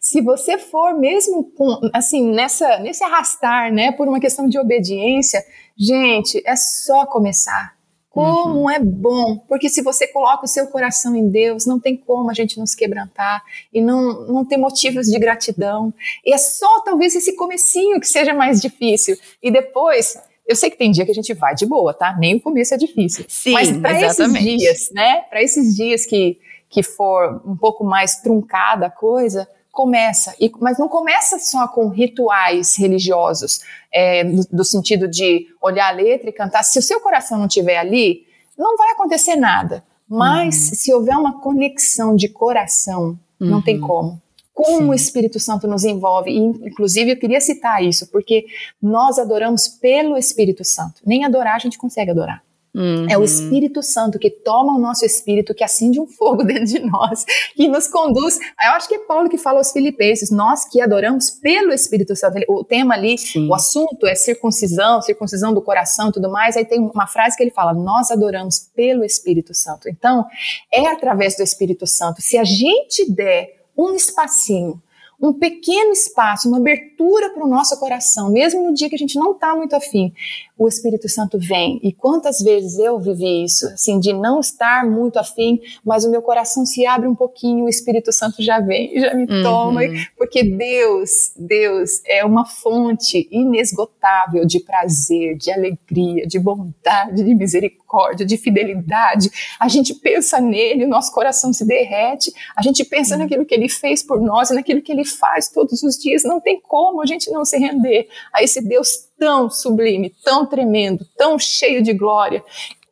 Se 0.00 0.20
você 0.20 0.58
for 0.58 0.98
mesmo 0.98 1.52
assim, 1.92 2.32
nessa, 2.32 2.80
nesse 2.80 3.04
arrastar, 3.04 3.72
né, 3.72 3.92
por 3.92 4.08
uma 4.08 4.18
questão 4.18 4.48
de 4.48 4.58
obediência, 4.58 5.40
gente, 5.78 6.42
é 6.44 6.56
só 6.56 7.06
começar 7.06 7.79
como 8.10 8.62
uhum. 8.62 8.70
é 8.70 8.80
bom, 8.80 9.38
porque 9.48 9.68
se 9.68 9.82
você 9.82 10.04
coloca 10.08 10.44
o 10.44 10.48
seu 10.48 10.66
coração 10.66 11.14
em 11.14 11.28
Deus, 11.28 11.64
não 11.64 11.78
tem 11.78 11.96
como 11.96 12.28
a 12.28 12.34
gente 12.34 12.58
nos 12.58 12.74
quebrantar 12.74 13.40
e 13.72 13.80
não, 13.80 14.26
não 14.26 14.44
ter 14.44 14.56
motivos 14.56 15.06
de 15.06 15.16
gratidão. 15.16 15.94
E 16.26 16.34
é 16.34 16.38
só 16.38 16.80
talvez 16.80 17.14
esse 17.14 17.36
comecinho 17.36 18.00
que 18.00 18.08
seja 18.08 18.34
mais 18.34 18.60
difícil. 18.60 19.16
E 19.40 19.48
depois, 19.48 20.18
eu 20.44 20.56
sei 20.56 20.70
que 20.70 20.76
tem 20.76 20.90
dia 20.90 21.04
que 21.04 21.12
a 21.12 21.14
gente 21.14 21.32
vai 21.34 21.54
de 21.54 21.64
boa, 21.64 21.94
tá? 21.94 22.16
Nem 22.18 22.34
o 22.34 22.40
começo 22.40 22.74
é 22.74 22.76
difícil. 22.76 23.24
Sim, 23.28 23.52
Mas 23.52 23.70
para 23.76 24.02
esses 24.02 24.32
dias, 24.34 24.90
né? 24.92 25.20
Para 25.30 25.40
esses 25.40 25.76
dias 25.76 26.04
que, 26.04 26.36
que 26.68 26.82
for 26.82 27.40
um 27.46 27.56
pouco 27.56 27.84
mais 27.84 28.16
truncada 28.16 28.86
a 28.86 28.90
coisa, 28.90 29.48
começa, 29.72 30.34
e, 30.40 30.50
mas 30.60 30.78
não 30.78 30.88
começa 30.88 31.38
só 31.38 31.68
com 31.68 31.88
rituais 31.88 32.76
religiosos, 32.76 33.60
é, 33.92 34.24
do, 34.24 34.46
do, 34.50 34.64
sentido 34.64 35.08
de 35.08 35.46
olhar 35.60 35.88
a 35.88 35.96
letra 35.96 36.28
e 36.30 36.32
cantar. 36.32 36.62
Se 36.62 36.78
o 36.78 36.82
seu 36.82 37.00
coração 37.00 37.38
não 37.38 37.46
estiver 37.46 37.78
ali, 37.78 38.26
não 38.58 38.76
vai 38.76 38.90
acontecer 38.90 39.36
nada. 39.36 39.84
Mas 40.08 40.54
uhum. 40.54 40.74
se 40.74 40.92
houver 40.92 41.16
uma 41.16 41.40
conexão 41.40 42.16
de 42.16 42.28
coração, 42.28 43.18
uhum. 43.40 43.48
não 43.48 43.62
tem 43.62 43.80
uhum. 43.80 43.86
como. 43.86 44.22
Como 44.52 44.78
Sim. 44.78 44.88
o 44.88 44.94
Espírito 44.94 45.38
Santo 45.38 45.68
nos 45.68 45.84
envolve, 45.84 46.30
e, 46.30 46.38
inclusive 46.38 47.12
eu 47.12 47.16
queria 47.16 47.40
citar 47.40 47.82
isso, 47.82 48.10
porque 48.10 48.44
nós 48.82 49.18
adoramos 49.18 49.68
pelo 49.68 50.18
Espírito 50.18 50.64
Santo. 50.64 51.00
Nem 51.06 51.24
adorar 51.24 51.54
a 51.54 51.58
gente 51.60 51.78
consegue 51.78 52.10
adorar. 52.10 52.42
Uhum. 52.74 53.06
É 53.10 53.18
o 53.18 53.24
Espírito 53.24 53.82
Santo 53.82 54.18
que 54.18 54.30
toma 54.30 54.76
o 54.76 54.80
nosso 54.80 55.04
espírito, 55.04 55.54
que 55.54 55.64
acende 55.64 56.00
um 56.00 56.06
fogo 56.06 56.42
dentro 56.44 56.66
de 56.66 56.78
nós, 56.80 57.24
que 57.54 57.66
nos 57.68 57.88
conduz. 57.88 58.38
Eu 58.62 58.70
acho 58.72 58.88
que 58.88 58.94
é 58.94 58.98
Paulo 58.98 59.28
que 59.28 59.38
fala 59.38 59.58
aos 59.58 59.72
Filipenses, 59.72 60.30
nós 60.30 60.64
que 60.64 60.80
adoramos 60.80 61.30
pelo 61.30 61.72
Espírito 61.72 62.14
Santo. 62.14 62.38
O 62.48 62.64
tema 62.64 62.94
ali, 62.94 63.18
Sim. 63.18 63.48
o 63.48 63.54
assunto 63.54 64.06
é 64.06 64.14
circuncisão, 64.14 65.02
circuncisão 65.02 65.52
do 65.52 65.60
coração 65.60 66.10
e 66.10 66.12
tudo 66.12 66.30
mais. 66.30 66.56
Aí 66.56 66.64
tem 66.64 66.80
uma 66.80 67.06
frase 67.06 67.36
que 67.36 67.42
ele 67.42 67.50
fala: 67.50 67.74
Nós 67.74 68.10
adoramos 68.10 68.70
pelo 68.74 69.04
Espírito 69.04 69.52
Santo. 69.52 69.88
Então, 69.88 70.24
é 70.72 70.86
através 70.86 71.36
do 71.36 71.42
Espírito 71.42 71.86
Santo. 71.86 72.22
Se 72.22 72.38
a 72.38 72.44
gente 72.44 73.10
der 73.10 73.60
um 73.76 73.94
espacinho 73.94 74.80
um 75.20 75.32
pequeno 75.32 75.92
espaço, 75.92 76.48
uma 76.48 76.58
abertura 76.58 77.30
para 77.30 77.44
o 77.44 77.48
nosso 77.48 77.78
coração, 77.78 78.30
mesmo 78.30 78.62
no 78.62 78.74
dia 78.74 78.88
que 78.88 78.94
a 78.94 78.98
gente 78.98 79.18
não 79.18 79.32
está 79.32 79.54
muito 79.54 79.76
afim, 79.76 80.12
o 80.56 80.68
Espírito 80.68 81.08
Santo 81.08 81.38
vem. 81.38 81.80
E 81.82 81.92
quantas 81.92 82.40
vezes 82.40 82.78
eu 82.78 82.98
vivi 82.98 83.44
isso, 83.44 83.66
assim, 83.66 83.98
de 83.98 84.12
não 84.12 84.40
estar 84.40 84.84
muito 84.84 85.18
afim, 85.18 85.60
mas 85.84 86.04
o 86.04 86.10
meu 86.10 86.22
coração 86.22 86.64
se 86.64 86.86
abre 86.86 87.08
um 87.08 87.14
pouquinho, 87.14 87.64
o 87.64 87.68
Espírito 87.68 88.12
Santo 88.12 88.42
já 88.42 88.60
vem, 88.60 88.98
já 88.98 89.14
me 89.14 89.24
uhum. 89.24 89.42
toma, 89.42 89.80
porque 90.16 90.42
Deus, 90.42 91.32
Deus 91.36 92.02
é 92.06 92.24
uma 92.24 92.46
fonte 92.46 93.28
inesgotável 93.30 94.46
de 94.46 94.60
prazer, 94.60 95.36
de 95.36 95.50
alegria, 95.50 96.26
de 96.26 96.38
bondade, 96.38 97.24
de 97.24 97.34
misericórdia, 97.34 97.79
de 98.24 98.36
fidelidade. 98.36 99.30
A 99.58 99.68
gente 99.68 99.94
pensa 99.94 100.40
nele, 100.40 100.84
o 100.84 100.88
nosso 100.88 101.12
coração 101.12 101.52
se 101.52 101.66
derrete, 101.66 102.32
a 102.56 102.62
gente 102.62 102.84
pensa 102.84 103.16
naquilo 103.16 103.44
que 103.44 103.54
ele 103.54 103.68
fez 103.68 104.02
por 104.02 104.20
nós 104.20 104.50
e 104.50 104.54
naquilo 104.54 104.82
que 104.82 104.92
ele 104.92 105.04
faz 105.04 105.48
todos 105.48 105.82
os 105.82 105.96
dias. 105.96 106.22
Não 106.24 106.40
tem 106.40 106.60
como 106.60 107.02
a 107.02 107.06
gente 107.06 107.30
não 107.30 107.44
se 107.44 107.58
render 107.58 108.08
a 108.32 108.42
esse 108.42 108.60
Deus 108.60 109.08
tão 109.18 109.50
sublime, 109.50 110.14
tão 110.24 110.46
tremendo, 110.46 111.06
tão 111.16 111.38
cheio 111.38 111.82
de 111.82 111.92
glória, 111.92 112.42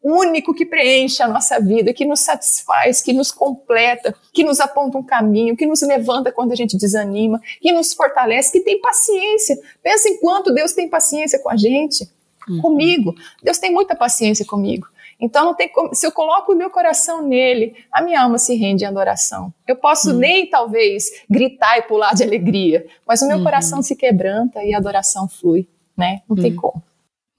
único 0.02 0.54
que 0.54 0.64
preenche 0.64 1.22
a 1.22 1.28
nossa 1.28 1.60
vida, 1.60 1.92
que 1.92 2.04
nos 2.04 2.20
satisfaz, 2.20 3.02
que 3.02 3.12
nos 3.12 3.30
completa, 3.30 4.14
que 4.32 4.44
nos 4.44 4.60
aponta 4.60 4.98
um 4.98 5.02
caminho, 5.02 5.56
que 5.56 5.66
nos 5.66 5.82
levanta 5.82 6.32
quando 6.32 6.52
a 6.52 6.56
gente 6.56 6.76
desanima, 6.76 7.40
que 7.60 7.72
nos 7.72 7.92
fortalece, 7.92 8.52
que 8.52 8.60
tem 8.60 8.80
paciência. 8.80 9.58
Pensa 9.82 10.08
em 10.08 10.18
quanto 10.18 10.52
Deus 10.52 10.72
tem 10.72 10.88
paciência 10.88 11.38
com 11.40 11.50
a 11.50 11.56
gente, 11.56 12.08
uhum. 12.48 12.60
comigo. 12.60 13.14
Deus 13.42 13.58
tem 13.58 13.72
muita 13.72 13.94
paciência 13.94 14.44
comigo. 14.44 14.86
Então 15.20 15.44
não 15.44 15.54
tem 15.54 15.68
como, 15.68 15.94
se 15.94 16.06
eu 16.06 16.12
coloco 16.12 16.52
o 16.52 16.56
meu 16.56 16.70
coração 16.70 17.26
nele, 17.26 17.74
a 17.92 18.00
minha 18.02 18.22
alma 18.22 18.38
se 18.38 18.54
rende 18.54 18.84
em 18.84 18.86
adoração. 18.86 19.52
Eu 19.66 19.76
posso 19.76 20.12
uhum. 20.12 20.18
nem 20.18 20.48
talvez 20.48 21.10
gritar 21.28 21.78
e 21.78 21.82
pular 21.82 22.14
de 22.14 22.22
alegria, 22.22 22.86
mas 23.06 23.20
o 23.20 23.26
meu 23.26 23.38
uhum. 23.38 23.44
coração 23.44 23.82
se 23.82 23.96
quebranta 23.96 24.62
e 24.62 24.72
a 24.72 24.78
adoração 24.78 25.28
flui, 25.28 25.68
né? 25.96 26.22
Não 26.28 26.36
tem 26.36 26.52
uhum. 26.52 26.56
como. 26.56 26.82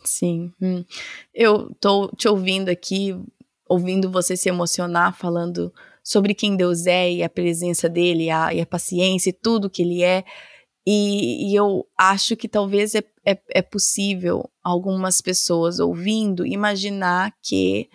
Sim. 0.04 0.52
Hum. 0.62 0.84
Eu 1.34 1.74
tô 1.80 2.10
te 2.16 2.28
ouvindo 2.28 2.70
aqui, 2.70 3.18
ouvindo 3.68 4.12
você 4.12 4.36
se 4.36 4.50
emocionar, 4.50 5.16
falando 5.16 5.74
sobre 6.04 6.34
quem 6.34 6.56
Deus 6.56 6.86
é 6.86 7.12
e 7.12 7.24
a 7.24 7.30
presença 7.30 7.88
dele, 7.88 8.26
e 8.26 8.30
a, 8.30 8.54
e 8.54 8.62
a 8.62 8.66
paciência 8.66 9.30
e 9.30 9.34
tudo 9.34 9.70
que 9.70 9.82
ele 9.82 10.04
é. 10.04 10.24
E, 10.86 11.52
e 11.52 11.56
eu 11.56 11.86
acho 11.98 12.36
que 12.36 12.48
talvez 12.48 12.96
é, 12.96 13.04
é, 13.26 13.38
é, 13.54 13.62
possível 13.62 14.50
algumas 14.70 15.22
pessoas 15.22 15.80
ouvindo 15.80 16.46
imaginar 16.46 17.34
que 17.42 17.90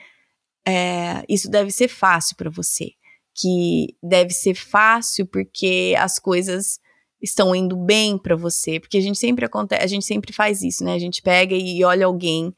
é, 0.66 1.24
isso 1.28 1.50
deve 1.50 1.70
ser 1.70 1.88
fácil 1.88 2.36
para 2.36 2.50
você. 2.50 2.90
Que 3.34 3.96
deve 4.02 4.32
ser 4.32 4.54
fácil 4.54 5.26
porque 5.26 5.94
as 5.98 6.18
coisas 6.18 6.78
estão 7.20 7.54
indo 7.54 7.76
bem 7.76 8.18
para 8.18 8.36
você, 8.36 8.78
porque 8.78 8.98
a 8.98 9.00
gente 9.00 9.18
sempre 9.18 9.44
acontece, 9.44 9.82
a 9.82 9.86
gente 9.86 10.04
sempre 10.04 10.32
faz 10.32 10.62
isso, 10.62 10.84
né? 10.84 10.94
A 10.94 10.98
gente 10.98 11.22
pega 11.22 11.54
e 11.54 11.82
olha 11.82 12.06
alguém 12.06 12.54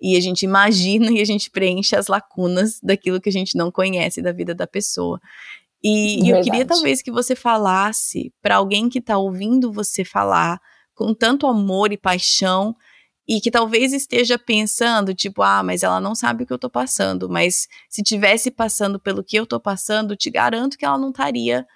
e 0.00 0.16
a 0.16 0.20
gente 0.20 0.42
imagina 0.42 1.10
e 1.12 1.20
a 1.20 1.24
gente 1.24 1.50
preenche 1.50 1.96
as 1.96 2.08
lacunas 2.08 2.80
daquilo 2.82 3.20
que 3.20 3.28
a 3.28 3.32
gente 3.32 3.56
não 3.56 3.70
conhece 3.70 4.20
da 4.20 4.32
vida 4.32 4.54
da 4.54 4.66
pessoa. 4.66 5.20
E, 5.82 6.24
e 6.24 6.30
eu 6.30 6.42
queria 6.42 6.66
talvez 6.66 7.00
que 7.00 7.10
você 7.10 7.36
falasse 7.36 8.32
para 8.42 8.56
alguém 8.56 8.88
que 8.88 8.98
está 8.98 9.16
ouvindo 9.16 9.72
você 9.72 10.04
falar 10.04 10.60
com 10.92 11.14
tanto 11.14 11.46
amor 11.46 11.92
e 11.92 11.96
paixão 11.96 12.74
e 13.28 13.40
que 13.42 13.50
talvez 13.50 13.92
esteja 13.92 14.38
pensando, 14.38 15.14
tipo, 15.14 15.42
ah, 15.42 15.62
mas 15.62 15.82
ela 15.82 16.00
não 16.00 16.14
sabe 16.14 16.44
o 16.44 16.46
que 16.46 16.52
eu 16.52 16.58
tô 16.58 16.70
passando, 16.70 17.28
mas 17.28 17.68
se 17.90 18.02
tivesse 18.02 18.50
passando 18.50 18.98
pelo 18.98 19.22
que 19.22 19.36
eu 19.36 19.46
tô 19.46 19.60
passando, 19.60 20.16
te 20.16 20.30
garanto 20.30 20.78
que 20.78 20.84
ela 20.84 20.96
não 20.96 21.10
estaria 21.10 21.66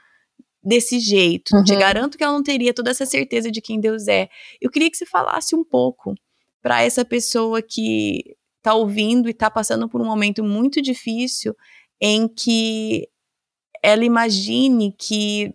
desse 0.64 0.98
jeito. 0.98 1.54
Uhum. 1.54 1.64
Te 1.64 1.76
garanto 1.76 2.16
que 2.16 2.24
ela 2.24 2.32
não 2.32 2.42
teria 2.42 2.72
toda 2.72 2.90
essa 2.90 3.04
certeza 3.04 3.50
de 3.50 3.60
quem 3.60 3.78
Deus 3.78 4.08
é. 4.08 4.30
Eu 4.60 4.70
queria 4.70 4.90
que 4.90 4.96
você 4.96 5.04
falasse 5.04 5.54
um 5.54 5.62
pouco 5.62 6.14
para 6.62 6.82
essa 6.82 7.04
pessoa 7.04 7.60
que 7.60 8.34
está 8.56 8.72
ouvindo 8.74 9.28
e 9.28 9.32
está 9.32 9.50
passando 9.50 9.88
por 9.88 10.00
um 10.00 10.06
momento 10.06 10.42
muito 10.42 10.80
difícil 10.80 11.54
em 12.00 12.26
que 12.28 13.08
ela 13.82 14.04
imagine 14.04 14.94
que 14.98 15.52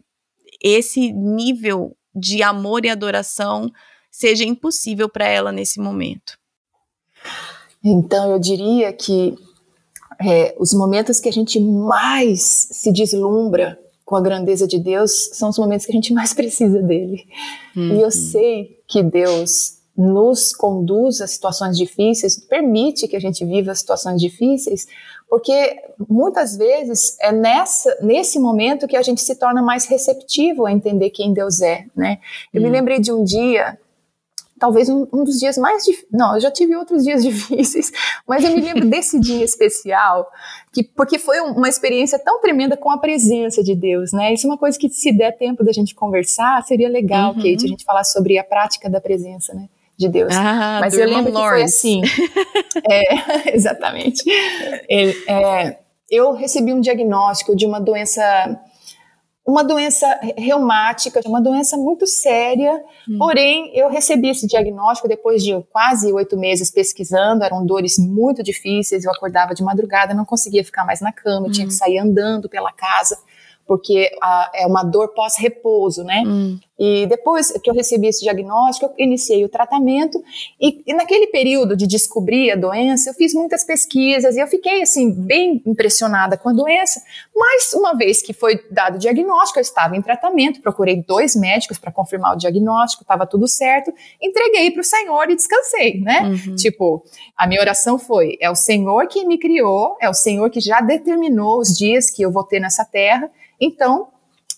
esse 0.61 1.11
nível 1.11 1.97
de 2.13 2.43
amor 2.43 2.85
e 2.85 2.89
adoração 2.89 3.71
seja 4.18 4.43
impossível 4.43 5.07
para 5.07 5.28
ela 5.28 5.51
nesse 5.51 5.80
momento. 5.80 6.39
Então, 7.84 8.32
eu 8.32 8.39
diria 8.39 8.91
que 8.91 9.36
é, 10.20 10.55
os 10.57 10.74
momentos 10.74 11.20
que 11.20 11.30
a 11.30 11.32
gente 11.32 11.59
mais 11.59 12.68
se 12.72 12.91
deslumbra 12.91 13.80
com 14.03 14.15
a 14.15 14.22
grandeza 14.22 14.68
de 14.68 14.80
Deus 14.80 15.30
são 15.34 15.49
os 15.49 15.59
momentos 15.59 15.86
que 15.86 15.91
a 15.91 15.95
gente 15.95 16.13
mais 16.13 16.34
precisa 16.36 16.82
dele. 16.82 17.28
Uhum. 17.76 17.89
E 17.89 18.01
eu 18.01 18.05
uhum. 18.05 18.11
sei 18.11 18.80
que 18.88 19.03
Deus 19.03 19.78
nos 19.95 20.51
conduz 20.51 21.22
a 21.22 21.28
situações 21.28 21.78
difíceis, 21.78 22.39
permite 22.39 23.07
que 23.07 23.15
a 23.15 23.20
gente 23.20 23.45
viva 23.45 23.74
situações 23.76 24.20
difíceis, 24.20 24.88
porque 25.30 25.76
muitas 26.09 26.57
vezes 26.57 27.15
é 27.20 27.32
nessa, 27.32 27.95
nesse 28.01 28.39
momento 28.39 28.88
que 28.88 28.97
a 28.97 29.01
gente 29.03 29.22
se 29.22 29.36
torna 29.36 29.61
mais 29.61 29.86
receptivo 29.86 30.65
a 30.65 30.72
entender 30.72 31.11
quem 31.11 31.34
Deus 31.34 31.61
é, 31.61 31.86
né? 31.95 32.20
Eu 32.51 32.61
me 32.61 32.68
hum. 32.68 32.72
lembrei 32.72 32.99
de 32.99 33.11
um 33.11 33.24
dia 33.24 33.78
talvez 34.59 34.89
um, 34.89 35.07
um, 35.13 35.23
dos 35.23 35.39
dias 35.39 35.57
mais 35.57 35.83
difíceis. 35.83 36.07
Não, 36.11 36.35
eu 36.35 36.41
já 36.41 36.51
tive 36.51 36.75
outros 36.75 37.03
dias 37.03 37.21
difíceis, 37.23 37.91
mas 38.27 38.43
eu 38.43 38.51
me 38.51 38.61
lembro 38.61 38.85
desse 38.89 39.19
dia 39.19 39.43
especial, 39.43 40.29
que, 40.71 40.83
porque 40.83 41.17
foi 41.19 41.39
uma 41.39 41.69
experiência 41.69 42.19
tão 42.19 42.39
tremenda 42.41 42.75
com 42.75 42.91
a 42.91 42.97
presença 42.97 43.63
de 43.63 43.75
Deus, 43.75 44.11
né? 44.11 44.33
Isso 44.33 44.47
é 44.47 44.49
uma 44.49 44.57
coisa 44.57 44.77
que, 44.77 44.89
se 44.89 45.11
der 45.11 45.37
tempo 45.37 45.63
da 45.63 45.71
gente 45.71 45.95
conversar, 45.95 46.63
seria 46.63 46.89
legal, 46.89 47.29
uhum. 47.29 47.37
Kate, 47.37 47.65
a 47.65 47.67
gente 47.67 47.83
falar 47.83 48.03
sobre 48.03 48.37
a 48.37 48.43
prática 48.43 48.89
da 48.89 49.01
presença, 49.01 49.53
né? 49.53 49.67
De 49.97 50.07
Deus. 50.07 50.31
Ah, 50.35 50.77
mas 50.79 50.93
eu 50.93 51.07
lembro 51.07 51.33
Lawrence. 51.33 51.81
que 51.81 52.01
foi 52.01 52.03
assim. 52.03 52.81
é, 52.87 53.55
exatamente. 53.55 54.23
É, 54.87 55.09
é, 55.27 55.79
eu 56.09 56.33
recebi 56.33 56.71
um 56.71 56.79
diagnóstico 56.79 57.55
de 57.55 57.65
uma 57.65 57.79
doença 57.79 58.21
uma 59.47 59.63
doença 59.63 60.05
reumática, 60.37 61.21
uma 61.25 61.41
doença 61.41 61.77
muito 61.77 62.05
séria. 62.05 62.83
Hum. 63.09 63.17
Porém, 63.17 63.71
eu 63.73 63.89
recebi 63.89 64.29
esse 64.29 64.45
diagnóstico 64.45 65.07
depois 65.07 65.41
de 65.41 65.57
quase 65.71 66.11
oito 66.11 66.35
meses 66.37 66.69
pesquisando. 66.69 67.45
Eram 67.45 67.65
dores 67.65 67.97
muito 67.97 68.43
difíceis. 68.43 69.05
Eu 69.05 69.11
acordava 69.11 69.55
de 69.55 69.63
madrugada, 69.63 70.13
não 70.13 70.25
conseguia 70.25 70.65
ficar 70.65 70.85
mais 70.85 70.99
na 70.99 71.13
cama, 71.13 71.47
hum. 71.47 71.51
tinha 71.51 71.65
que 71.65 71.73
hum. 71.73 71.77
sair 71.77 71.97
andando 71.97 72.49
pela 72.49 72.73
casa 72.73 73.17
porque 73.67 74.09
a, 74.23 74.49
é 74.55 74.65
uma 74.65 74.81
dor 74.81 75.09
pós-repouso, 75.09 76.03
né? 76.03 76.23
Hum. 76.25 76.57
E 76.80 77.07
depois 77.07 77.51
que 77.51 77.69
eu 77.69 77.73
recebi 77.73 78.07
esse 78.07 78.21
diagnóstico, 78.21 78.93
eu 78.97 79.05
iniciei 79.05 79.43
o 79.43 79.49
tratamento 79.49 80.23
e, 80.61 80.84
e, 80.86 80.93
naquele 80.93 81.28
período 81.28 81.75
de 81.75 81.88
descobrir 81.88 82.51
a 82.51 82.55
doença, 82.55 83.09
eu 83.09 83.13
fiz 83.15 83.34
muitas 83.34 83.63
pesquisas 83.63 84.36
e 84.36 84.39
eu 84.39 84.47
fiquei 84.47 84.84
assim 84.84 85.11
bem 85.11 85.61
impressionada 85.65 86.38
com 86.38 86.49
a 86.49 86.53
doença. 86.53 87.01
Mas 87.36 87.73
uma 87.73 87.95
vez 87.95 88.21
que 88.21 88.32
foi 88.32 88.63
dado 88.69 88.95
o 88.95 88.99
diagnóstico, 88.99 89.59
eu 89.59 89.61
estava 89.61 89.97
em 89.97 90.01
tratamento, 90.01 90.61
procurei 90.61 91.03
dois 91.03 91.36
médicos 91.36 91.80
para 91.80 91.91
confirmar 91.91 92.34
o 92.34 92.38
diagnóstico, 92.38 93.01
estava 93.01 93.25
tudo 93.25 93.47
certo, 93.47 93.91
entreguei 94.21 94.69
para 94.69 94.82
o 94.82 94.84
Senhor 94.84 95.30
e 95.32 95.36
descansei, 95.36 95.99
né? 95.99 96.21
Uhum. 96.21 96.55
Tipo, 96.55 97.03
a 97.36 97.47
minha 97.47 97.61
oração 97.61 97.97
foi: 97.97 98.38
é 98.39 98.51
o 98.51 98.55
Senhor 98.55 99.07
que 99.07 99.25
me 99.25 99.39
criou, 99.39 99.97
é 99.99 100.07
o 100.07 100.13
Senhor 100.13 100.49
que 100.51 100.59
já 100.59 100.80
determinou 100.80 101.59
os 101.59 101.75
dias 101.75 102.11
que 102.11 102.21
eu 102.21 102.32
vou 102.32 102.43
ter 102.43 102.59
nessa 102.59 102.86
terra. 102.86 103.30
Então, 103.59 104.09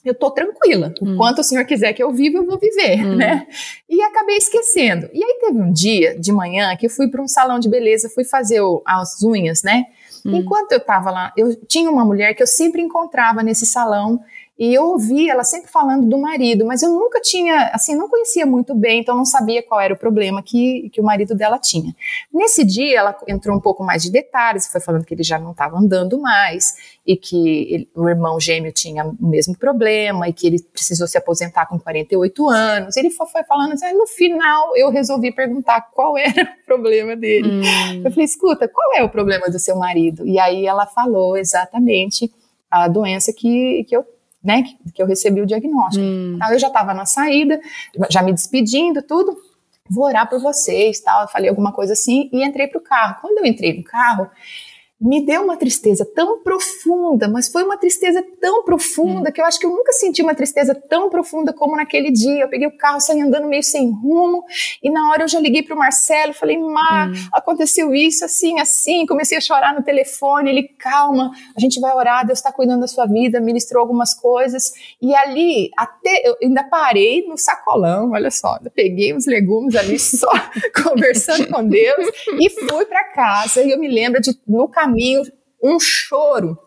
eu 0.03 0.15
tô 0.15 0.31
tranquila. 0.31 0.93
Hum. 1.01 1.13
Enquanto 1.13 1.39
o 1.39 1.43
senhor 1.43 1.65
quiser 1.65 1.93
que 1.93 2.01
eu 2.01 2.11
viva, 2.11 2.37
eu 2.37 2.45
vou 2.45 2.57
viver, 2.57 3.05
hum. 3.05 3.15
né? 3.15 3.47
E 3.89 4.01
acabei 4.01 4.37
esquecendo. 4.37 5.09
E 5.13 5.23
aí 5.23 5.37
teve 5.41 5.59
um 5.59 5.71
dia 5.71 6.17
de 6.17 6.31
manhã 6.31 6.75
que 6.75 6.85
eu 6.85 6.89
fui 6.89 7.09
para 7.09 7.21
um 7.21 7.27
salão 7.27 7.59
de 7.59 7.69
beleza, 7.69 8.09
fui 8.09 8.23
fazer 8.23 8.61
o, 8.61 8.81
as 8.85 9.21
unhas, 9.23 9.63
né? 9.63 9.85
Hum. 10.25 10.35
Enquanto 10.35 10.71
eu 10.71 10.79
tava 10.79 11.11
lá, 11.11 11.33
eu 11.37 11.55
tinha 11.55 11.89
uma 11.89 12.05
mulher 12.05 12.33
que 12.33 12.43
eu 12.43 12.47
sempre 12.47 12.81
encontrava 12.81 13.43
nesse 13.43 13.65
salão 13.65 14.19
e 14.59 14.73
eu 14.73 14.83
ouvi 14.83 15.29
ela 15.29 15.45
sempre 15.45 15.71
falando 15.71 16.05
do 16.05 16.17
marido, 16.17 16.65
mas 16.65 16.83
eu 16.83 16.89
nunca 16.89 17.21
tinha, 17.21 17.71
assim, 17.73 17.95
não 17.95 18.09
conhecia 18.09 18.45
muito 18.45 18.75
bem, 18.75 18.99
então 18.99 19.15
não 19.15 19.23
sabia 19.23 19.63
qual 19.63 19.79
era 19.79 19.93
o 19.93 19.97
problema 19.97 20.43
que, 20.43 20.89
que 20.91 20.99
o 20.99 21.03
marido 21.03 21.33
dela 21.33 21.57
tinha. 21.57 21.95
Nesse 22.33 22.65
dia, 22.65 22.99
ela 22.99 23.17
entrou 23.25 23.55
um 23.55 23.61
pouco 23.61 23.85
mais 23.85 24.03
de 24.03 24.11
detalhes, 24.11 24.67
foi 24.67 24.81
falando 24.81 25.05
que 25.05 25.13
ele 25.13 25.23
já 25.23 25.39
não 25.39 25.51
estava 25.51 25.77
andando 25.77 26.19
mais, 26.19 26.75
e 27.07 27.15
que 27.15 27.73
ele, 27.73 27.89
o 27.95 28.09
irmão 28.09 28.37
gêmeo 28.37 28.73
tinha 28.73 29.05
o 29.05 29.15
mesmo 29.25 29.57
problema, 29.57 30.27
e 30.27 30.33
que 30.33 30.45
ele 30.45 30.61
precisou 30.73 31.07
se 31.07 31.17
aposentar 31.17 31.65
com 31.65 31.79
48 31.79 32.49
anos. 32.49 32.97
Ele 32.97 33.11
foi, 33.11 33.27
foi 33.27 33.45
falando 33.45 33.71
assim, 33.71 33.93
no 33.93 34.07
final 34.07 34.75
eu 34.75 34.89
resolvi 34.89 35.31
perguntar 35.31 35.89
qual 35.93 36.17
era 36.17 36.43
o 36.61 36.65
problema 36.65 37.15
dele. 37.15 37.49
Hum. 37.49 38.01
Eu 38.03 38.11
falei, 38.11 38.25
escuta, 38.25 38.67
qual 38.67 38.93
é 38.97 39.03
o 39.05 39.09
problema 39.09 39.47
do 39.49 39.57
seu 39.57 39.77
marido? 39.77 40.27
E 40.27 40.37
aí 40.37 40.65
ela 40.65 40.85
falou 40.85 41.37
exatamente 41.37 42.29
a 42.69 42.89
doença 42.89 43.31
que, 43.31 43.85
que 43.87 43.95
eu 43.95 44.05
né, 44.43 44.63
que, 44.63 44.91
que 44.93 45.01
eu 45.01 45.07
recebi 45.07 45.41
o 45.41 45.45
diagnóstico. 45.45 46.03
Hum. 46.03 46.33
Então, 46.35 46.51
eu 46.51 46.59
já 46.59 46.67
estava 46.67 46.93
na 46.93 47.05
saída, 47.05 47.59
já 48.09 48.21
me 48.21 48.33
despedindo, 48.33 49.01
tudo. 49.01 49.37
Vou 49.89 50.05
orar 50.05 50.29
por 50.29 50.39
vocês, 50.39 50.99
tal. 50.99 51.23
Eu 51.23 51.27
falei 51.27 51.49
alguma 51.49 51.71
coisa 51.71 51.93
assim 51.93 52.29
e 52.31 52.45
entrei 52.45 52.67
para 52.67 52.77
o 52.77 52.83
carro. 52.83 53.17
Quando 53.21 53.39
eu 53.39 53.45
entrei 53.45 53.75
no 53.75 53.83
carro, 53.83 54.29
me 54.99 55.25
deu 55.25 55.43
uma 55.43 55.55
tristeza 55.55 56.05
tão 56.05 56.43
profunda, 56.43 57.29
mas 57.29 57.47
foi 57.47 57.63
uma 57.63 57.77
tristeza 57.77 58.21
tão 58.41 58.63
profunda 58.63 59.29
hum. 59.29 59.31
que 59.31 59.39
eu 59.39 59.45
acho 59.45 59.57
que 59.57 59.65
eu 59.65 59.69
nunca 59.69 59.93
senti 59.93 60.21
uma 60.21 60.35
tristeza 60.35 60.75
tão 60.75 61.09
profunda 61.09 61.53
como 61.53 61.75
naquele 61.75 62.11
dia. 62.11 62.43
Eu 62.43 62.49
peguei 62.49 62.67
o 62.67 62.77
carro, 62.77 62.99
saí 62.99 63.21
andando 63.21 63.47
meio 63.47 63.63
sem 63.63 63.89
rumo, 63.89 64.43
e 64.83 64.89
na 64.89 65.09
hora 65.09 65.23
eu 65.23 65.27
já 65.27 65.39
liguei 65.39 65.63
para 65.63 65.73
o 65.73 65.79
Marcelo, 65.79 66.33
falei, 66.33 66.57
Mar, 66.57 67.09
hum. 67.09 67.13
aconteceu 67.31 67.93
isso, 67.95 68.25
assim, 68.25 68.59
assim. 68.59 69.05
Comecei 69.05 69.37
a 69.37 69.41
chorar 69.41 69.73
no 69.73 69.83
telefone. 69.83 70.49
Ele, 70.49 70.63
calma, 70.63 71.31
a 71.55 71.59
gente 71.59 71.79
vai 71.79 71.93
orar, 71.93 72.25
Deus 72.25 72.39
está 72.39 72.51
cuidando 72.51 72.81
da 72.81 72.87
sua 72.87 73.05
vida, 73.05 73.39
ministrou 73.39 73.81
algumas 73.81 74.13
coisas. 74.13 74.73
E 75.01 75.15
ali, 75.15 75.71
até 75.77 76.23
eu 76.25 76.35
ainda 76.43 76.63
parei 76.63 77.25
no 77.25 77.37
sacolão, 77.37 78.11
olha 78.11 78.31
só, 78.31 78.59
peguei 78.75 79.15
uns 79.15 79.25
legumes 79.25 79.75
ali 79.75 79.97
só 79.97 80.29
conversando 80.83 81.47
com 81.47 81.65
Deus 81.65 82.07
e 82.39 82.49
fui 82.49 82.85
para 82.85 83.03
casa. 83.05 83.63
E 83.63 83.71
eu 83.71 83.79
me 83.79 83.87
lembro 83.87 84.19
de, 84.19 84.37
no 84.47 84.67
caminho, 84.67 84.88
caminho 84.89 85.21
um 85.61 85.79
choro, 85.79 86.57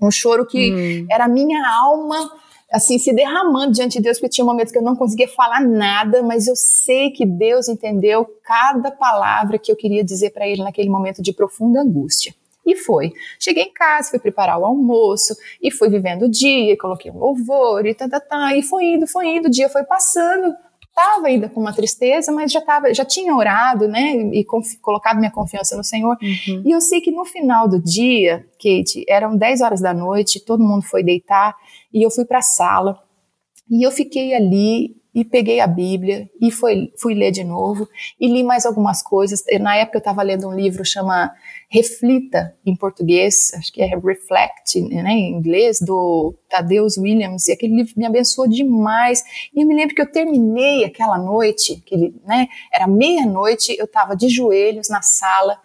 um 0.00 0.10
choro 0.10 0.46
que 0.46 0.72
hum. 0.72 1.06
era 1.10 1.24
a 1.24 1.28
minha 1.28 1.66
alma 1.68 2.30
assim 2.72 2.98
se 2.98 3.12
derramando 3.12 3.72
diante 3.72 3.98
de 3.98 4.04
Deus, 4.04 4.18
porque 4.18 4.30
tinha 4.30 4.44
momentos 4.44 4.72
que 4.72 4.78
eu 4.78 4.82
não 4.82 4.94
conseguia 4.94 5.28
falar 5.28 5.60
nada, 5.60 6.22
mas 6.22 6.46
eu 6.46 6.54
sei 6.54 7.10
que 7.10 7.26
Deus 7.26 7.68
entendeu 7.68 8.24
cada 8.44 8.90
palavra 8.92 9.58
que 9.58 9.72
eu 9.72 9.76
queria 9.76 10.04
dizer 10.04 10.30
para 10.30 10.46
ele 10.46 10.62
naquele 10.62 10.88
momento 10.88 11.20
de 11.20 11.32
profunda 11.32 11.80
angústia. 11.80 12.32
E 12.64 12.76
foi. 12.76 13.12
Cheguei 13.40 13.64
em 13.64 13.72
casa, 13.72 14.10
fui 14.10 14.20
preparar 14.20 14.58
o 14.58 14.64
almoço, 14.64 15.34
e 15.60 15.70
fui 15.70 15.88
vivendo 15.88 16.26
o 16.26 16.30
dia, 16.30 16.78
coloquei 16.78 17.10
um 17.10 17.18
louvor, 17.18 17.84
e 17.86 17.94
tá, 17.94 18.08
tá, 18.08 18.20
tá, 18.20 18.56
e 18.56 18.62
foi 18.62 18.84
indo, 18.84 19.06
foi 19.06 19.26
indo, 19.26 19.48
o 19.48 19.50
dia 19.50 19.68
foi 19.68 19.82
passando, 19.82 20.54
estava 21.00 21.26
ainda 21.26 21.48
com 21.48 21.60
uma 21.60 21.72
tristeza, 21.72 22.30
mas 22.30 22.52
já 22.52 22.60
tava, 22.60 22.92
já 22.92 23.04
tinha 23.04 23.34
orado, 23.34 23.88
né, 23.88 24.12
e 24.32 24.44
colocado 24.80 25.18
minha 25.18 25.30
confiança 25.30 25.76
no 25.76 25.84
Senhor. 25.84 26.16
Uhum. 26.20 26.62
E 26.64 26.70
eu 26.70 26.80
sei 26.80 27.00
que 27.00 27.10
no 27.10 27.24
final 27.24 27.68
do 27.68 27.80
dia, 27.80 28.46
Kate, 28.62 29.04
eram 29.08 29.36
10 29.36 29.60
horas 29.60 29.80
da 29.80 29.94
noite, 29.94 30.44
todo 30.44 30.62
mundo 30.62 30.82
foi 30.82 31.02
deitar 31.02 31.56
e 31.92 32.02
eu 32.02 32.10
fui 32.10 32.24
para 32.24 32.38
a 32.38 32.42
sala. 32.42 33.02
E 33.70 33.86
eu 33.86 33.90
fiquei 33.90 34.34
ali 34.34 34.99
e 35.14 35.24
peguei 35.24 35.60
a 35.60 35.66
Bíblia 35.66 36.30
e 36.40 36.50
foi, 36.50 36.92
fui 36.96 37.14
ler 37.14 37.32
de 37.32 37.42
novo 37.42 37.88
e 38.18 38.28
li 38.28 38.44
mais 38.44 38.64
algumas 38.64 39.02
coisas. 39.02 39.42
Na 39.60 39.76
época 39.76 39.98
eu 39.98 40.00
estava 40.00 40.22
lendo 40.22 40.48
um 40.48 40.54
livro 40.54 40.84
chama 40.84 41.32
Reflita 41.68 42.54
em 42.64 42.76
português, 42.76 43.52
acho 43.54 43.72
que 43.72 43.82
é 43.82 43.86
Reflect, 43.86 44.80
né, 44.80 45.10
em 45.10 45.32
inglês, 45.32 45.78
do 45.80 46.34
Tadeus 46.48 46.96
Williams, 46.96 47.48
e 47.48 47.52
aquele 47.52 47.76
livro 47.76 47.92
me 47.96 48.06
abençoou 48.06 48.48
demais. 48.48 49.22
E 49.54 49.60
eu 49.60 49.66
me 49.66 49.74
lembro 49.74 49.94
que 49.94 50.02
eu 50.02 50.10
terminei 50.10 50.84
aquela 50.84 51.18
noite, 51.18 51.82
aquele, 51.84 52.14
né, 52.24 52.48
era 52.72 52.86
meia-noite, 52.86 53.74
eu 53.78 53.84
estava 53.84 54.16
de 54.16 54.28
joelhos 54.28 54.88
na 54.88 55.02
sala, 55.02 55.58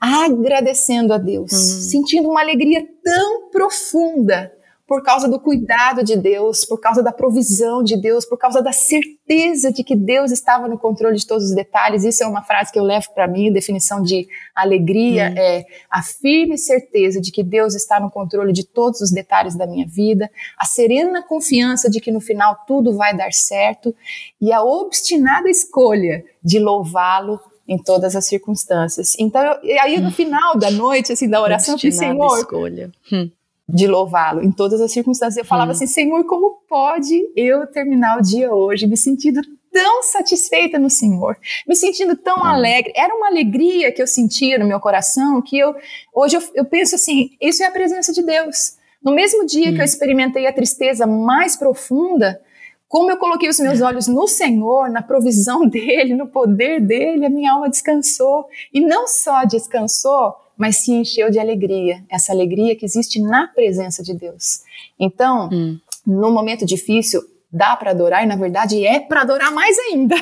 agradecendo 0.00 1.12
a 1.12 1.18
Deus, 1.18 1.52
uhum. 1.52 1.80
sentindo 1.80 2.28
uma 2.28 2.40
alegria 2.40 2.86
tão 3.02 3.50
profunda 3.50 4.52
por 4.88 5.02
causa 5.02 5.28
do 5.28 5.38
cuidado 5.38 6.02
de 6.02 6.16
Deus, 6.16 6.64
por 6.64 6.80
causa 6.80 7.02
da 7.02 7.12
provisão 7.12 7.82
de 7.82 8.00
Deus, 8.00 8.24
por 8.24 8.38
causa 8.38 8.62
da 8.62 8.72
certeza 8.72 9.70
de 9.70 9.84
que 9.84 9.94
Deus 9.94 10.32
estava 10.32 10.66
no 10.66 10.78
controle 10.78 11.18
de 11.18 11.26
todos 11.26 11.44
os 11.44 11.54
detalhes. 11.54 12.04
Isso 12.04 12.24
é 12.24 12.26
uma 12.26 12.42
frase 12.42 12.72
que 12.72 12.78
eu 12.78 12.82
levo 12.84 13.12
para 13.12 13.28
mim, 13.28 13.52
definição 13.52 14.02
de 14.02 14.26
alegria 14.54 15.28
uhum. 15.28 15.34
é 15.36 15.66
a 15.90 16.02
firme 16.02 16.56
certeza 16.56 17.20
de 17.20 17.30
que 17.30 17.42
Deus 17.42 17.74
está 17.74 18.00
no 18.00 18.10
controle 18.10 18.50
de 18.50 18.64
todos 18.64 19.02
os 19.02 19.10
detalhes 19.10 19.54
da 19.54 19.66
minha 19.66 19.86
vida, 19.86 20.30
a 20.56 20.64
serena 20.64 21.22
confiança 21.22 21.90
de 21.90 22.00
que 22.00 22.10
no 22.10 22.20
final 22.20 22.56
tudo 22.66 22.96
vai 22.96 23.14
dar 23.14 23.34
certo 23.34 23.94
e 24.40 24.50
a 24.54 24.62
obstinada 24.62 25.50
escolha 25.50 26.24
de 26.42 26.58
louvá-lo 26.58 27.38
em 27.68 27.76
todas 27.76 28.16
as 28.16 28.24
circunstâncias. 28.24 29.14
Então, 29.18 29.42
eu, 29.62 29.82
aí 29.82 30.00
no 30.00 30.08
hum. 30.08 30.12
final 30.12 30.56
da 30.56 30.70
noite, 30.70 31.12
assim, 31.12 31.28
da 31.28 31.42
oração, 31.42 31.74
eu 31.74 31.78
falei, 31.78 31.92
Senhor, 31.92 32.38
escolha. 32.38 32.90
Hum. 33.12 33.30
De 33.68 33.86
louvá-lo 33.86 34.42
em 34.42 34.50
todas 34.50 34.80
as 34.80 34.90
circunstâncias. 34.90 35.36
Eu 35.36 35.44
falava 35.44 35.70
hum. 35.70 35.74
assim, 35.74 35.86
Senhor, 35.86 36.24
como 36.24 36.62
pode 36.68 37.30
eu 37.36 37.66
terminar 37.66 38.18
o 38.18 38.22
dia 38.22 38.52
hoje 38.52 38.86
me 38.86 38.96
sentindo 38.96 39.42
tão 39.70 40.02
satisfeita 40.02 40.78
no 40.78 40.88
Senhor, 40.88 41.36
me 41.66 41.76
sentindo 41.76 42.16
tão 42.16 42.38
hum. 42.38 42.44
alegre. 42.44 42.92
Era 42.96 43.14
uma 43.14 43.26
alegria 43.26 43.92
que 43.92 44.00
eu 44.00 44.06
sentia 44.06 44.58
no 44.58 44.66
meu 44.66 44.80
coração 44.80 45.42
que 45.42 45.58
eu 45.58 45.74
hoje 46.14 46.36
eu, 46.36 46.42
eu 46.54 46.64
penso 46.64 46.94
assim, 46.94 47.30
isso 47.40 47.62
é 47.62 47.66
a 47.66 47.70
presença 47.70 48.12
de 48.12 48.22
Deus. 48.22 48.78
No 49.02 49.14
mesmo 49.14 49.44
dia 49.44 49.70
hum. 49.70 49.74
que 49.74 49.80
eu 49.80 49.84
experimentei 49.84 50.46
a 50.46 50.52
tristeza 50.52 51.06
mais 51.06 51.54
profunda, 51.54 52.40
como 52.88 53.10
eu 53.10 53.18
coloquei 53.18 53.50
os 53.50 53.60
meus 53.60 53.82
olhos 53.82 54.08
no 54.08 54.26
Senhor, 54.26 54.88
na 54.90 55.02
provisão 55.02 55.64
dele, 55.68 56.14
no 56.14 56.26
poder 56.26 56.80
dele, 56.80 57.26
a 57.26 57.30
minha 57.30 57.52
alma 57.52 57.68
descansou. 57.68 58.46
E 58.72 58.80
não 58.80 59.06
só 59.06 59.44
descansou, 59.44 60.34
mas 60.58 60.78
se 60.78 60.90
encheu 60.90 61.30
de 61.30 61.38
alegria, 61.38 62.04
essa 62.10 62.32
alegria 62.32 62.74
que 62.74 62.84
existe 62.84 63.22
na 63.22 63.46
presença 63.46 64.02
de 64.02 64.12
Deus. 64.12 64.62
Então, 64.98 65.48
hum. 65.52 65.78
no 66.04 66.32
momento 66.32 66.66
difícil, 66.66 67.22
dá 67.50 67.76
para 67.76 67.92
adorar 67.92 68.24
e 68.24 68.26
na 68.26 68.36
verdade 68.36 68.84
é 68.84 68.98
para 68.98 69.22
adorar 69.22 69.52
mais 69.52 69.78
ainda. 69.78 70.16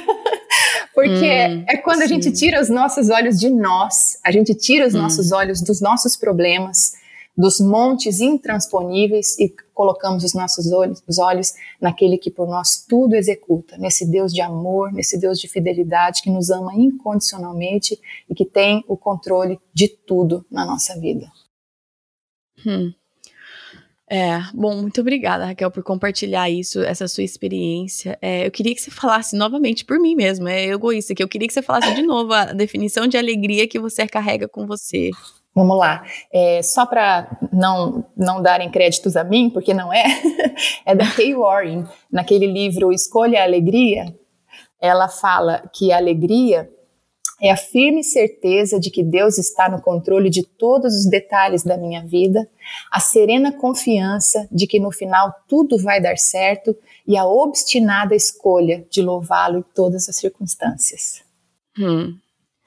Porque 0.95 1.11
hum, 1.11 1.64
é 1.68 1.76
quando 1.78 1.99
sim. 1.99 2.05
a 2.05 2.07
gente 2.07 2.30
tira 2.32 2.61
os 2.61 2.68
nossos 2.68 3.09
olhos 3.09 3.41
de 3.41 3.49
nós, 3.49 4.18
a 4.24 4.30
gente 4.30 4.55
tira 4.55 4.87
os 4.87 4.95
hum. 4.95 4.99
nossos 4.99 5.32
olhos 5.32 5.62
dos 5.62 5.80
nossos 5.80 6.16
problemas, 6.16 6.93
dos 7.37 7.61
montes 7.61 8.20
intransponíveis 8.20 9.39
e 9.39 9.55
colocamos 9.74 10.24
os 10.24 10.32
nossos 10.32 10.72
olhos, 10.72 11.03
os 11.07 11.18
olhos 11.18 11.53
naquele 11.80 12.16
que 12.16 12.30
por 12.30 12.49
nós 12.49 12.84
tudo 12.89 13.14
executa, 13.14 13.76
nesse 13.76 14.11
Deus 14.11 14.32
de 14.32 14.41
amor, 14.41 14.91
nesse 14.93 15.18
Deus 15.18 15.39
de 15.39 15.47
fidelidade 15.47 16.22
que 16.22 16.30
nos 16.30 16.51
ama 16.51 16.74
incondicionalmente 16.74 18.01
e 18.28 18.34
que 18.34 18.45
tem 18.45 18.82
o 18.89 18.97
controle 18.97 19.59
de 19.74 19.89
tudo 19.89 20.45
na 20.51 20.64
nossa 20.64 20.99
vida. 20.99 21.30
Hum. 22.66 22.93
É, 24.09 24.39
bom, 24.55 24.76
muito 24.82 25.01
obrigada, 25.01 25.47
Raquel, 25.47 25.68
por 25.68 25.82
compartilhar 25.82 26.49
isso, 26.49 26.80
essa 26.80 27.09
sua 27.09 27.24
experiência. 27.24 28.16
É, 28.22 28.47
eu 28.47 28.53
queria 28.53 28.72
que 28.72 28.80
você 28.80 28.91
falasse 28.91 29.34
novamente 29.37 29.84
por 29.84 29.99
mim 29.99 30.14
mesmo, 30.14 30.47
é 30.47 30.66
egoísta, 30.66 31.12
que 31.12 31.22
eu 31.22 31.28
queria 31.28 31.49
que 31.49 31.55
você 31.55 31.62
falasse 31.62 31.93
de 31.93 32.03
novo 32.03 32.32
a 32.32 32.53
definição 32.53 33.09
de 33.09 33.18
alegria 33.18 33.66
que 33.66 33.80
você 33.80 34.07
carrega 34.07 34.47
com 34.49 34.64
você. 34.64 35.11
Vamos 35.57 35.78
lá. 35.78 36.04
É, 36.30 36.61
só 36.62 36.84
para 36.84 37.38
não, 37.50 38.04
não 38.14 38.42
darem 38.42 38.70
créditos 38.70 39.16
a 39.16 39.24
mim, 39.24 39.48
porque 39.48 39.72
não 39.72 39.90
é, 39.90 40.04
é 40.84 40.94
da 40.94 41.11
Kay 41.11 41.34
Warren. 41.34 41.86
Naquele 42.12 42.46
livro 42.46 42.92
Escolha 42.92 43.40
a 43.40 43.44
Alegria, 43.44 44.14
ela 44.78 45.09
fala 45.09 45.62
que 45.72 45.90
a 45.90 45.96
alegria 45.96 46.70
é 47.40 47.50
a 47.50 47.57
firme 47.57 48.04
certeza 48.04 48.78
de 48.78 48.90
que 48.90 49.02
Deus 49.02 49.38
está 49.38 49.66
no 49.66 49.80
controle 49.80 50.28
de 50.28 50.42
todos 50.42 50.94
os 50.94 51.09
detalhes 51.09 51.62
da 51.62 51.78
minha 51.78 52.04
vida, 52.04 52.46
a 52.92 53.00
serena 53.00 53.50
confiança 53.50 54.46
de 54.52 54.66
que 54.66 54.78
no 54.78 54.90
final 54.90 55.34
tudo 55.48 55.78
vai 55.78 56.02
dar 56.02 56.18
certo 56.18 56.76
e 57.07 57.16
a 57.16 57.24
obstinada 57.24 58.14
escolha 58.14 58.86
de 58.90 59.00
louvá-lo 59.00 59.61
em 59.61 59.64
todas 59.74 60.07
as 60.07 60.16
circunstâncias. 60.16 61.22
Hum. 61.78 62.18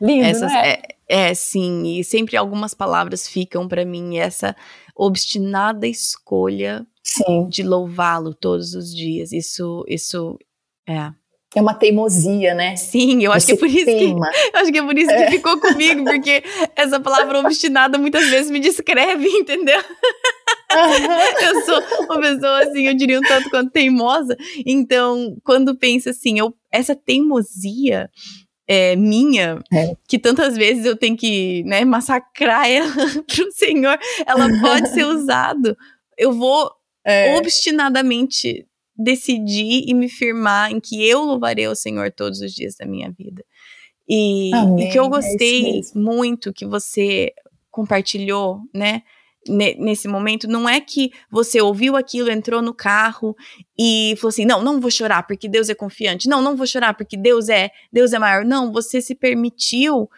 Lindo, 0.01 0.25
Essas, 0.25 0.51
é? 0.51 0.69
é? 0.69 0.81
É, 1.09 1.33
sim, 1.33 1.97
e 1.97 2.03
sempre 2.03 2.37
algumas 2.37 2.75
palavras 2.75 3.27
ficam 3.27 3.67
para 3.67 3.83
mim 3.83 4.19
essa 4.19 4.55
obstinada 4.95 5.87
escolha 5.87 6.85
sim. 7.03 7.47
de 7.49 7.63
louvá-lo 7.63 8.31
todos 8.35 8.75
os 8.75 8.93
dias. 8.93 9.31
Isso, 9.31 9.83
isso 9.87 10.37
é. 10.87 11.11
É 11.55 11.61
uma 11.61 11.73
teimosia, 11.73 12.53
né? 12.53 12.75
Sim, 12.75 13.23
eu 13.23 13.31
acho 13.31 13.47
Você 13.47 13.57
que 13.57 13.57
é 13.57 13.67
por 13.67 13.75
isso 13.75 13.85
teima. 13.85 14.29
que 14.29 14.57
acho 14.57 14.71
que 14.71 14.77
é 14.77 14.83
por 14.83 14.97
isso 14.97 15.09
é. 15.09 15.25
que 15.25 15.31
ficou 15.31 15.59
comigo, 15.59 16.03
porque 16.03 16.43
essa 16.75 16.99
palavra 16.99 17.39
obstinada 17.39 17.97
muitas 17.97 18.29
vezes 18.29 18.51
me 18.51 18.59
descreve, 18.59 19.25
entendeu? 19.33 19.79
Uhum. 20.71 21.47
eu 21.47 21.61
sou 21.65 22.05
uma 22.05 22.21
pessoa 22.21 22.63
assim, 22.63 22.85
eu 22.85 22.93
diria 22.93 23.17
um 23.17 23.23
tanto 23.23 23.49
quanto 23.49 23.71
teimosa. 23.71 24.37
Então, 24.63 25.35
quando 25.43 25.75
pensa 25.75 26.11
assim, 26.11 26.37
eu, 26.37 26.53
essa 26.71 26.95
teimosia 26.95 28.11
é, 28.71 28.95
minha, 28.95 29.59
é. 29.73 29.95
que 30.07 30.19
tantas 30.19 30.55
vezes 30.55 30.85
eu 30.85 30.95
tenho 30.95 31.17
que 31.17 31.63
né, 31.63 31.83
massacrar 31.83 32.69
ela 32.69 32.85
pro 33.25 33.51
Senhor, 33.51 33.97
ela 34.27 34.47
pode 34.61 34.89
ser 34.89 35.05
usada. 35.05 35.75
Eu 36.15 36.31
vou 36.31 36.71
é. 37.03 37.35
obstinadamente 37.35 38.67
decidir 38.95 39.85
e 39.87 39.93
me 39.95 40.07
firmar 40.07 40.71
em 40.71 40.79
que 40.79 41.03
eu 41.03 41.23
louvarei 41.23 41.67
o 41.67 41.73
Senhor 41.73 42.11
todos 42.11 42.41
os 42.41 42.53
dias 42.53 42.75
da 42.75 42.85
minha 42.85 43.11
vida. 43.11 43.43
E, 44.07 44.51
o 44.53 44.91
que 44.91 44.99
eu 44.99 45.05
é 45.05 45.09
gostei 45.09 45.81
muito 45.95 46.53
que 46.53 46.65
você 46.65 47.33
compartilhou, 47.71 48.59
né? 48.73 49.01
Nesse 49.49 50.07
momento, 50.07 50.47
não 50.47 50.67
é 50.67 50.79
que 50.79 51.11
você 51.29 51.61
ouviu 51.61 51.95
aquilo, 51.95 52.31
entrou 52.31 52.61
no 52.61 52.73
carro 52.73 53.35
e 53.77 54.13
falou 54.17 54.29
assim: 54.29 54.45
"Não, 54.45 54.61
não 54.61 54.79
vou 54.79 54.91
chorar 54.91 55.23
porque 55.23 55.49
Deus 55.49 55.69
é 55.69 55.75
confiante. 55.75 56.29
Não, 56.29 56.41
não 56.41 56.55
vou 56.55 56.67
chorar 56.67 56.93
porque 56.93 57.17
Deus 57.17 57.49
é, 57.49 57.69
Deus 57.91 58.13
é 58.13 58.19
maior". 58.19 58.45
Não, 58.45 58.71
você 58.71 59.01
se 59.01 59.15
permitiu 59.15 60.09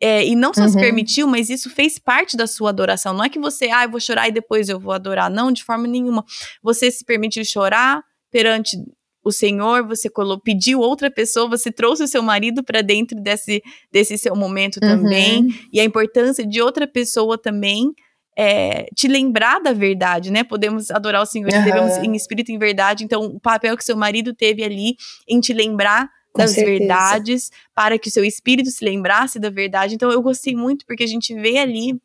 é, 0.00 0.26
e 0.26 0.34
não 0.34 0.52
só 0.52 0.62
uhum. 0.62 0.68
se 0.68 0.78
permitiu, 0.78 1.26
mas 1.26 1.48
isso 1.48 1.70
fez 1.70 1.98
parte 1.98 2.36
da 2.36 2.46
sua 2.46 2.70
adoração. 2.70 3.14
Não 3.14 3.24
é 3.24 3.28
que 3.28 3.38
você, 3.38 3.70
ah, 3.70 3.84
eu 3.84 3.90
vou 3.90 4.00
chorar 4.00 4.28
e 4.28 4.32
depois 4.32 4.68
eu 4.68 4.78
vou 4.78 4.92
adorar. 4.92 5.30
Não, 5.30 5.50
de 5.50 5.64
forma 5.64 5.86
nenhuma. 5.86 6.24
Você 6.62 6.90
se 6.90 7.04
permitiu 7.04 7.44
chorar 7.44 8.02
perante 8.30 8.76
o 9.24 9.32
Senhor, 9.32 9.86
você 9.86 10.10
pediu 10.44 10.80
outra 10.80 11.10
pessoa, 11.10 11.48
você 11.48 11.72
trouxe 11.72 12.02
o 12.02 12.06
seu 12.06 12.22
marido 12.22 12.62
para 12.62 12.82
dentro 12.82 13.18
desse, 13.18 13.62
desse 13.90 14.18
seu 14.18 14.36
momento 14.36 14.76
uhum. 14.82 14.88
também. 14.88 15.48
E 15.72 15.80
a 15.80 15.84
importância 15.84 16.46
de 16.46 16.60
outra 16.60 16.86
pessoa 16.86 17.38
também 17.38 17.94
é, 18.36 18.86
te 18.94 19.06
lembrar 19.06 19.60
da 19.60 19.72
verdade, 19.72 20.30
né? 20.30 20.42
Podemos 20.42 20.90
adorar 20.90 21.22
o 21.22 21.26
Senhor, 21.26 21.52
uhum. 21.52 21.64
devemos 21.64 21.96
em 21.98 22.14
espírito 22.14 22.50
e 22.50 22.54
em 22.54 22.58
verdade. 22.58 23.04
Então, 23.04 23.22
o 23.24 23.40
papel 23.40 23.76
que 23.76 23.84
seu 23.84 23.96
marido 23.96 24.34
teve 24.34 24.64
ali 24.64 24.96
em 25.28 25.40
te 25.40 25.52
lembrar 25.52 26.10
Com 26.32 26.42
das 26.42 26.50
certeza. 26.50 26.78
verdades, 26.78 27.50
para 27.74 27.98
que 27.98 28.08
o 28.08 28.12
seu 28.12 28.24
espírito 28.24 28.70
se 28.70 28.84
lembrasse 28.84 29.38
da 29.38 29.50
verdade. 29.50 29.94
Então, 29.94 30.10
eu 30.10 30.20
gostei 30.20 30.54
muito, 30.54 30.84
porque 30.86 31.04
a 31.04 31.08
gente 31.08 31.32
vê 31.34 31.58
ali, 31.58 31.96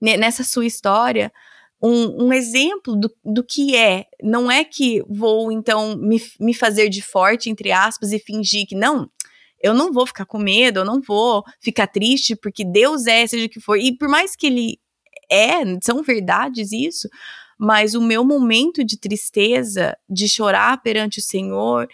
nessa 0.00 0.44
sua 0.44 0.66
história, 0.66 1.32
um, 1.82 2.26
um, 2.26 2.32
exemplo 2.32 2.96
do, 2.96 3.12
do 3.24 3.44
que 3.44 3.76
é. 3.76 4.06
Não 4.22 4.50
é 4.50 4.64
que 4.64 5.02
vou, 5.08 5.50
então, 5.50 5.96
me, 5.96 6.22
me 6.38 6.54
fazer 6.54 6.88
de 6.88 7.02
forte, 7.02 7.50
entre 7.50 7.72
aspas, 7.72 8.12
e 8.12 8.20
fingir 8.20 8.66
que 8.66 8.76
não, 8.76 9.10
eu 9.60 9.74
não 9.74 9.92
vou 9.92 10.06
ficar 10.06 10.26
com 10.26 10.38
medo, 10.38 10.80
eu 10.80 10.84
não 10.84 11.00
vou 11.00 11.42
ficar 11.60 11.88
triste, 11.88 12.36
porque 12.36 12.64
Deus 12.64 13.06
é, 13.06 13.26
seja 13.26 13.46
o 13.46 13.48
que 13.48 13.60
for. 13.60 13.76
E 13.76 13.96
por 13.96 14.08
mais 14.08 14.36
que 14.36 14.46
ele 14.46 14.78
é, 15.30 15.58
são 15.82 16.02
verdades 16.02 16.72
isso, 16.72 17.08
mas 17.58 17.94
o 17.94 18.00
meu 18.00 18.24
momento 18.24 18.84
de 18.84 18.98
tristeza, 18.98 19.96
de 20.08 20.28
chorar 20.28 20.82
perante 20.82 21.18
o 21.18 21.22
Senhor, 21.22 21.88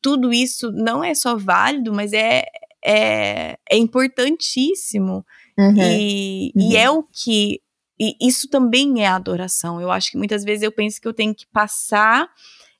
tudo 0.00 0.32
isso 0.32 0.70
não 0.72 1.02
é 1.02 1.14
só 1.14 1.36
válido, 1.36 1.92
mas 1.92 2.12
é, 2.12 2.44
é, 2.84 3.58
é 3.70 3.76
importantíssimo. 3.76 5.24
Uhum. 5.58 5.76
E, 5.76 6.52
uhum. 6.54 6.62
e 6.62 6.76
é 6.76 6.90
o 6.90 7.02
que. 7.02 7.60
E 7.98 8.14
isso 8.20 8.48
também 8.48 9.02
é 9.02 9.06
adoração. 9.06 9.80
Eu 9.80 9.90
acho 9.90 10.10
que 10.10 10.18
muitas 10.18 10.44
vezes 10.44 10.62
eu 10.62 10.70
penso 10.70 11.00
que 11.00 11.08
eu 11.08 11.14
tenho 11.14 11.34
que 11.34 11.46
passar 11.46 12.28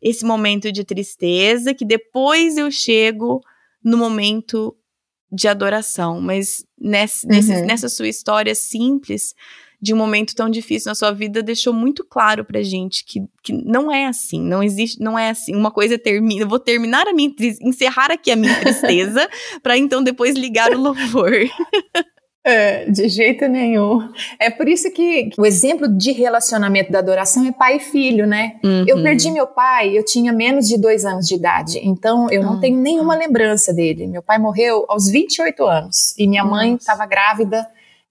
esse 0.00 0.24
momento 0.24 0.70
de 0.70 0.84
tristeza, 0.84 1.72
que 1.72 1.86
depois 1.86 2.58
eu 2.58 2.70
chego 2.70 3.40
no 3.82 3.96
momento 3.96 4.76
de 5.32 5.48
adoração. 5.48 6.20
Mas 6.20 6.64
nessa, 6.78 7.26
uhum. 7.26 7.66
nessa 7.66 7.88
sua 7.88 8.08
história 8.08 8.54
simples, 8.54 9.34
de 9.80 9.92
um 9.92 9.96
momento 9.96 10.34
tão 10.34 10.48
difícil 10.48 10.90
na 10.90 10.94
sua 10.94 11.12
vida 11.12 11.42
deixou 11.42 11.72
muito 11.72 12.04
claro 12.04 12.44
pra 12.44 12.62
gente 12.62 13.04
que, 13.04 13.22
que 13.42 13.52
não 13.52 13.92
é 13.92 14.06
assim, 14.06 14.40
não 14.40 14.62
existe, 14.62 15.00
não 15.00 15.18
é 15.18 15.30
assim. 15.30 15.54
Uma 15.54 15.70
coisa 15.70 15.98
termina, 15.98 16.42
eu 16.42 16.48
vou 16.48 16.58
terminar 16.58 17.06
a 17.06 17.12
minha, 17.12 17.32
encerrar 17.60 18.10
aqui 18.10 18.30
a 18.30 18.36
minha 18.36 18.54
tristeza, 18.60 19.28
para 19.62 19.76
então 19.76 20.02
depois 20.02 20.34
ligar 20.34 20.72
o 20.72 20.80
louvor. 20.80 21.32
É, 22.48 22.88
de 22.88 23.08
jeito 23.08 23.48
nenhum. 23.48 24.08
É 24.38 24.48
por 24.48 24.68
isso 24.68 24.88
que 24.92 25.30
o 25.36 25.44
exemplo 25.44 25.88
de 25.88 26.12
relacionamento 26.12 26.92
da 26.92 27.00
adoração 27.00 27.44
é 27.44 27.50
pai 27.50 27.78
e 27.78 27.80
filho, 27.80 28.24
né? 28.24 28.60
Uhum. 28.64 28.84
Eu 28.86 29.02
perdi 29.02 29.32
meu 29.32 29.48
pai, 29.48 29.98
eu 29.98 30.04
tinha 30.04 30.32
menos 30.32 30.68
de 30.68 30.78
dois 30.78 31.04
anos 31.04 31.26
de 31.26 31.34
idade, 31.34 31.80
então 31.82 32.30
eu 32.30 32.44
não 32.44 32.54
uhum. 32.54 32.60
tenho 32.60 32.78
nenhuma 32.78 33.16
lembrança 33.16 33.74
dele. 33.74 34.06
Meu 34.06 34.22
pai 34.22 34.38
morreu 34.38 34.86
aos 34.88 35.10
28 35.10 35.64
anos 35.64 36.14
e 36.16 36.28
minha 36.28 36.44
mãe 36.44 36.76
estava 36.76 37.04
grávida 37.04 37.66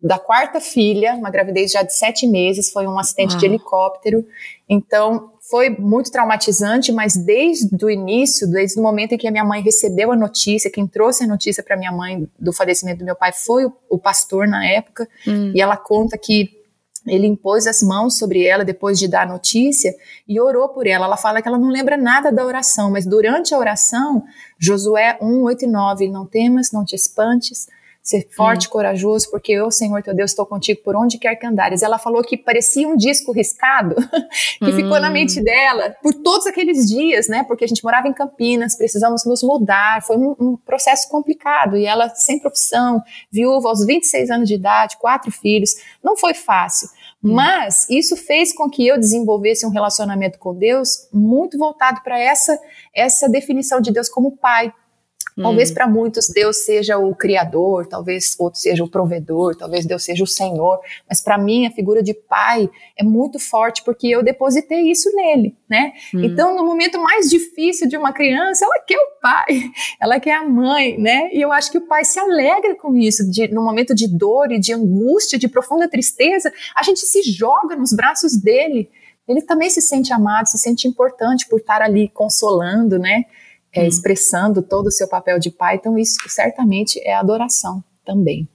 da 0.06 0.20
quarta 0.20 0.62
filha, 0.62 1.16
uma 1.16 1.32
gravidez 1.32 1.72
já 1.72 1.82
de 1.82 1.95
sete 1.95 2.28
meses, 2.28 2.72
foi 2.72 2.86
um 2.86 2.99
acidente 2.99 3.36
de 3.38 3.45
helicóptero. 3.45 4.24
Então, 4.70 5.32
foi 5.49 5.70
muito 5.70 6.12
traumatizante, 6.12 6.91
mas 6.91 7.16
desde 7.16 7.84
o 7.84 7.89
início, 7.89 8.47
desde 8.47 8.80
o 8.80 8.84
momento 8.84 9.14
em 9.14 9.18
que 9.18 9.28
a 9.28 9.32
minha 9.32 9.43
mãe 9.43 9.64
recebeu 9.64 10.12
a 10.12 10.16
notícia, 10.16 10.70
quem 10.70 10.86
trouxe 10.86 11.24
a 11.24 11.28
notícia 11.28 11.64
para 11.64 11.76
minha 11.76 11.91
mãe 11.91 12.28
do 12.39 12.53
falecimento 12.53 12.99
do 12.99 13.06
meu 13.06 13.16
pai 13.16 13.32
foi 13.34 13.66
o, 13.66 13.74
o 13.89 13.97
pastor 13.97 14.47
na 14.47 14.64
época, 14.68 15.10
hum. 15.28 15.51
e 15.56 15.60
ela 15.60 15.76
conta 15.76 16.18
que 16.20 16.51
ele 17.08 17.26
impôs 17.26 17.66
as 17.66 17.82
mãos 17.82 18.18
sobre 18.18 18.45
ela 18.45 18.64
depois 18.64 18.99
de 18.99 19.08
dar 19.08 19.24
a 19.24 19.32
notícia 19.32 19.93
e 20.28 20.39
orou 20.39 20.70
por 20.70 20.86
ela. 20.86 21.06
Ela 21.06 21.18
fala 21.18 21.41
que 21.41 21.47
ela 21.47 21.58
não 21.58 21.70
lembra 21.70 21.97
nada 21.97 22.32
da 22.32 22.45
oração, 22.45 22.91
mas 22.91 23.08
durante 23.08 23.53
a 23.53 23.60
oração, 23.60 24.24
Josué 24.60 25.18
1, 25.20 25.41
8 25.43 25.66
e 25.66 25.68
9, 25.68 26.10
não 26.10 26.26
temas, 26.26 26.72
não 26.72 26.86
te 26.86 26.95
espantes, 26.95 27.68
ser 28.06 28.28
forte, 28.30 28.68
hum. 28.68 28.70
corajoso, 28.70 29.32
porque 29.32 29.51
eu, 29.51 29.72
Senhor 29.72 30.03
teu 30.03 30.14
Deus, 30.14 30.30
estou 30.30 30.45
contigo 30.45 30.80
por 30.84 30.95
onde 30.95 31.18
quer 31.18 31.36
que 31.36 31.47
andares. 31.47 31.82
Ela 31.82 31.97
falou 31.97 32.22
que 32.24 32.38
parecia 32.38 32.88
um 32.88 32.95
disco 32.95 33.32
riscado 33.32 33.95
que 34.60 34.70
hum. 34.70 34.76
ficou 34.76 34.99
na 34.99 35.10
mente 35.10 35.43
dela 35.43 35.89
por 36.03 36.14
todos 36.14 36.45
aqueles 36.45 36.88
dias, 36.88 37.28
né? 37.28 37.43
Porque 37.43 37.66
a 37.66 37.68
gente 37.68 37.84
morava 37.84 38.08
em 38.08 38.14
Campinas, 38.14 38.76
precisamos 38.76 39.26
nos 39.26 39.41
mudar, 39.41 40.03
foi 40.03 40.18
um, 40.18 40.36
um 40.39 40.56
processo 40.56 41.10
complicado 41.10 41.76
e 41.76 41.88
ela 41.88 42.08
sem 42.10 42.39
profissão, 42.39 43.01
viúva 43.32 43.70
aos 43.70 43.84
26 43.84 44.30
anos 44.30 44.47
de 44.47 44.53
idade, 44.53 44.97
quatro 44.97 45.32
filhos, 45.32 45.72
não 46.03 46.16
foi 46.16 46.36
fácil. 46.36 46.88
Hum. 47.24 47.34
Mas 47.34 47.89
isso 47.89 48.16
fez 48.16 48.53
com 48.53 48.70
que 48.70 48.88
eu 48.88 48.99
desenvolvesse 48.99 49.66
um 49.66 49.72
relacionamento 49.72 50.38
com 50.38 50.53
Deus 50.53 51.10
muito 51.12 51.58
voltado 51.58 52.01
para 52.03 52.20
essa 52.20 52.56
essa 52.93 53.28
definição 53.28 53.82
de 53.82 53.91
Deus 53.91 54.08
como 54.08 54.38
pai, 54.38 54.72
Talvez 55.42 55.70
hum. 55.70 55.74
para 55.74 55.88
muitos 55.88 56.30
Deus 56.30 56.64
seja 56.64 56.98
o 56.98 57.14
criador, 57.14 57.88
talvez 57.88 58.36
outros 58.40 58.62
seja 58.62 58.84
o 58.84 58.90
provedor, 58.90 59.56
talvez 59.56 59.86
Deus 59.86 60.04
seja 60.04 60.24
o 60.24 60.28
Senhor, 60.28 60.80
mas 61.10 61.22
para 61.22 61.38
mim 61.38 61.68
a 61.68 61.72
figura 61.72 62.02
de 62.02 62.14
pai 62.14 62.70
é 62.98 63.04
muito 63.04 63.38
forte 63.38 63.84
porque 63.84 64.08
eu 64.08 64.24
depositei 64.24 64.90
isso 64.90 65.14
nele, 65.14 65.54
né? 65.70 65.92
Hum. 66.14 66.24
Então, 66.24 66.56
no 66.56 66.66
momento 66.66 66.98
mais 67.02 67.30
difícil 67.30 67.90
de 67.90 67.98
uma 67.98 68.14
criança, 68.14 68.64
ela 68.64 68.80
quer 68.80 68.98
o 68.98 69.22
pai, 69.22 69.72
ela 70.00 70.20
quer 70.22 70.36
a 70.36 70.48
mãe, 70.48 70.98
né? 70.98 71.30
E 71.34 71.42
eu 71.42 71.52
acho 71.52 71.70
que 71.70 71.80
o 71.80 71.86
pai 71.86 72.06
se 72.06 72.18
alegra 72.18 72.74
com 72.76 72.96
isso, 72.96 73.30
de, 73.30 73.50
no 73.50 73.62
momento 73.62 73.94
de 73.94 74.08
dor 74.08 74.54
e 74.54 74.60
de 74.60 74.74
angústia, 74.74 75.38
de 75.38 75.50
profunda 75.50 75.90
tristeza, 75.90 76.50
a 76.74 76.82
gente 76.82 77.02
se 77.02 77.22
joga 77.24 77.76
nos 77.76 77.92
braços 77.92 78.38
dele. 78.38 78.90
Ele 79.28 79.42
também 79.42 79.70
se 79.70 79.82
sente 79.82 80.14
amado, 80.14 80.48
se 80.48 80.58
sente 80.58 80.88
importante 80.88 81.48
por 81.50 81.60
estar 81.60 81.82
ali 81.82 82.08
consolando, 82.08 82.98
né? 82.98 83.26
É, 83.76 83.88
expressando 83.88 84.62
todo 84.62 84.88
o 84.88 84.92
seu 84.92 85.08
papel 85.08 85.38
de 85.40 85.52
pai. 85.52 85.76
Então, 85.76 85.98
isso 85.98 86.18
certamente 86.28 87.00
é 87.06 87.14
adoração 87.16 87.84
também. 88.06 88.48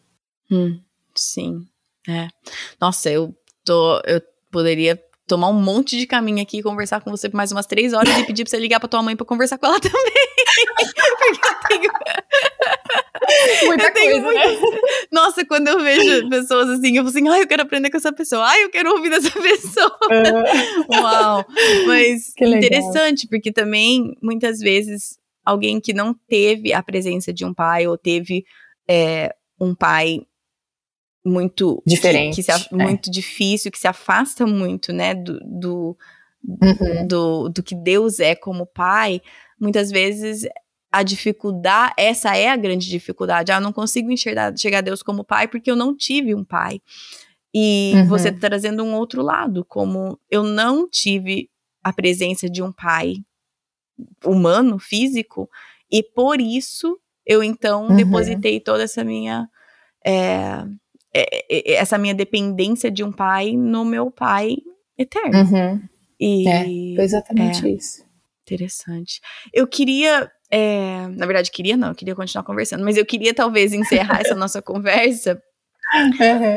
Hum, 0.50 0.80
sim. 1.14 1.66
É. 2.08 2.28
Nossa, 2.80 3.10
eu 3.10 3.34
tô. 3.64 4.00
Eu 4.06 4.20
poderia 4.50 5.00
tomar 5.26 5.48
um 5.48 5.52
monte 5.52 5.96
de 5.96 6.06
caminho 6.06 6.42
aqui 6.42 6.58
e 6.58 6.62
conversar 6.62 7.00
com 7.00 7.10
você 7.10 7.28
por 7.28 7.36
mais 7.36 7.52
umas 7.52 7.66
três 7.66 7.92
horas 7.92 8.18
e 8.18 8.24
pedir 8.24 8.42
pra 8.42 8.50
você 8.50 8.58
ligar 8.58 8.80
pra 8.80 8.88
tua 8.88 9.02
mãe 9.02 9.14
pra 9.14 9.24
conversar 9.24 9.58
com 9.58 9.66
ela 9.66 9.78
também. 9.80 10.12
Porque 10.76 11.48
eu 11.48 11.68
tenho. 11.68 11.92
Muita 13.66 13.84
eu 13.84 13.92
tenho 13.92 14.22
coisa, 14.22 14.48
muito... 14.48 14.72
né? 14.72 14.80
Nossa, 15.12 15.44
quando 15.44 15.68
eu 15.68 15.80
vejo 15.80 16.28
pessoas 16.28 16.70
assim, 16.70 16.96
eu 16.96 17.04
falo 17.04 17.08
assim, 17.08 17.28
ai, 17.28 17.42
eu 17.42 17.46
quero 17.46 17.62
aprender 17.62 17.90
com 17.90 17.96
essa 17.96 18.12
pessoa, 18.12 18.44
ai, 18.44 18.64
eu 18.64 18.70
quero 18.70 18.90
ouvir 18.90 19.10
dessa 19.10 19.30
pessoa. 19.40 19.98
Uhum. 20.10 21.02
Uau! 21.02 21.44
Mas 21.86 22.32
interessante, 22.38 23.26
porque 23.28 23.52
também, 23.52 24.16
muitas 24.22 24.60
vezes, 24.60 25.18
alguém 25.44 25.80
que 25.80 25.92
não 25.92 26.14
teve 26.28 26.72
a 26.72 26.82
presença 26.82 27.32
de 27.32 27.44
um 27.44 27.52
pai 27.52 27.86
ou 27.86 27.96
teve 27.96 28.44
é, 28.88 29.34
um 29.60 29.74
pai 29.74 30.20
muito 31.24 31.82
diferente, 31.86 32.36
que, 32.36 32.42
que 32.42 32.52
se, 32.52 32.68
é. 32.72 32.76
muito 32.76 33.10
difícil, 33.10 33.70
que 33.70 33.78
se 33.78 33.86
afasta 33.86 34.46
muito, 34.46 34.92
né, 34.92 35.14
do, 35.14 35.38
do, 35.44 35.98
uhum. 36.42 37.06
do, 37.06 37.48
do 37.50 37.62
que 37.62 37.74
Deus 37.74 38.20
é 38.20 38.34
como 38.34 38.66
pai, 38.66 39.20
muitas 39.60 39.90
vezes 39.90 40.46
a 40.90 41.02
dificuldade, 41.02 41.94
essa 41.96 42.36
é 42.36 42.48
a 42.48 42.56
grande 42.56 42.88
dificuldade. 42.88 43.52
Ah, 43.52 43.56
eu 43.56 43.60
não 43.60 43.72
consigo 43.72 44.10
enxergar 44.10 44.56
chegar 44.56 44.78
a 44.78 44.82
Deus 44.82 45.02
como 45.02 45.24
pai 45.24 45.46
porque 45.46 45.70
eu 45.70 45.76
não 45.76 45.96
tive 45.96 46.34
um 46.34 46.44
pai. 46.44 46.80
E 47.54 47.92
uhum. 47.94 48.06
você 48.06 48.32
tá 48.32 48.48
trazendo 48.48 48.82
um 48.84 48.94
outro 48.94 49.22
lado, 49.22 49.64
como 49.64 50.18
eu 50.30 50.42
não 50.42 50.88
tive 50.88 51.48
a 51.82 51.92
presença 51.92 52.48
de 52.48 52.62
um 52.62 52.72
pai 52.72 53.16
humano, 54.24 54.78
físico, 54.78 55.48
e 55.90 56.02
por 56.02 56.40
isso 56.40 56.98
eu 57.26 57.42
então 57.42 57.88
uhum. 57.88 57.96
depositei 57.96 58.60
toda 58.60 58.84
essa 58.84 59.04
minha 59.04 59.48
é, 60.04 60.64
é, 61.12 61.72
é, 61.72 61.72
essa 61.74 61.98
minha 61.98 62.14
dependência 62.14 62.90
de 62.90 63.04
um 63.04 63.12
pai 63.12 63.52
no 63.56 63.84
meu 63.84 64.10
pai 64.10 64.56
eterno. 64.96 65.38
Uhum. 65.38 65.82
E, 66.18 66.48
é, 66.48 66.64
foi 66.94 67.04
exatamente 67.04 67.66
é, 67.66 67.70
isso. 67.70 68.04
Interessante. 68.42 69.20
Eu 69.52 69.66
queria 69.66 70.30
é, 70.50 71.06
na 71.08 71.26
verdade, 71.26 71.50
queria 71.50 71.76
não, 71.76 71.88
eu 71.88 71.94
queria 71.94 72.14
continuar 72.14 72.42
conversando, 72.44 72.84
mas 72.84 72.96
eu 72.96 73.06
queria 73.06 73.32
talvez 73.32 73.72
encerrar 73.72 74.20
essa 74.20 74.34
nossa 74.36 74.60
conversa 74.60 75.40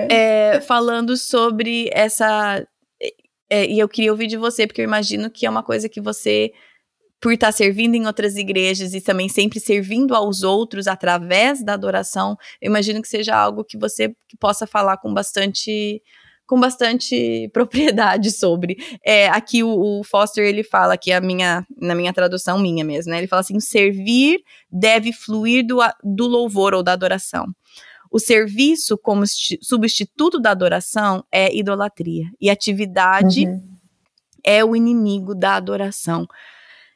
é, 0.10 0.62
falando 0.62 1.18
sobre 1.18 1.90
essa. 1.92 2.66
É, 3.50 3.66
e 3.66 3.80
eu 3.80 3.90
queria 3.90 4.12
ouvir 4.12 4.28
de 4.28 4.38
você, 4.38 4.66
porque 4.66 4.82
eu 4.82 4.86
imagino 4.86 5.30
que 5.30 5.46
é 5.46 5.50
uma 5.50 5.64
coisa 5.64 5.88
que 5.88 6.02
você, 6.02 6.52
por 7.22 7.34
estar 7.34 7.52
servindo 7.52 7.96
em 7.96 8.08
outras 8.08 8.36
igrejas 8.36 8.94
e 8.94 9.02
também 9.02 9.30
sempre 9.30 9.60
servindo 9.60 10.16
aos 10.16 10.44
outros 10.44 10.88
através 10.88 11.64
da 11.64 11.74
adoração, 11.74 12.36
eu 12.62 12.70
imagino 12.70 13.02
que 13.02 13.08
seja 13.08 13.36
algo 13.36 13.64
que 13.64 13.78
você 13.78 14.10
que 14.28 14.38
possa 14.40 14.66
falar 14.66 14.98
com 14.98 15.14
bastante 15.14 16.02
com 16.54 16.60
bastante 16.60 17.50
propriedade 17.52 18.30
sobre. 18.30 18.78
É, 19.04 19.28
aqui 19.30 19.64
o, 19.64 20.00
o, 20.00 20.04
Foster 20.04 20.46
ele 20.46 20.64
fala 20.64 20.96
que 20.96 21.12
a 21.12 21.20
minha 21.20 21.66
na 21.82 21.96
minha 21.96 22.14
tradução 22.14 22.60
minha 22.60 22.86
mesmo, 22.86 23.12
né? 23.12 23.18
Ele 23.18 23.28
fala 23.28 23.40
assim: 23.40 23.60
servir 23.60 24.40
deve 24.72 25.12
fluir 25.12 25.66
do, 25.66 25.80
do 26.04 26.28
louvor 26.28 26.76
ou 26.76 26.84
da 26.84 26.94
adoração. 26.94 27.48
O 28.12 28.20
serviço 28.20 28.96
como 28.96 29.24
substituto 29.26 30.40
da 30.40 30.52
adoração 30.52 31.26
é 31.32 31.56
idolatria 31.56 32.26
e 32.40 32.52
atividade 32.52 33.48
uhum. 33.48 33.78
é 34.44 34.64
o 34.64 34.76
inimigo 34.76 35.34
da 35.34 35.56
adoração. 35.56 36.28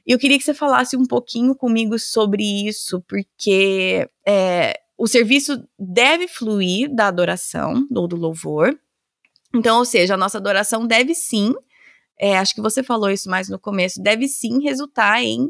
E 0.05 0.11
eu 0.11 0.19
queria 0.19 0.37
que 0.37 0.43
você 0.43 0.53
falasse 0.53 0.95
um 0.95 1.05
pouquinho 1.05 1.55
comigo 1.55 1.97
sobre 1.97 2.43
isso, 2.43 3.03
porque 3.07 4.07
é, 4.25 4.79
o 4.95 5.07
serviço 5.07 5.67
deve 5.77 6.27
fluir 6.27 6.93
da 6.93 7.07
adoração 7.07 7.87
ou 7.91 8.07
do 8.07 8.15
louvor, 8.15 8.77
então, 9.53 9.79
ou 9.79 9.85
seja, 9.85 10.13
a 10.13 10.17
nossa 10.17 10.37
adoração 10.37 10.85
deve 10.85 11.15
sim, 11.15 11.53
é, 12.19 12.37
acho 12.37 12.55
que 12.55 12.61
você 12.61 12.81
falou 12.81 13.09
isso 13.09 13.29
mais 13.29 13.49
no 13.49 13.59
começo, 13.59 14.01
deve 14.01 14.27
sim 14.27 14.61
resultar 14.61 15.23
em 15.23 15.49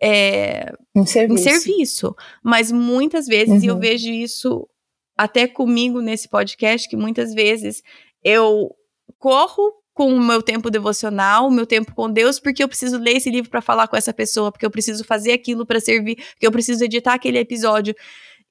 é, 0.00 0.72
um 0.94 1.06
serviço. 1.06 1.48
Em 1.48 1.52
serviço. 1.52 2.16
Mas 2.42 2.70
muitas 2.72 3.26
vezes, 3.26 3.58
uhum. 3.58 3.64
e 3.64 3.66
eu 3.66 3.74
uhum. 3.74 3.80
vejo 3.80 4.10
isso 4.10 4.68
até 5.16 5.46
comigo 5.46 6.00
nesse 6.00 6.28
podcast, 6.28 6.88
que 6.88 6.96
muitas 6.96 7.32
vezes 7.32 7.82
eu 8.22 8.70
corro 9.18 9.72
com 9.94 10.14
o 10.14 10.20
meu 10.20 10.42
tempo 10.42 10.70
devocional, 10.70 11.46
o 11.46 11.50
meu 11.50 11.66
tempo 11.66 11.94
com 11.94 12.10
Deus, 12.10 12.38
porque 12.38 12.62
eu 12.62 12.68
preciso 12.68 12.98
ler 12.98 13.16
esse 13.16 13.30
livro 13.30 13.50
para 13.50 13.62
falar 13.62 13.88
com 13.88 13.96
essa 13.96 14.12
pessoa, 14.12 14.52
porque 14.52 14.66
eu 14.66 14.70
preciso 14.70 15.02
fazer 15.04 15.32
aquilo 15.32 15.64
para 15.64 15.80
servir, 15.80 16.16
porque 16.16 16.46
eu 16.46 16.52
preciso 16.52 16.84
editar 16.84 17.14
aquele 17.14 17.38
episódio. 17.38 17.94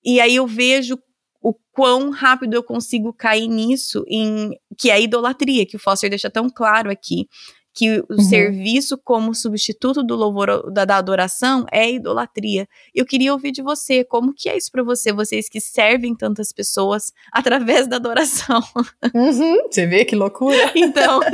E 0.03 0.19
aí 0.19 0.35
eu 0.35 0.47
vejo 0.47 0.97
o 1.45 1.53
quão 1.71 2.09
rápido 2.09 2.55
eu 2.55 2.63
consigo 2.63 3.13
cair 3.13 3.47
nisso, 3.47 4.03
em 4.07 4.57
que 4.75 4.89
é 4.89 4.93
a 4.93 4.99
idolatria, 4.99 5.63
que 5.63 5.75
o 5.75 5.79
Foster 5.79 6.09
deixa 6.09 6.27
tão 6.27 6.49
claro 6.49 6.89
aqui 6.89 7.27
que 7.75 7.99
o 7.99 8.05
uhum. 8.09 8.19
serviço 8.21 8.97
como 8.97 9.35
substituto 9.35 10.01
do 10.01 10.15
louvor 10.15 10.71
da, 10.71 10.85
da, 10.85 10.95
adoração 10.95 11.65
é 11.69 11.91
idolatria. 11.91 12.65
Eu 12.95 13.05
queria 13.05 13.33
ouvir 13.33 13.51
de 13.51 13.61
você, 13.61 14.01
como 14.05 14.33
que 14.33 14.47
é 14.47 14.55
isso 14.55 14.71
para 14.71 14.81
você, 14.81 15.11
vocês 15.11 15.49
que 15.49 15.59
servem 15.59 16.15
tantas 16.15 16.53
pessoas 16.53 17.11
através 17.29 17.85
da 17.85 17.97
adoração? 17.97 18.63
Uhum, 19.13 19.67
você 19.69 19.85
vê 19.85 20.05
que 20.05 20.15
loucura? 20.15 20.55
Então. 20.85 21.19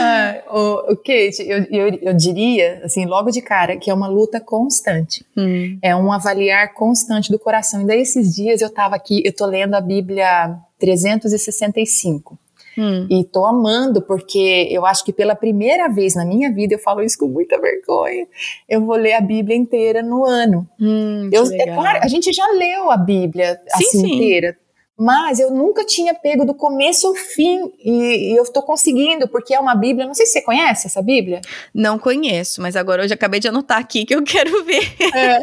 ah, 0.00 0.42
o, 0.50 0.92
o 0.92 0.96
Kate, 0.96 1.40
eu, 1.46 1.64
eu, 1.70 1.98
eu, 2.02 2.14
diria, 2.14 2.82
assim, 2.84 3.06
logo 3.06 3.30
de 3.30 3.40
cara, 3.40 3.76
que 3.76 3.90
é 3.90 3.94
uma 3.94 4.08
luta 4.08 4.40
constante. 4.40 5.24
Hum. 5.36 5.78
É 5.80 5.94
um 5.94 6.12
avaliar 6.12 6.74
constante 6.74 7.30
do 7.30 7.38
coração. 7.38 7.82
E 7.82 7.86
daí 7.86 8.00
esses 8.00 8.34
dias 8.34 8.60
eu 8.60 8.68
estava 8.68 8.96
aqui, 8.96 9.22
eu 9.24 9.32
tô 9.32 9.46
lendo 9.46 9.74
a 9.74 9.80
Bíblia 9.80 10.58
365. 10.78 12.38
Hum. 12.78 13.06
E 13.10 13.24
tô 13.24 13.44
amando, 13.44 14.00
porque 14.02 14.68
eu 14.70 14.86
acho 14.86 15.04
que 15.04 15.12
pela 15.12 15.34
primeira 15.34 15.88
vez 15.88 16.14
na 16.14 16.24
minha 16.24 16.52
vida, 16.52 16.74
eu 16.74 16.78
falo 16.78 17.02
isso 17.02 17.18
com 17.18 17.26
muita 17.26 17.60
vergonha, 17.60 18.26
eu 18.68 18.84
vou 18.84 18.96
ler 18.96 19.14
a 19.14 19.20
Bíblia 19.20 19.56
inteira 19.56 20.02
no 20.02 20.24
ano. 20.24 20.68
Hum, 20.80 21.28
eu, 21.32 21.44
é 21.52 21.74
claro, 21.74 21.98
a 22.02 22.08
gente 22.08 22.32
já 22.32 22.46
leu 22.52 22.90
a 22.90 22.96
Bíblia 22.96 23.60
sim, 23.76 23.84
assim 23.84 24.00
sim. 24.00 24.14
inteira, 24.14 24.56
mas 25.00 25.40
eu 25.40 25.50
nunca 25.50 25.82
tinha 25.82 26.12
pego 26.12 26.44
do 26.44 26.52
começo 26.52 27.06
ao 27.06 27.14
fim 27.14 27.72
e, 27.82 28.32
e 28.32 28.36
eu 28.36 28.42
estou 28.42 28.62
conseguindo, 28.62 29.26
porque 29.26 29.54
é 29.54 29.58
uma 29.58 29.74
Bíblia. 29.74 30.06
Não 30.06 30.12
sei 30.12 30.26
se 30.26 30.32
você 30.32 30.42
conhece 30.42 30.88
essa 30.88 31.00
Bíblia. 31.00 31.40
Não 31.74 31.98
conheço, 31.98 32.60
mas 32.60 32.76
agora 32.76 33.02
hoje 33.02 33.14
acabei 33.14 33.40
de 33.40 33.48
anotar 33.48 33.78
aqui 33.78 34.04
que 34.04 34.14
eu 34.14 34.20
quero 34.22 34.62
ver. 34.62 34.94
É, 35.14 35.40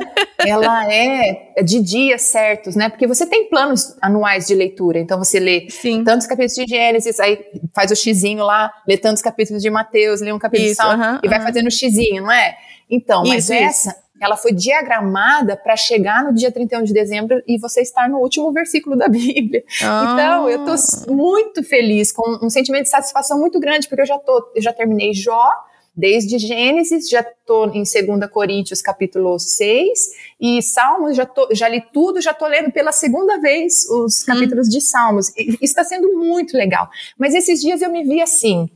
ela 0.48 0.94
é 0.94 1.64
de 1.64 1.80
dias 1.80 2.22
certos, 2.22 2.76
né? 2.76 2.88
Porque 2.88 3.08
você 3.08 3.26
tem 3.26 3.50
planos 3.50 3.98
anuais 4.00 4.46
de 4.46 4.54
leitura, 4.54 5.00
então 5.00 5.18
você 5.18 5.40
lê 5.40 5.68
Sim. 5.72 6.04
tantos 6.04 6.28
capítulos 6.28 6.54
de 6.54 6.68
Gênesis, 6.68 7.20
aí 7.20 7.44
faz 7.74 7.90
o 7.90 7.96
xizinho 7.96 8.44
lá, 8.44 8.72
lê 8.88 8.96
tantos 8.96 9.24
capítulos 9.24 9.64
de 9.64 9.72
Mateus, 9.72 10.22
lê 10.22 10.32
um 10.32 10.38
capítulo 10.38 10.70
Isso, 10.70 10.80
de 10.80 10.88
Salmo 10.88 11.04
uh 11.04 11.08
-huh, 11.08 11.20
e 11.24 11.28
vai 11.28 11.40
uh 11.40 11.42
-huh. 11.42 11.46
fazendo 11.46 11.66
o 11.66 11.72
xizinho, 11.72 12.22
não 12.22 12.32
é? 12.32 12.56
Então, 12.88 13.24
mas 13.26 13.46
Isso, 13.46 13.54
essa 13.54 13.90
isso 13.90 14.07
ela 14.22 14.36
foi 14.36 14.52
diagramada 14.52 15.56
para 15.56 15.76
chegar 15.76 16.24
no 16.24 16.34
dia 16.34 16.52
31 16.52 16.84
de 16.84 16.94
dezembro 16.94 17.42
e 17.48 17.58
você 17.60 17.82
estar 17.82 18.10
no 18.10 18.18
último 18.18 18.52
versículo 18.52 18.96
da 18.96 19.08
Bíblia. 19.10 19.64
Ah. 19.84 20.14
Então, 20.14 20.50
eu 20.50 20.66
tô 20.66 21.12
muito 21.12 21.64
feliz, 21.64 22.12
com 22.12 22.40
um 22.44 22.50
sentimento 22.50 22.84
de 22.84 22.90
satisfação 22.90 23.40
muito 23.40 23.60
grande, 23.60 23.88
porque 23.88 24.02
eu 24.02 24.08
já 24.08 24.18
tô, 24.18 24.52
eu 24.56 24.62
já 24.62 24.74
terminei 24.74 25.14
Jó, 25.14 25.50
desde 25.98 26.38
Gênesis, 26.38 27.10
já 27.10 27.22
estou 27.22 27.74
em 27.74 27.84
2 27.84 28.32
Coríntios 28.32 28.84
capítulo 28.84 29.40
6, 29.40 30.00
e 30.40 30.62
Salmos, 30.62 31.18
já, 31.18 31.26
tô, 31.26 31.48
já 31.52 31.68
li 31.68 31.84
tudo, 31.92 32.22
já 32.22 32.32
estou 32.32 32.48
lendo 32.48 32.72
pela 32.72 32.92
segunda 32.92 33.40
vez 33.40 33.90
os 33.90 34.24
capítulos 34.24 34.68
hum. 34.68 34.72
de 34.72 34.82
Salmos. 34.82 35.30
E, 35.36 35.50
isso 35.54 35.64
está 35.64 35.84
sendo 35.84 36.14
muito 36.14 36.56
legal. 36.56 36.88
Mas 37.18 37.34
esses 37.34 37.60
dias 37.60 37.82
eu 37.82 37.90
me 37.90 38.04
vi 38.04 38.22
assim, 38.22 38.70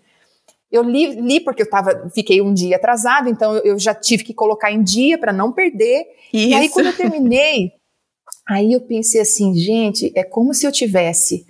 eu 0.72 0.84
li, 0.84 1.19
li, 1.19 1.39
porque 1.39 1.63
eu 1.63 1.69
tava, 1.69 2.09
fiquei 2.13 2.41
um 2.41 2.53
dia 2.53 2.78
atrasado, 2.78 3.28
então 3.28 3.55
eu, 3.55 3.74
eu 3.74 3.80
já 3.80 3.93
tive 3.93 4.24
que 4.24 4.34
colocar 4.34 4.72
em 4.72 4.82
dia 4.82 5.17
para 5.17 5.34
não 5.34 5.51
perder. 5.51 6.05
Isso. 6.32 6.47
E 6.47 6.53
aí, 6.53 6.69
quando 6.69 6.88
eu 6.88 6.95
terminei, 6.95 7.74
aí 8.47 8.72
eu 8.74 8.82
pensei 8.82 9.22
assim, 9.22 9.53
gente, 9.53 10.11
é 10.15 10.24
como 10.24 10.53
se 10.53 10.65
eu 10.65 10.72
tivesse 10.72 11.45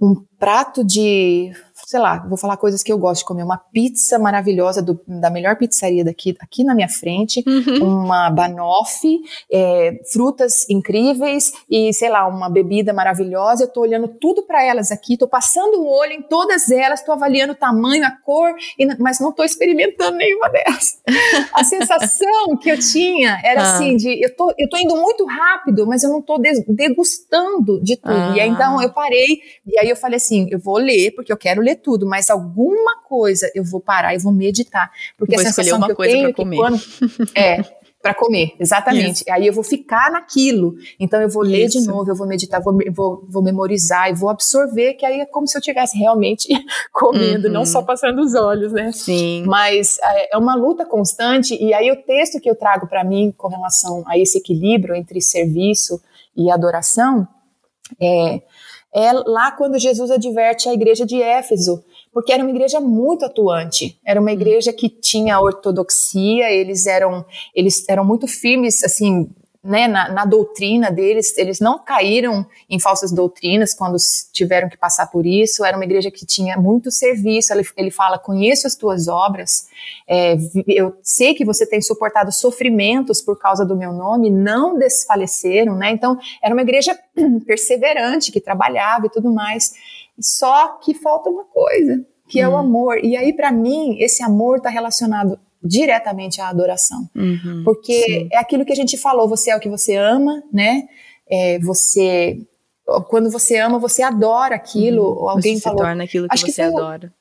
um 0.00 0.14
prato 0.38 0.82
de, 0.82 1.52
sei 1.94 2.00
lá, 2.00 2.26
vou 2.28 2.36
falar 2.36 2.56
coisas 2.56 2.82
que 2.82 2.92
eu 2.92 2.98
gosto 2.98 3.20
de 3.20 3.26
comer, 3.26 3.44
uma 3.44 3.56
pizza 3.56 4.18
maravilhosa 4.18 4.82
do, 4.82 5.00
da 5.06 5.30
melhor 5.30 5.54
pizzaria 5.54 6.04
daqui, 6.04 6.36
aqui 6.40 6.64
na 6.64 6.74
minha 6.74 6.88
frente, 6.88 7.44
uhum. 7.46 8.02
uma 8.02 8.28
banoffee, 8.30 9.20
é, 9.48 10.00
frutas 10.12 10.68
incríveis 10.68 11.52
e, 11.70 11.92
sei 11.94 12.10
lá, 12.10 12.26
uma 12.26 12.50
bebida 12.50 12.92
maravilhosa. 12.92 13.62
Eu 13.62 13.68
tô 13.68 13.82
olhando 13.82 14.08
tudo 14.08 14.42
para 14.42 14.64
elas 14.64 14.90
aqui, 14.90 15.16
tô 15.16 15.28
passando 15.28 15.82
o 15.82 15.86
olho 15.86 16.14
em 16.14 16.22
todas 16.22 16.68
elas, 16.68 17.00
tô 17.00 17.12
avaliando 17.12 17.52
o 17.52 17.56
tamanho, 17.56 18.04
a 18.04 18.10
cor, 18.10 18.52
e, 18.76 18.86
mas 18.98 19.20
não 19.20 19.30
tô 19.30 19.44
experimentando 19.44 20.16
nenhuma 20.16 20.48
delas. 20.48 21.00
a 21.52 21.62
sensação 21.62 22.56
que 22.60 22.70
eu 22.70 22.78
tinha 22.80 23.40
era 23.44 23.62
Ah. 23.62 23.76
assim, 23.76 23.94
de 23.94 24.20
eu 24.20 24.34
tô, 24.34 24.52
eu 24.58 24.68
tô 24.68 24.76
indo 24.78 24.96
muito 24.96 25.24
rápido, 25.26 25.86
mas 25.86 26.02
eu 26.02 26.10
não 26.10 26.20
tô 26.20 26.40
degustando 26.66 27.80
de 27.80 27.96
tudo. 27.96 28.12
Ah. 28.12 28.34
E 28.36 28.40
aí, 28.40 28.48
então 28.48 28.82
eu 28.82 28.92
parei, 28.92 29.38
e 29.64 29.78
aí 29.78 29.88
eu 29.88 29.94
falei 29.94 30.16
assim, 30.16 30.48
eu 30.50 30.58
vou 30.58 30.78
ler, 30.78 31.12
porque 31.14 31.32
eu 31.32 31.36
quero 31.36 31.60
ler 31.60 31.83
tudo, 31.84 32.06
mas 32.06 32.30
alguma 32.30 33.02
coisa 33.02 33.50
eu 33.54 33.62
vou 33.62 33.80
parar 33.80 34.14
e 34.14 34.18
vou 34.18 34.32
meditar. 34.32 34.90
Porque 35.18 35.36
Vou 35.36 35.42
a 35.42 35.46
sensação 35.46 35.76
uma 35.76 35.86
que 35.86 35.92
eu 35.92 35.96
coisa 35.96 36.12
tenho 36.12 36.22
pra 36.24 36.30
é 36.30 36.32
que 36.32 36.42
comer. 36.42 36.56
quando- 36.56 36.80
é, 37.36 37.62
para 38.02 38.12
comer, 38.14 38.52
exatamente. 38.60 39.24
Aí 39.30 39.46
eu 39.46 39.52
vou 39.54 39.64
ficar 39.64 40.10
naquilo. 40.10 40.74
Então 41.00 41.22
eu 41.22 41.28
vou 41.28 41.42
ler 41.42 41.68
de 41.68 41.78
Isso. 41.78 41.90
novo, 41.90 42.10
eu 42.10 42.14
vou 42.14 42.26
meditar, 42.26 42.60
vou, 42.62 42.76
vou, 42.92 43.24
vou 43.30 43.42
memorizar 43.42 44.10
e 44.10 44.14
vou 44.14 44.28
absorver, 44.28 44.92
que 44.94 45.06
aí 45.06 45.20
é 45.20 45.26
como 45.26 45.46
se 45.48 45.56
eu 45.56 45.60
estivesse 45.60 45.96
realmente 45.96 46.48
comendo, 46.92 47.46
Uhum. 47.48 47.52
não 47.54 47.64
só 47.64 47.80
passando 47.82 48.20
os 48.20 48.34
olhos, 48.34 48.72
né? 48.72 48.92
Sim. 48.92 49.44
Mas 49.46 49.96
é 50.02 50.34
é 50.36 50.38
uma 50.38 50.54
luta 50.54 50.84
constante, 50.84 51.54
e 51.54 51.72
aí 51.72 51.90
o 51.90 51.96
texto 52.02 52.38
que 52.40 52.50
eu 52.50 52.54
trago 52.54 52.86
para 52.86 53.02
mim 53.04 53.32
com 53.38 53.48
relação 53.48 54.02
a 54.06 54.18
esse 54.18 54.36
equilíbrio 54.36 54.94
entre 54.94 55.20
serviço 55.22 55.98
e 56.36 56.50
adoração 56.50 57.26
é, 58.00 58.42
é 58.94 59.12
lá 59.12 59.50
quando 59.50 59.78
Jesus 59.78 60.10
adverte 60.10 60.68
a 60.68 60.72
igreja 60.72 61.04
de 61.04 61.20
Éfeso, 61.20 61.82
porque 62.12 62.32
era 62.32 62.42
uma 62.42 62.50
igreja 62.50 62.80
muito 62.80 63.24
atuante, 63.24 63.98
era 64.06 64.20
uma 64.20 64.30
igreja 64.30 64.72
que 64.72 64.88
tinha 64.88 65.40
ortodoxia, 65.40 66.50
eles 66.50 66.86
eram, 66.86 67.24
eles 67.52 67.84
eram 67.88 68.04
muito 68.04 68.28
firmes, 68.28 68.84
assim, 68.84 69.28
né, 69.64 69.88
na, 69.88 70.10
na 70.10 70.24
doutrina 70.26 70.90
deles, 70.90 71.36
eles 71.38 71.58
não 71.58 71.78
caíram 71.78 72.46
em 72.68 72.78
falsas 72.78 73.10
doutrinas 73.10 73.72
quando 73.72 73.96
tiveram 74.30 74.68
que 74.68 74.76
passar 74.76 75.06
por 75.06 75.24
isso, 75.24 75.64
era 75.64 75.74
uma 75.74 75.86
igreja 75.86 76.10
que 76.10 76.26
tinha 76.26 76.58
muito 76.58 76.90
serviço, 76.90 77.50
ele, 77.50 77.66
ele 77.74 77.90
fala, 77.90 78.18
conheço 78.18 78.66
as 78.66 78.76
tuas 78.76 79.08
obras, 79.08 79.66
é, 80.06 80.36
eu 80.68 80.94
sei 81.02 81.34
que 81.34 81.46
você 81.46 81.66
tem 81.66 81.80
suportado 81.80 82.30
sofrimentos 82.30 83.22
por 83.22 83.38
causa 83.38 83.64
do 83.64 83.74
meu 83.74 83.94
nome, 83.94 84.28
não 84.28 84.78
desfaleceram, 84.78 85.74
né, 85.76 85.92
então 85.92 86.18
era 86.42 86.54
uma 86.54 86.62
igreja 86.62 86.98
perseverante, 87.46 88.30
que 88.30 88.40
trabalhava 88.40 89.06
e 89.06 89.10
tudo 89.10 89.32
mais, 89.32 89.72
só 90.20 90.76
que 90.76 90.92
falta 90.92 91.30
uma 91.30 91.44
coisa, 91.44 92.04
que 92.28 92.38
é 92.38 92.46
o 92.46 92.52
Hum. 92.52 92.58
amor, 92.58 92.98
e 93.02 93.16
aí 93.16 93.32
para 93.32 93.50
mim, 93.50 93.96
esse 93.98 94.22
amor 94.22 94.58
está 94.58 94.68
relacionado 94.68 95.38
diretamente 95.64 96.40
à 96.40 96.48
adoração, 96.48 97.08
Uhum. 97.16 97.62
porque 97.64 97.92
Sim. 98.02 98.28
é 98.32 98.36
aquilo 98.38 98.64
que 98.64 98.72
a 98.72 98.76
gente 98.76 98.96
falou, 98.98 99.28
você 99.28 99.50
é 99.50 99.56
o 99.56 99.60
que 99.60 99.68
você 99.68 99.96
ama, 99.96 100.42
né? 100.52 100.82
É, 101.30 101.58
você 101.60 102.38
quando 103.08 103.30
você 103.30 103.56
ama, 103.56 103.78
você 103.78 104.02
adora 104.02 104.54
aquilo. 104.54 105.02
Uhum. 105.22 105.28
Alguém 105.30 105.56
você 105.56 105.62
falou, 105.62 105.78
se 105.78 105.84
torna 105.84 106.04
aquilo 106.04 106.28
que 106.28 106.34
acho 106.34 106.44
que 106.44 106.52
você 106.52 106.64
foi 106.70 106.72
adora. 106.72 107.14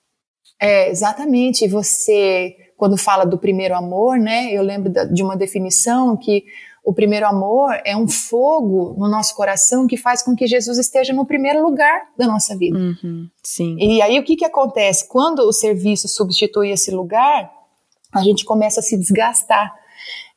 é, 0.60 0.90
exatamente. 0.90 1.68
Você 1.70 2.56
quando 2.76 2.98
fala 2.98 3.24
do 3.26 3.38
primeiro 3.38 3.74
amor, 3.74 4.18
né? 4.18 4.52
Eu 4.52 4.62
lembro 4.62 4.92
da- 4.92 5.06
de 5.06 5.24
uma 5.24 5.38
definição 5.38 6.18
que 6.18 6.44
o 6.84 6.94
primeiro 6.94 7.26
amor 7.26 7.80
é 7.86 7.96
um 7.96 8.10
fogo 8.10 8.94
no 8.98 9.08
nosso 9.08 9.34
coração 9.36 9.88
que 9.88 9.96
faz 9.96 10.22
com 10.22 10.36
que 10.36 10.46
Jesus 10.46 10.78
esteja 10.78 11.14
no 11.14 11.26
primeiro 11.26 11.64
lugar 11.64 12.10
da 12.18 12.28
nossa 12.28 12.58
vida. 12.58 12.78
Uhum. 12.78 13.30
Sim. 13.42 13.78
E 13.80 14.02
aí 14.02 14.20
o 14.20 14.24
que, 14.26 14.36
que 14.36 14.44
acontece? 14.44 15.08
Quando 15.08 15.40
o 15.48 15.54
serviço 15.54 16.10
substitui 16.10 16.72
esse 16.72 16.92
lugar, 16.92 17.50
a 18.14 18.22
gente 18.22 18.46
começa 18.46 18.80
a 18.80 18.84
se 18.84 18.98
desgastar. 18.98 19.74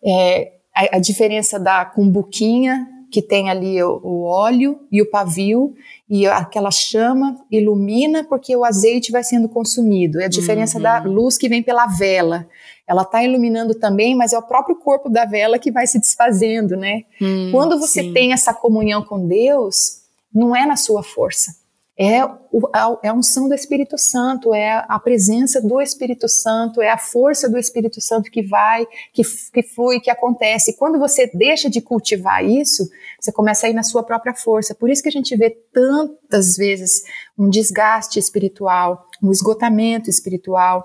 É, 0.05 0.53
a, 0.75 0.97
a 0.97 0.99
diferença 0.99 1.59
da 1.59 1.85
cumbuquinha, 1.85 2.87
que 3.11 3.23
tem 3.23 3.49
ali 3.51 3.83
o, 3.83 4.01
o 4.03 4.23
óleo 4.25 4.79
e 4.91 5.01
o 5.01 5.11
pavio, 5.11 5.75
e 6.09 6.27
aquela 6.27 6.71
chama 6.71 7.37
ilumina 7.51 8.25
porque 8.25 8.55
o 8.55 8.65
azeite 8.65 9.11
vai 9.13 9.23
sendo 9.25 9.49
consumido. 9.49 10.21
É 10.21 10.25
a 10.27 10.29
diferença 10.29 10.77
Uhum. 10.79 10.83
da 10.83 10.99
luz 11.03 11.39
que 11.39 11.49
vem 11.49 11.63
pela 11.63 11.87
vela. 11.87 12.47
Ela 12.87 13.03
está 13.03 13.23
iluminando 13.25 13.75
também, 13.75 14.15
mas 14.15 14.33
é 14.33 14.39
o 14.39 14.43
próprio 14.43 14.77
corpo 14.77 15.09
da 15.09 15.25
vela 15.25 15.59
que 15.59 15.73
vai 15.73 15.87
se 15.87 15.99
desfazendo, 15.99 16.77
né? 16.77 17.03
Hum, 17.21 17.51
Quando 17.53 17.79
você 17.81 18.03
sim. 18.03 18.13
tem 18.13 18.33
essa 18.33 18.55
comunhão 18.55 19.03
com 19.03 19.27
Deus, 19.27 20.03
não 20.33 20.55
é 20.55 20.67
na 20.67 20.77
sua 20.77 21.03
força. 21.03 21.53
É, 21.99 22.21
a, 22.21 22.99
é 23.03 23.09
a 23.09 23.15
unção 23.15 23.49
do 23.49 23.55
Espírito 23.55 23.97
Santo, 23.97 24.53
é 24.53 24.85
a 24.87 24.99
presença 24.99 25.63
do 25.63 25.81
Espírito 25.81 26.29
Santo, 26.29 26.83
é 26.83 26.91
a 26.91 26.99
força 26.99 27.49
do 27.49 27.57
Espírito 27.57 28.03
Santo 28.03 28.31
que 28.31 28.43
vai, 28.43 28.87
que, 29.15 29.23
que 29.25 29.63
flui, 29.63 29.99
que 29.99 30.11
acontece. 30.11 30.73
E 30.73 30.75
quando 30.77 30.99
você 30.99 31.31
deixa 31.33 31.71
de 31.71 31.81
cultivar 31.81 32.45
isso, 32.45 32.87
você 33.19 33.33
começa 33.33 33.67
a 33.67 33.71
ir 33.71 33.73
na 33.73 33.83
sua 33.83 34.03
própria 34.03 34.35
força. 34.35 34.75
Por 34.75 34.91
isso 34.91 35.03
que 35.03 35.09
a 35.09 35.13
gente 35.13 35.35
vê 35.37 35.49
tantas 35.73 36.57
vezes 36.57 37.03
um 37.39 37.49
desgaste 37.49 38.19
espiritual, 38.19 39.07
um 39.23 39.31
esgotamento 39.31 40.11
espiritual, 40.11 40.85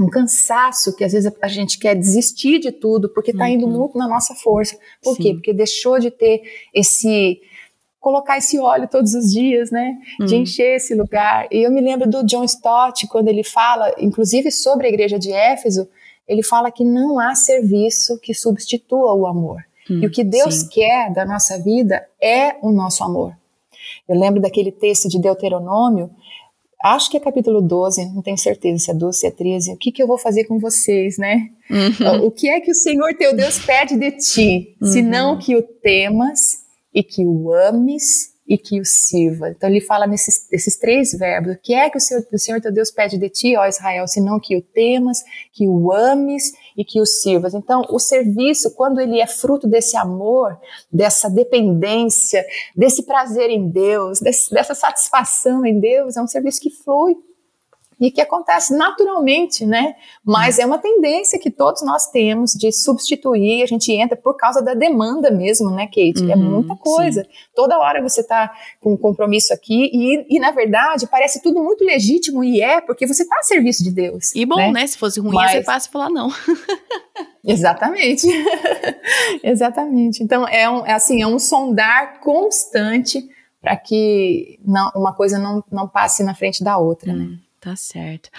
um 0.00 0.08
cansaço 0.08 0.96
que 0.96 1.04
às 1.04 1.12
vezes 1.12 1.30
a 1.42 1.48
gente 1.48 1.78
quer 1.78 1.94
desistir 1.94 2.58
de 2.58 2.72
tudo 2.72 3.08
porque 3.10 3.30
está 3.32 3.48
indo 3.48 3.66
Uhum. 3.66 3.78
muito 3.78 3.98
na 3.98 4.08
nossa 4.08 4.34
força. 4.34 4.76
Por 5.02 5.14
Sim. 5.16 5.22
quê? 5.22 5.34
Porque 5.34 5.52
deixou 5.52 5.98
de 6.00 6.10
ter 6.10 6.42
esse 6.74 7.40
colocar 8.00 8.38
esse 8.38 8.58
óleo 8.58 8.88
todos 8.88 9.12
os 9.14 9.30
dias, 9.30 9.70
né? 9.70 9.98
De 10.26 10.34
Hum. 10.34 10.38
encher 10.42 10.76
esse 10.76 10.94
lugar. 10.94 11.46
E 11.52 11.62
eu 11.62 11.70
me 11.70 11.80
lembro 11.80 12.08
do 12.08 12.24
John 12.24 12.44
Stott 12.44 13.06
quando 13.06 13.28
ele 13.28 13.44
fala, 13.44 13.94
inclusive 13.98 14.50
sobre 14.50 14.86
a 14.86 14.88
igreja 14.90 15.18
de 15.18 15.30
Éfeso, 15.30 15.86
ele 16.26 16.42
fala 16.42 16.70
que 16.70 16.84
não 16.84 17.18
há 17.18 17.34
serviço 17.34 18.18
que 18.20 18.32
substitua 18.32 19.12
o 19.14 19.26
amor. 19.26 19.62
Hum, 19.90 20.00
E 20.02 20.06
o 20.06 20.10
que 20.10 20.24
Deus 20.24 20.54
sim. 20.54 20.68
quer 20.68 21.12
da 21.12 21.24
nossa 21.26 21.58
vida 21.58 22.06
é 22.22 22.56
o 22.62 22.70
nosso 22.70 23.04
amor. 23.04 23.34
Eu 24.08 24.18
lembro 24.18 24.40
daquele 24.40 24.70
texto 24.72 25.08
de 25.08 25.18
Deuteronômio, 25.20 26.10
acho 26.82 27.10
que 27.10 27.16
é 27.16 27.20
capítulo 27.20 27.60
12, 27.60 28.06
não 28.14 28.22
tenho 28.22 28.38
certeza 28.38 28.78
se 28.84 28.90
é 28.90 28.94
12, 28.94 29.18
se 29.18 29.26
é 29.26 29.30
13. 29.30 29.72
O 29.72 29.76
que, 29.76 29.90
que 29.92 30.02
eu 30.02 30.06
vou 30.06 30.16
fazer 30.16 30.44
com 30.44 30.58
vocês, 30.58 31.18
né? 31.18 31.48
Uhum. 31.68 32.26
O 32.26 32.30
que 32.30 32.48
é 32.48 32.60
que 32.60 32.70
o 32.70 32.74
Senhor 32.74 33.12
teu 33.14 33.36
Deus 33.36 33.58
pede 33.58 33.96
de 33.96 34.12
ti, 34.12 34.76
Uhum. 34.80 34.88
senão 34.88 35.38
que 35.38 35.54
o 35.56 35.62
temas 35.62 36.59
e 36.94 37.02
que 37.02 37.24
o 37.24 37.52
ames 37.52 38.30
e 38.48 38.58
que 38.58 38.80
o 38.80 38.84
sirva. 38.84 39.48
Então 39.50 39.70
ele 39.70 39.80
fala 39.80 40.08
nesses, 40.08 40.50
esses 40.50 40.76
três 40.76 41.12
verbos. 41.12 41.54
O 41.54 41.58
que 41.62 41.72
é 41.72 41.88
que 41.88 41.96
o 41.96 42.00
Senhor, 42.00 42.26
o 42.32 42.38
Senhor 42.38 42.60
teu 42.60 42.72
Deus 42.72 42.90
pede 42.90 43.16
de 43.16 43.28
ti, 43.28 43.56
ó 43.56 43.64
Israel, 43.64 44.08
senão 44.08 44.40
que 44.40 44.56
o 44.56 44.62
temas, 44.62 45.22
que 45.52 45.68
o 45.68 45.92
ames 45.92 46.52
e 46.76 46.84
que 46.84 47.00
o 47.00 47.06
sirvas. 47.06 47.54
Então 47.54 47.82
o 47.90 48.00
serviço, 48.00 48.74
quando 48.74 49.00
ele 49.00 49.20
é 49.20 49.26
fruto 49.26 49.68
desse 49.68 49.96
amor, 49.96 50.58
dessa 50.92 51.30
dependência, 51.30 52.44
desse 52.74 53.04
prazer 53.04 53.50
em 53.50 53.70
Deus, 53.70 54.18
desse- 54.20 54.52
dessa 54.52 54.74
satisfação 54.74 55.64
em 55.64 55.78
Deus, 55.78 56.16
é 56.16 56.22
um 56.22 56.26
serviço 56.26 56.60
que 56.60 56.70
flui. 56.70 57.14
E 58.00 58.10
que 58.10 58.20
acontece 58.20 58.74
naturalmente, 58.74 59.66
né? 59.66 59.94
Mas 60.24 60.58
é 60.58 60.64
uma 60.64 60.78
tendência 60.78 61.38
que 61.38 61.50
todos 61.50 61.82
nós 61.82 62.06
temos 62.06 62.52
de 62.52 62.72
substituir, 62.72 63.62
a 63.62 63.66
gente 63.66 63.92
entra 63.92 64.16
por 64.16 64.36
causa 64.36 64.62
da 64.62 64.74
demanda 64.74 65.30
mesmo, 65.30 65.70
né, 65.70 65.86
Kate? 65.86 66.22
É 66.22 66.22
uhum, 66.22 66.30
é 66.32 66.36
muita 66.36 66.76
coisa. 66.76 67.22
Sim. 67.22 67.30
Toda 67.54 67.78
hora 67.78 68.02
você 68.02 68.22
está 68.22 68.50
com 68.80 68.94
um 68.94 68.96
compromisso 68.96 69.52
aqui 69.52 69.90
e, 69.92 70.36
e, 70.36 70.40
na 70.40 70.50
verdade, 70.50 71.06
parece 71.06 71.42
tudo 71.42 71.62
muito 71.62 71.84
legítimo 71.84 72.42
e 72.42 72.62
é, 72.62 72.80
porque 72.80 73.06
você 73.06 73.22
está 73.22 73.36
a 73.38 73.42
serviço 73.42 73.84
de 73.84 73.90
Deus. 73.90 74.34
E 74.34 74.46
bom, 74.46 74.56
né? 74.56 74.72
né? 74.72 74.86
Se 74.86 74.96
fosse 74.96 75.20
ruim, 75.20 75.34
Mas... 75.34 75.52
ia 75.52 75.58
ser 75.58 75.64
fácil 75.64 75.90
falar 75.92 76.08
não. 76.08 76.30
Exatamente. 77.44 78.26
Exatamente. 79.42 80.22
Então, 80.22 80.46
é, 80.46 80.68
um, 80.68 80.86
é 80.86 80.92
assim, 80.92 81.22
é 81.22 81.26
um 81.26 81.38
sondar 81.38 82.20
constante 82.20 83.28
para 83.60 83.76
que 83.76 84.58
não, 84.64 84.90
uma 84.94 85.14
coisa 85.14 85.38
não, 85.38 85.62
não 85.70 85.88
passe 85.88 86.22
na 86.22 86.34
frente 86.34 86.64
da 86.64 86.78
outra, 86.78 87.12
né? 87.12 87.24
hum. 87.24 87.30
né? 87.30 87.38
Tá 87.60 87.76
certo. 87.76 88.30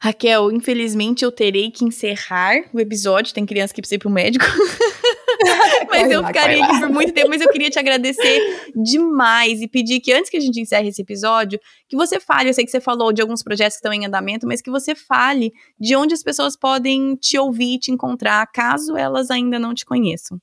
Raquel, 0.00 0.50
infelizmente 0.50 1.24
eu 1.24 1.30
terei 1.30 1.70
que 1.70 1.84
encerrar 1.84 2.64
o 2.72 2.80
episódio. 2.80 3.32
Tem 3.32 3.46
criança 3.46 3.72
que 3.72 3.80
precisa 3.80 3.94
ir 3.94 4.00
pro 4.00 4.10
médico. 4.10 4.44
mas 5.88 6.10
eu 6.10 6.26
ficaria 6.26 6.64
aqui 6.64 6.80
por 6.80 6.88
muito 6.90 7.12
tempo, 7.12 7.28
mas 7.28 7.40
eu 7.40 7.48
queria 7.50 7.70
te 7.70 7.78
agradecer 7.78 8.72
demais 8.74 9.62
e 9.62 9.68
pedir 9.68 10.00
que 10.00 10.12
antes 10.12 10.28
que 10.28 10.36
a 10.36 10.40
gente 10.40 10.60
encerre 10.60 10.88
esse 10.88 11.02
episódio, 11.02 11.60
que 11.88 11.96
você 11.96 12.18
fale, 12.18 12.48
eu 12.48 12.54
sei 12.54 12.64
que 12.64 12.70
você 12.70 12.80
falou 12.80 13.12
de 13.12 13.22
alguns 13.22 13.44
projetos 13.44 13.76
que 13.76 13.86
estão 13.86 13.92
em 13.92 14.06
andamento, 14.06 14.44
mas 14.44 14.60
que 14.60 14.72
você 14.72 14.92
fale 14.94 15.52
de 15.78 15.94
onde 15.94 16.12
as 16.12 16.24
pessoas 16.24 16.56
podem 16.56 17.14
te 17.14 17.38
ouvir 17.38 17.74
e 17.74 17.78
te 17.78 17.92
encontrar, 17.92 18.44
caso 18.52 18.96
elas 18.96 19.30
ainda 19.30 19.56
não 19.56 19.72
te 19.72 19.84
conheçam. 19.84 20.36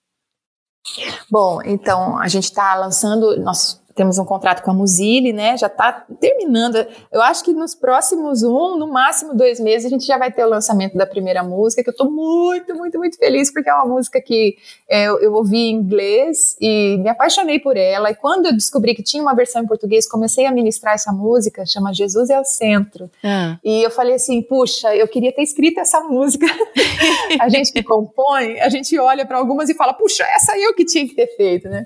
Bom, 1.29 1.61
então 1.63 2.17
a 2.17 2.27
gente 2.27 2.45
está 2.45 2.75
lançando 2.75 3.37
nosso 3.39 3.80
temos 3.93 4.17
um 4.17 4.25
contrato 4.25 4.63
com 4.63 4.71
a 4.71 4.73
Muzile, 4.73 5.33
né? 5.33 5.57
Já 5.57 5.67
está 5.67 6.05
terminando. 6.19 6.85
Eu 7.11 7.21
acho 7.21 7.43
que 7.43 7.53
nos 7.53 7.75
próximos 7.75 8.43
um, 8.43 8.77
no 8.77 8.87
máximo 8.87 9.33
dois 9.33 9.59
meses, 9.59 9.85
a 9.85 9.89
gente 9.89 10.05
já 10.05 10.17
vai 10.17 10.31
ter 10.31 10.43
o 10.45 10.49
lançamento 10.49 10.97
da 10.97 11.05
primeira 11.05 11.43
música, 11.43 11.83
que 11.83 11.89
eu 11.89 11.91
estou 11.91 12.09
muito, 12.09 12.75
muito, 12.75 12.97
muito 12.97 13.17
feliz, 13.17 13.51
porque 13.51 13.69
é 13.69 13.73
uma 13.73 13.85
música 13.85 14.21
que 14.21 14.57
é, 14.89 15.05
eu, 15.05 15.19
eu, 15.19 15.33
ouvi 15.33 15.69
em 15.69 15.75
inglês 15.75 16.55
e 16.59 16.97
me 16.99 17.09
apaixonei 17.09 17.59
por 17.59 17.77
ela. 17.77 18.11
E 18.11 18.15
quando 18.15 18.47
eu 18.47 18.53
descobri 18.53 18.95
que 18.95 19.03
tinha 19.03 19.21
uma 19.21 19.35
versão 19.35 19.63
em 19.63 19.67
português, 19.67 20.07
comecei 20.07 20.45
a 20.45 20.51
ministrar 20.51 20.93
essa 20.93 21.11
música, 21.11 21.65
chama 21.65 21.93
Jesus 21.93 22.29
é 22.29 22.39
o 22.39 22.45
Centro. 22.45 23.09
Ah. 23.23 23.57
E 23.63 23.83
eu 23.83 23.91
falei 23.91 24.15
assim, 24.15 24.41
puxa, 24.41 24.95
eu 24.95 25.07
queria 25.07 25.33
ter 25.33 25.41
escrito 25.41 25.79
essa 25.79 26.01
música. 26.01 26.45
a 27.39 27.49
gente 27.49 27.71
que 27.71 27.83
compõe, 27.83 28.59
a 28.59 28.69
gente 28.69 28.97
olha 28.97 29.25
para 29.25 29.37
algumas 29.37 29.69
e 29.69 29.73
fala, 29.73 29.93
puxa, 29.93 30.23
essa 30.35 30.57
eu 30.57 30.73
que 30.73 30.85
tinha 30.85 31.07
que 31.07 31.15
ter 31.15 31.27
feito, 31.35 31.69
né? 31.69 31.85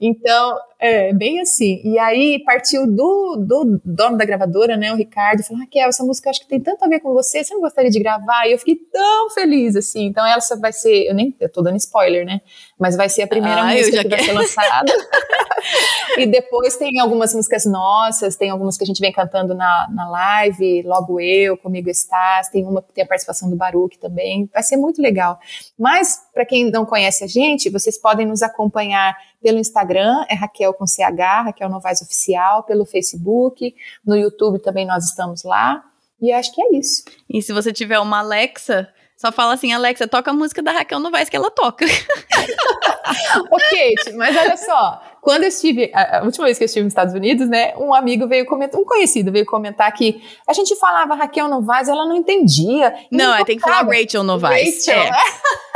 Então, 0.00 0.58
é 0.84 1.14
bem 1.14 1.40
assim. 1.40 1.80
E 1.82 1.98
aí 1.98 2.42
partiu 2.44 2.86
do, 2.86 3.36
do 3.36 3.80
dono 3.82 4.18
da 4.18 4.24
gravadora, 4.26 4.76
né, 4.76 4.92
o 4.92 4.96
Ricardo, 4.96 5.42
falou: 5.42 5.62
Raquel, 5.62 5.88
essa 5.88 6.04
música 6.04 6.28
acho 6.28 6.40
que 6.40 6.46
tem 6.46 6.60
tanto 6.60 6.84
a 6.84 6.88
ver 6.88 7.00
com 7.00 7.14
você, 7.14 7.42
você 7.42 7.54
não 7.54 7.62
gostaria 7.62 7.90
de 7.90 7.98
gravar? 7.98 8.46
E 8.46 8.52
eu 8.52 8.58
fiquei 8.58 8.76
tão 8.92 9.30
feliz, 9.30 9.76
assim. 9.76 10.04
Então, 10.04 10.26
essa 10.26 10.56
vai 10.56 10.74
ser, 10.74 11.06
eu 11.06 11.14
nem, 11.14 11.34
eu 11.40 11.50
tô 11.50 11.62
dando 11.62 11.76
spoiler, 11.78 12.26
né? 12.26 12.40
Mas 12.78 12.96
vai 12.96 13.08
ser 13.08 13.22
a 13.22 13.26
primeira 13.26 13.62
ah, 13.62 13.72
música 13.72 14.02
que 14.02 14.08
vai 14.08 14.22
ser 14.22 14.32
lançada. 14.32 14.92
e 16.18 16.26
depois 16.26 16.76
tem 16.76 16.98
algumas 17.00 17.34
músicas 17.34 17.64
nossas, 17.64 18.36
tem 18.36 18.50
algumas 18.50 18.76
que 18.76 18.84
a 18.84 18.86
gente 18.86 19.00
vem 19.00 19.12
cantando 19.12 19.54
na, 19.54 19.88
na 19.92 20.08
live, 20.08 20.82
Logo 20.82 21.20
Eu, 21.20 21.56
Comigo 21.56 21.88
Estás, 21.88 22.48
tem 22.48 22.64
uma 22.64 22.82
que 22.82 22.92
tem 22.92 23.04
a 23.04 23.06
participação 23.06 23.48
do 23.48 23.56
Baruch 23.56 23.98
também. 23.98 24.48
Vai 24.52 24.62
ser 24.62 24.76
muito 24.76 25.00
legal. 25.00 25.38
Mas, 25.78 26.20
para 26.32 26.44
quem 26.44 26.70
não 26.70 26.84
conhece 26.84 27.24
a 27.24 27.26
gente, 27.26 27.70
vocês 27.70 27.98
podem 27.98 28.26
nos 28.26 28.42
acompanhar 28.42 29.16
pelo 29.42 29.58
Instagram, 29.58 30.24
é 30.28 30.34
Raquel 30.34 30.72
com 30.74 30.86
CH, 30.86 31.44
Raquel 31.44 31.68
Novaes 31.68 32.02
Oficial, 32.02 32.62
pelo 32.62 32.84
Facebook, 32.84 33.74
no 34.04 34.16
YouTube 34.16 34.58
também 34.58 34.86
nós 34.86 35.04
estamos 35.04 35.42
lá. 35.42 35.84
E 36.20 36.32
acho 36.32 36.54
que 36.54 36.62
é 36.62 36.76
isso. 36.76 37.04
E 37.28 37.42
se 37.42 37.52
você 37.52 37.72
tiver 37.72 37.98
uma 37.98 38.20
Alexa, 38.20 38.88
só 39.16 39.30
fala 39.30 39.54
assim, 39.54 39.72
Alexa, 39.72 40.08
toca 40.08 40.30
a 40.30 40.34
música 40.34 40.62
da 40.62 40.72
Raquel 40.72 40.98
Novaes 40.98 41.28
que 41.28 41.36
ela 41.36 41.50
toca. 41.50 41.84
Ô, 43.50 43.56
Kate, 43.56 44.12
mas 44.16 44.36
olha 44.36 44.56
só, 44.56 45.02
quando 45.24 45.44
eu 45.44 45.48
estive, 45.48 45.90
a, 45.94 46.22
última 46.24 46.44
vez 46.44 46.58
que 46.58 46.64
eu 46.64 46.66
estive 46.66 46.84
nos 46.84 46.90
Estados 46.90 47.14
Unidos, 47.14 47.48
né, 47.48 47.74
um 47.76 47.94
amigo 47.94 48.26
veio 48.26 48.44
comentar, 48.44 48.78
um 48.78 48.84
conhecido 48.84 49.32
veio 49.32 49.46
comentar 49.46 49.90
que 49.92 50.22
a 50.46 50.52
gente 50.52 50.76
falava 50.76 51.14
Raquel 51.14 51.48
Novaes, 51.48 51.88
ela 51.88 52.06
não 52.06 52.16
entendia. 52.16 52.94
Não, 53.10 53.26
não 53.26 53.36
é, 53.36 53.44
tem 53.44 53.56
que 53.56 53.62
falar 53.62 53.86
Rachel 53.86 54.22
Novaes. 54.22 54.86
Rachel. 54.86 55.02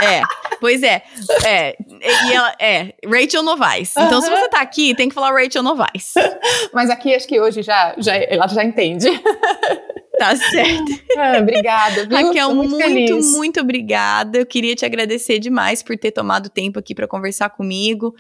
É, 0.00 0.16
é, 0.16 0.22
pois 0.60 0.82
é, 0.82 1.02
é, 1.44 1.76
e 1.80 2.32
ela, 2.32 2.54
é, 2.58 2.94
Rachel 3.06 3.42
Novaes. 3.42 3.94
Então, 3.96 4.20
se 4.20 4.28
você 4.28 4.48
tá 4.48 4.60
aqui, 4.60 4.94
tem 4.94 5.08
que 5.08 5.14
falar 5.14 5.32
Rachel 5.32 5.62
Novaes. 5.62 6.12
Mas 6.72 6.90
aqui 6.90 7.14
acho 7.14 7.26
que 7.26 7.40
hoje 7.40 7.62
já, 7.62 7.94
já 7.98 8.16
ela 8.16 8.46
já 8.48 8.64
entende. 8.64 9.08
Tá 10.18 10.34
certo. 10.36 11.00
Ah, 11.16 11.38
obrigada. 11.40 12.06
Viu? 12.06 12.16
Raquel, 12.16 12.54
muito, 12.54 12.76
muito, 12.76 13.20
muito, 13.32 13.60
obrigada. 13.60 14.38
Eu 14.38 14.46
queria 14.46 14.74
te 14.74 14.84
agradecer 14.84 15.38
demais 15.38 15.82
por 15.82 15.96
ter 15.96 16.10
tomado 16.10 16.48
tempo 16.48 16.78
aqui 16.78 16.94
para 16.94 17.06
conversar 17.06 17.50
comigo. 17.50 18.14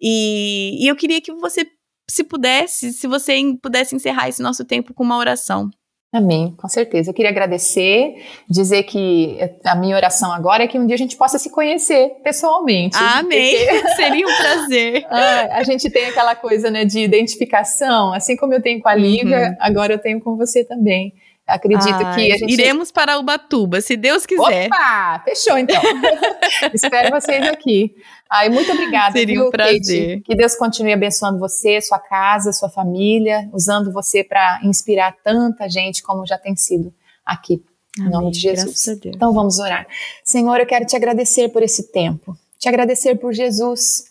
E, 0.00 0.84
e 0.84 0.88
eu 0.88 0.96
queria 0.96 1.20
que 1.20 1.32
você, 1.32 1.66
se 2.08 2.24
pudesse, 2.24 2.92
se 2.92 3.06
você 3.06 3.34
pudesse 3.60 3.94
encerrar 3.94 4.28
esse 4.28 4.42
nosso 4.42 4.64
tempo 4.64 4.94
com 4.94 5.02
uma 5.02 5.18
oração. 5.18 5.70
Amém, 6.12 6.52
com 6.56 6.66
certeza. 6.66 7.10
Eu 7.10 7.14
queria 7.14 7.30
agradecer, 7.30 8.16
dizer 8.48 8.82
que 8.82 9.38
a 9.64 9.76
minha 9.76 9.94
oração 9.94 10.32
agora 10.32 10.64
é 10.64 10.66
que 10.66 10.76
um 10.76 10.84
dia 10.84 10.96
a 10.96 10.98
gente 10.98 11.16
possa 11.16 11.38
se 11.38 11.50
conhecer 11.50 12.16
pessoalmente. 12.24 12.96
Amém, 12.96 13.56
porque... 13.56 13.88
seria 13.94 14.26
um 14.26 14.36
prazer. 14.36 15.06
ah, 15.08 15.48
a 15.52 15.62
gente 15.62 15.88
tem 15.88 16.06
aquela 16.06 16.34
coisa 16.34 16.68
né, 16.68 16.84
de 16.84 16.98
identificação, 16.98 18.12
assim 18.12 18.36
como 18.36 18.52
eu 18.52 18.60
tenho 18.60 18.80
com 18.80 18.88
a 18.88 18.94
Lívia, 18.94 19.50
uhum. 19.50 19.56
agora 19.60 19.94
eu 19.94 19.98
tenho 19.98 20.20
com 20.20 20.36
você 20.36 20.64
também. 20.64 21.14
Acredito 21.50 21.92
Ai, 21.92 22.14
que 22.14 22.32
a 22.32 22.36
gente. 22.38 22.52
Iremos 22.52 22.90
para 22.90 23.18
Ubatuba, 23.18 23.80
se 23.80 23.96
Deus 23.96 24.24
quiser. 24.24 24.66
Opa! 24.66 25.22
Fechou 25.24 25.58
então. 25.58 25.80
Espero 26.72 27.10
vocês 27.10 27.46
aqui. 27.48 27.94
Ai, 28.30 28.48
muito 28.48 28.70
obrigada. 28.72 29.12
Seria 29.12 29.34
viu, 29.34 29.48
um 29.48 29.50
prazer. 29.50 30.16
Kate? 30.16 30.22
Que 30.24 30.34
Deus 30.36 30.54
continue 30.54 30.92
abençoando 30.92 31.38
você, 31.38 31.80
sua 31.80 31.98
casa, 31.98 32.52
sua 32.52 32.70
família, 32.70 33.48
usando 33.52 33.92
você 33.92 34.22
para 34.22 34.60
inspirar 34.62 35.16
tanta 35.24 35.68
gente 35.68 36.02
como 36.02 36.26
já 36.26 36.38
tem 36.38 36.54
sido 36.56 36.94
aqui. 37.24 37.62
Em 37.98 38.02
Amém. 38.02 38.12
nome 38.12 38.30
de 38.30 38.40
Jesus. 38.40 38.88
Então 39.04 39.32
vamos 39.32 39.58
orar. 39.58 39.86
Senhor, 40.24 40.60
eu 40.60 40.66
quero 40.66 40.86
te 40.86 40.94
agradecer 40.94 41.48
por 41.48 41.62
esse 41.62 41.90
tempo. 41.90 42.36
Te 42.58 42.68
agradecer 42.68 43.16
por 43.16 43.32
Jesus 43.32 44.09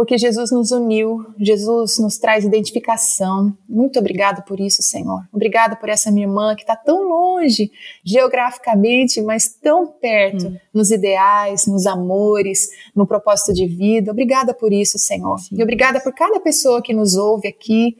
porque 0.00 0.16
Jesus 0.16 0.50
nos 0.50 0.70
uniu, 0.70 1.26
Jesus 1.38 1.98
nos 1.98 2.16
traz 2.16 2.42
identificação. 2.42 3.54
Muito 3.68 3.98
obrigada 3.98 4.40
por 4.40 4.58
isso, 4.58 4.82
Senhor. 4.82 5.20
Obrigada 5.30 5.76
por 5.76 5.90
essa 5.90 6.10
minha 6.10 6.26
irmã 6.26 6.56
que 6.56 6.62
está 6.62 6.74
tão 6.74 7.06
longe 7.06 7.70
geograficamente, 8.02 9.20
mas 9.20 9.46
tão 9.46 9.86
perto 9.86 10.46
hum. 10.46 10.56
nos 10.72 10.90
ideais, 10.90 11.66
nos 11.66 11.86
amores, 11.86 12.70
no 12.96 13.06
propósito 13.06 13.52
de 13.52 13.66
vida. 13.66 14.10
Obrigada 14.10 14.54
por 14.54 14.72
isso, 14.72 14.98
Senhor. 14.98 15.38
Sim. 15.38 15.56
E 15.58 15.62
obrigada 15.62 16.00
por 16.00 16.14
cada 16.14 16.40
pessoa 16.40 16.80
que 16.80 16.94
nos 16.94 17.14
ouve 17.14 17.48
aqui. 17.48 17.98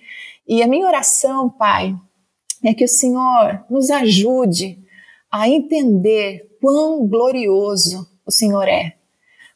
E 0.49 0.63
a 0.63 0.67
minha 0.67 0.87
oração, 0.87 1.51
Pai, 1.51 1.95
é 2.65 2.73
que 2.73 2.87
o 2.87 2.89
Senhor 2.89 3.63
nos 3.69 3.91
ajude 3.91 4.79
a 5.31 5.51
entender 5.51 6.49
quão 6.63 7.07
glorioso 7.07 8.09
o 8.25 8.33
Senhor 8.33 8.67
é, 8.67 8.95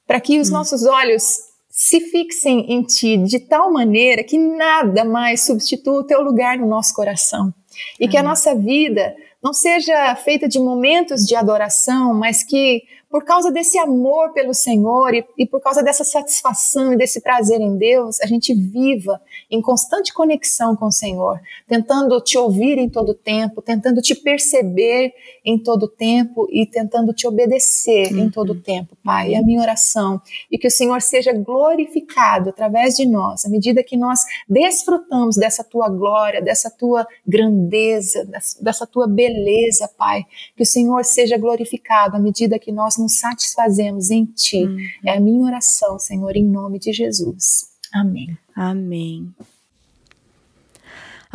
para 0.07 0.21
que 0.21 0.39
os 0.39 0.51
hum. 0.51 0.53
nossos 0.53 0.85
olhos 0.85 1.54
se 1.77 2.01
fixem 2.01 2.73
em 2.73 2.85
ti 2.85 3.17
de 3.17 3.41
tal 3.41 3.73
maneira 3.73 4.23
que 4.23 4.39
nada 4.39 5.05
mais 5.05 5.45
substitua 5.45 5.99
o 5.99 6.05
teu 6.05 6.23
lugar 6.23 6.57
no 6.57 6.69
nosso 6.69 6.95
coração. 6.95 7.53
E 7.99 8.07
que 8.07 8.17
a 8.17 8.23
nossa 8.23 8.55
vida 8.55 9.13
não 9.43 9.53
seja 9.53 10.15
feita 10.15 10.47
de 10.47 10.61
momentos 10.61 11.27
de 11.27 11.35
adoração, 11.35 12.15
mas 12.15 12.45
que 12.45 12.85
por 13.15 13.25
causa 13.25 13.53
desse 13.53 13.79
amor 13.79 14.33
pelo 14.33 14.53
Senhor 14.53 15.15
e, 15.15 15.25
e, 15.39 15.47
por 15.47 15.61
causa 15.61 15.85
dessa 15.85 16.03
satisfação 16.03 16.93
e 16.93 16.97
desse 16.97 17.21
prazer 17.21 17.61
em 17.61 17.77
Deus, 17.77 18.21
a 18.21 18.27
gente 18.27 18.53
viva 18.53 19.23
em 19.49 19.63
constante 19.63 20.13
conexão 20.13 20.75
com 20.75 20.87
o 20.87 20.91
Senhor, 20.91 21.41
tentando 21.69 22.21
te 22.21 22.37
ouvir 22.37 22.77
em 22.77 22.89
todo 22.89 23.15
tempo, 23.15 23.63
tentando 23.63 24.03
te 24.03 24.17
perceber 24.17 25.13
em 25.45 25.57
todo 25.57 25.87
tempo 25.87 26.49
e 26.51 26.67
tentando 26.67 27.13
te 27.13 27.25
obedecer 27.25 28.13
uhum. 28.13 28.19
em 28.19 28.31
todo 28.31 28.61
tempo, 28.61 28.97
Pai. 29.05 29.35
É 29.35 29.39
a 29.39 29.43
minha 29.45 29.61
oração 29.61 30.21
e 30.51 30.59
que 30.59 30.67
o 30.67 30.71
Senhor 30.71 31.01
seja 31.01 31.33
glorificado 31.33 32.51
através 32.51 32.97
de 32.97 33.07
nós, 33.07 33.45
à 33.45 33.49
medida 33.49 33.85
que 33.85 33.97
nós 33.97 34.23
desfrutamos 34.49 35.37
dessa 35.37 35.63
tua 35.63 35.89
glória, 35.89 36.43
dessa 36.43 36.69
tua 36.69 37.07
grandeza, 37.25 38.29
dessa 38.61 38.89
tua 38.89 39.07
beleza, 39.07 39.89
Pai. 39.97 40.27
Que 40.57 40.65
o 40.65 40.67
Senhor 40.67 41.05
seja 41.05 41.39
glorificado 41.39 42.17
à 42.17 42.19
medida 42.19 42.59
que 42.59 42.73
nós 42.73 43.04
nos 43.05 43.19
satisfazemos 43.19 44.11
em 44.11 44.25
Ti. 44.25 44.65
Uhum. 44.65 44.79
É 45.05 45.17
a 45.17 45.21
minha 45.21 45.45
oração, 45.45 45.99
Senhor, 45.99 46.35
em 46.37 46.45
nome 46.45 46.79
de 46.79 46.93
Jesus. 46.93 47.67
Amém. 47.93 48.37
Amém. 48.57 49.33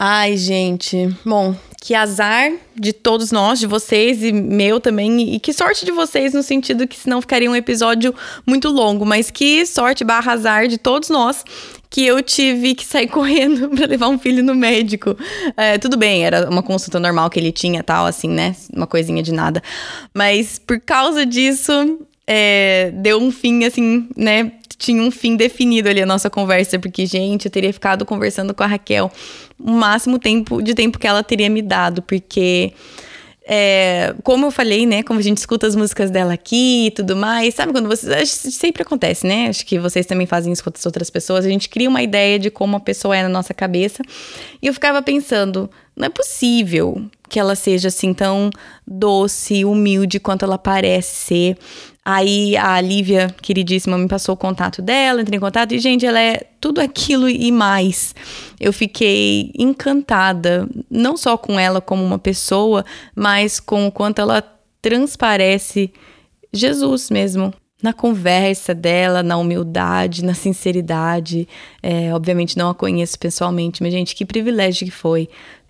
Ai, 0.01 0.38
gente. 0.38 1.13
Bom, 1.26 1.55
que 1.82 1.93
azar 1.93 2.53
de 2.74 2.93
todos 2.93 3.32
nós, 3.32 3.59
de 3.59 3.67
vocês 3.67 4.24
e 4.24 4.32
meu 4.32 4.80
também. 4.80 5.36
E 5.36 5.39
que 5.39 5.53
sorte 5.53 5.86
de 5.86 5.91
vocês, 5.91 6.34
no 6.34 6.41
sentido 6.41 6.88
que 6.88 6.97
senão 6.97 7.22
ficaria 7.22 7.51
um 7.51 7.55
episódio 7.55 8.15
muito 8.47 8.70
longo. 8.70 9.05
Mas 9.05 9.30
que 9.30 9.65
sorte 9.65 10.03
barra 10.03 10.34
azar 10.34 10.67
de 10.67 10.78
todos 10.78 11.09
nós 11.09 11.43
que 11.89 12.05
eu 12.05 12.21
tive 12.21 12.75
que 12.75 12.85
sair 12.85 13.07
correndo 13.09 13.69
para 13.69 13.85
levar 13.85 14.07
um 14.07 14.19
filho 14.19 14.43
no 14.43 14.53
médico. 14.53 15.17
É, 15.57 15.77
tudo 15.77 15.97
bem, 15.97 16.23
era 16.23 16.49
uma 16.49 16.61
consulta 16.61 16.99
normal 16.99 17.29
que 17.29 17.39
ele 17.39 17.51
tinha, 17.51 17.83
tal, 17.83 18.05
assim, 18.05 18.29
né? 18.29 18.55
Uma 18.73 18.85
coisinha 18.85 19.23
de 19.23 19.31
nada. 19.31 19.61
Mas 20.13 20.59
por 20.59 20.79
causa 20.79 21.25
disso, 21.25 21.99
é, 22.27 22.91
deu 22.93 23.19
um 23.19 23.31
fim, 23.31 23.65
assim, 23.65 24.07
né? 24.15 24.51
Tinha 24.77 25.01
um 25.01 25.11
fim 25.11 25.35
definido 25.35 25.89
ali 25.89 26.01
a 26.01 26.05
nossa 26.05 26.29
conversa, 26.29 26.79
porque, 26.79 27.05
gente, 27.05 27.45
eu 27.45 27.51
teria 27.51 27.73
ficado 27.73 28.05
conversando 28.05 28.53
com 28.53 28.63
a 28.63 28.67
Raquel 28.67 29.11
o 29.59 29.71
máximo 29.71 30.17
tempo 30.17 30.61
de 30.61 30.73
tempo 30.73 30.97
que 30.97 31.05
ela 31.05 31.21
teria 31.21 31.49
me 31.49 31.61
dado, 31.61 32.01
porque 32.01 32.71
é, 33.52 34.14
como 34.22 34.45
eu 34.45 34.52
falei, 34.52 34.86
né? 34.86 35.02
Como 35.02 35.20
a 35.20 35.24
gente 35.24 35.39
escuta 35.39 35.66
as 35.66 35.76
músicas 35.76 36.12
dela 36.12 36.34
aqui 36.34 36.86
e 36.86 36.91
tudo 36.91 37.16
mais, 37.16 37.56
sabe 37.56 37.72
quando 37.72 37.88
vocês. 37.88 38.30
Sempre 38.30 38.84
acontece, 38.84 39.26
né? 39.26 39.47
Acho 39.47 39.66
que 39.66 39.80
vocês 39.80 40.06
também 40.06 40.28
fazem 40.28 40.54
isso 40.54 40.64
com 40.64 40.72
outras 40.86 41.10
pessoas. 41.10 41.45
A 41.45 41.50
gente 41.50 41.68
cria 41.68 41.89
uma 41.89 42.04
ideia 42.04 42.38
de 42.38 42.52
como 42.52 42.78
a 42.78 42.80
pessoa 42.80 43.18
é 43.18 43.24
na 43.24 43.30
nossa 43.30 43.52
cabeça. 43.52 44.04
E 44.62 44.68
eu 44.68 44.74
ficava 44.74 45.02
pensando, 45.02 45.68
não 45.95 46.06
é 46.06 46.10
possível 46.10 47.04
que 47.28 47.39
ela 47.39 47.56
seja 47.56 47.88
assim 47.88 48.14
tão 48.14 48.52
doce, 48.86 49.66
humilde 49.66 50.20
quanto 50.20 50.45
ela 50.45 50.60
parece 50.60 51.16
ser. 51.16 51.58
Aí 52.04 52.56
a 52.58 52.80
Lívia, 52.80 53.28
queridíssima, 53.41 53.97
me 53.97 54.08
passou 54.08 54.34
o 54.34 54.38
contato 54.38 54.82
dela, 54.82 55.22
entrei 55.22 55.38
em 55.38 55.39
contato 55.39 55.74
e, 55.74 55.80
gente, 55.80 56.06
ela 56.06 56.20
é 56.20 56.41
tudo 56.60 56.80
aquilo 56.80 57.30
e 57.30 57.52
mais. 57.52 58.16
Eu 58.60 58.74
fiquei 58.74 59.52
encantada, 59.58 60.68
não 60.89 61.16
só 61.18 61.38
com 61.38 61.60
ela 61.60 61.82
como 61.82 62.04
uma 62.04 62.18
pessoa, 62.18 62.86
mas 63.16 63.60
com 63.60 63.88
o 63.88 63.91
quanto 63.91 64.20
ela 64.20 64.41
transparece 64.82 65.91
Jesus 66.54 67.10
mesmo. 67.10 67.54
Na 67.82 67.93
conversa 67.93 68.76
dela, 68.76 69.24
na 69.24 69.38
humildade, 69.38 70.26
na 70.26 70.34
sinceridade. 70.34 71.47
É, 71.82 72.14
obviamente 72.14 72.58
não 72.58 72.70
a 72.70 72.76
conheço 72.76 73.18
pessoalmente, 73.18 73.82
mas, 73.82 73.93
gente, 73.93 74.16
que 74.16 74.26
privilégio 74.26 74.86
que 74.86 74.91
foi 74.91 75.30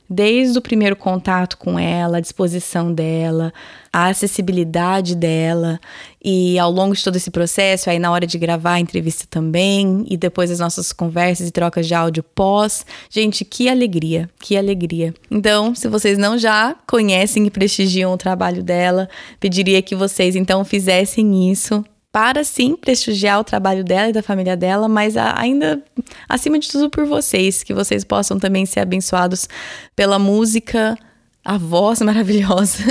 desde 0.10 0.58
o 0.58 0.62
primeiro 0.62 0.96
contato 0.96 1.58
com 1.58 1.78
ela, 1.78 2.18
a 2.18 2.22
disposição 2.22 2.92
dela, 2.92 3.54
a 3.94 4.08
acessibilidade 4.08 5.16
dela 5.16 5.80
e 6.24 6.58
ao 6.58 6.72
longo 6.72 6.96
de 6.96 7.04
todo 7.04 7.16
esse 7.16 7.30
processo, 7.30 7.90
aí 7.90 8.00
na 8.00 8.12
hora 8.12 8.26
de 8.26 8.38
gravar 8.38 8.74
a 8.74 8.80
entrevista 8.80 9.26
também 9.30 10.06
e 10.10 10.18
depois 10.18 10.50
as 10.50 10.60
nossas 10.60 10.92
conversas 10.92 11.48
e 11.48 11.52
trocas 11.52 11.88
de 11.88 11.94
áudio 11.94 12.24
pós. 12.24 12.86
Gente, 13.10 13.46
que 13.46 13.70
alegria, 13.70 14.30
que 14.40 14.58
alegria. 14.58 15.14
Então, 15.30 15.76
se 15.76 15.88
vocês 15.88 16.18
não 16.18 16.38
já 16.38 16.76
conhecem 16.88 17.46
e 17.46 17.52
prestigiam 17.52 18.12
o 18.12 18.18
trabalho 18.18 18.64
dela, 18.64 19.08
pediria 19.40 19.82
que 19.82 19.96
vocês 19.96 20.36
então 20.36 20.66
fizessem 20.66 21.52
isso 21.52 21.84
para 22.12 22.44
sim 22.44 22.76
prestigiar 22.76 23.40
o 23.40 23.44
trabalho 23.44 23.84
dela 23.84 24.10
e 24.10 24.14
da 24.14 24.24
família 24.24 24.58
dela, 24.58 24.88
mas 24.88 25.16
ainda 25.16 25.84
acima 26.28 26.58
de 26.58 26.68
tudo 26.68 26.90
por 26.90 27.06
vocês, 27.06 27.64
que 27.64 27.74
vocês 27.74 28.04
possam 28.04 28.40
também 28.40 28.66
ser 28.66 28.80
abençoados 28.80 29.48
pela 29.96 30.18
música, 30.18 30.98
a 31.46 31.58
voz 31.58 32.02
maravilhosa 32.02 32.84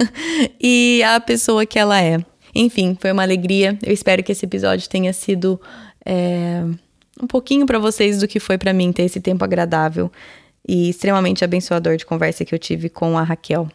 e 0.60 1.02
a 1.04 1.20
pessoa 1.20 1.66
que 1.66 1.78
ela 1.78 2.00
é. 2.00 2.18
Enfim, 2.54 2.96
foi 3.00 3.12
uma 3.12 3.22
alegria. 3.22 3.78
Eu 3.82 3.92
espero 3.92 4.22
que 4.22 4.32
esse 4.32 4.44
episódio 4.44 4.88
tenha 4.88 5.12
sido 5.12 5.60
é, 6.04 6.62
um 7.20 7.26
pouquinho 7.26 7.66
para 7.66 7.78
vocês 7.78 8.20
do 8.20 8.28
que 8.28 8.40
foi 8.40 8.58
para 8.58 8.72
mim 8.72 8.92
ter 8.92 9.04
esse 9.04 9.20
tempo 9.20 9.44
agradável 9.44 10.10
e 10.66 10.90
extremamente 10.90 11.44
abençoador 11.44 11.96
de 11.96 12.06
conversa 12.06 12.44
que 12.44 12.54
eu 12.54 12.58
tive 12.58 12.88
com 12.88 13.18
a 13.18 13.22
Raquel. 13.22 13.68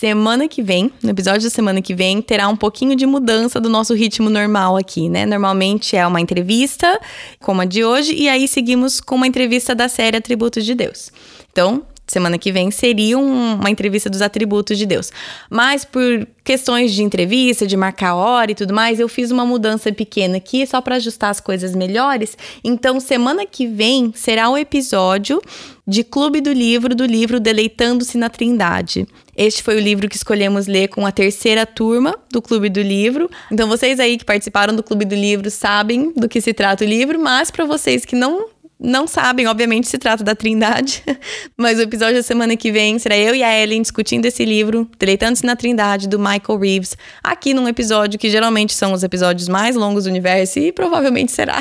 Semana 0.00 0.48
que 0.48 0.62
vem, 0.62 0.90
no 1.02 1.10
episódio 1.10 1.42
da 1.42 1.50
semana 1.50 1.82
que 1.82 1.94
vem, 1.94 2.22
terá 2.22 2.48
um 2.48 2.56
pouquinho 2.56 2.96
de 2.96 3.04
mudança 3.04 3.60
do 3.60 3.68
nosso 3.68 3.92
ritmo 3.92 4.30
normal 4.30 4.78
aqui, 4.78 5.10
né? 5.10 5.26
Normalmente 5.26 5.94
é 5.94 6.06
uma 6.06 6.18
entrevista, 6.18 6.98
como 7.38 7.60
a 7.60 7.66
de 7.66 7.84
hoje, 7.84 8.14
e 8.14 8.26
aí 8.26 8.48
seguimos 8.48 8.98
com 8.98 9.16
uma 9.16 9.26
entrevista 9.26 9.74
da 9.74 9.90
série 9.90 10.16
Atributos 10.16 10.64
de 10.64 10.74
Deus. 10.74 11.12
Então, 11.52 11.82
semana 12.06 12.38
que 12.38 12.50
vem 12.50 12.70
seria 12.70 13.18
um, 13.18 13.56
uma 13.56 13.68
entrevista 13.68 14.08
dos 14.08 14.22
atributos 14.22 14.78
de 14.78 14.86
Deus. 14.86 15.12
Mas 15.50 15.84
por 15.84 16.26
questões 16.42 16.92
de 16.92 17.02
entrevista, 17.02 17.66
de 17.66 17.76
marcar 17.76 18.14
hora 18.14 18.50
e 18.50 18.54
tudo 18.54 18.72
mais, 18.72 18.98
eu 18.98 19.06
fiz 19.06 19.30
uma 19.30 19.44
mudança 19.44 19.92
pequena 19.92 20.38
aqui 20.38 20.66
só 20.66 20.80
para 20.80 20.96
ajustar 20.96 21.28
as 21.28 21.40
coisas 21.40 21.74
melhores. 21.74 22.38
Então, 22.64 22.98
semana 23.00 23.44
que 23.44 23.66
vem 23.66 24.12
será 24.16 24.48
o 24.48 24.54
um 24.54 24.56
episódio 24.56 25.42
de 25.86 26.02
Clube 26.02 26.40
do 26.40 26.52
Livro, 26.52 26.94
do 26.94 27.04
livro 27.04 27.38
Deleitando-se 27.38 28.16
na 28.16 28.28
Trindade. 28.28 29.06
Este 29.40 29.62
foi 29.62 29.76
o 29.76 29.80
livro 29.80 30.06
que 30.06 30.16
escolhemos 30.16 30.66
ler 30.66 30.88
com 30.88 31.06
a 31.06 31.10
terceira 31.10 31.64
turma 31.64 32.14
do 32.30 32.42
Clube 32.42 32.68
do 32.68 32.82
Livro. 32.82 33.30
Então, 33.50 33.66
vocês 33.66 33.98
aí 33.98 34.18
que 34.18 34.24
participaram 34.24 34.76
do 34.76 34.82
Clube 34.82 35.06
do 35.06 35.14
Livro 35.14 35.50
sabem 35.50 36.12
do 36.14 36.28
que 36.28 36.42
se 36.42 36.52
trata 36.52 36.84
o 36.84 36.86
livro, 36.86 37.18
mas 37.18 37.50
para 37.50 37.64
vocês 37.64 38.04
que 38.04 38.14
não 38.14 38.48
não 38.78 39.06
sabem, 39.06 39.46
obviamente 39.46 39.88
se 39.88 39.96
trata 39.96 40.22
da 40.22 40.34
Trindade, 40.34 41.02
mas 41.56 41.78
o 41.78 41.82
episódio 41.82 42.16
da 42.16 42.22
semana 42.22 42.54
que 42.54 42.70
vem 42.70 42.98
será 42.98 43.16
eu 43.16 43.34
e 43.34 43.42
a 43.42 43.62
Ellen 43.62 43.80
discutindo 43.80 44.26
esse 44.26 44.44
livro, 44.44 44.86
Deleitando-se 44.98 45.44
na 45.44 45.56
Trindade, 45.56 46.06
do 46.06 46.18
Michael 46.18 46.58
Reeves, 46.58 46.96
aqui 47.22 47.54
num 47.54 47.66
episódio 47.66 48.18
que 48.18 48.28
geralmente 48.28 48.74
são 48.74 48.92
os 48.92 49.02
episódios 49.02 49.48
mais 49.48 49.74
longos 49.74 50.04
do 50.04 50.10
universo 50.10 50.58
e 50.58 50.70
provavelmente 50.70 51.32
será. 51.32 51.58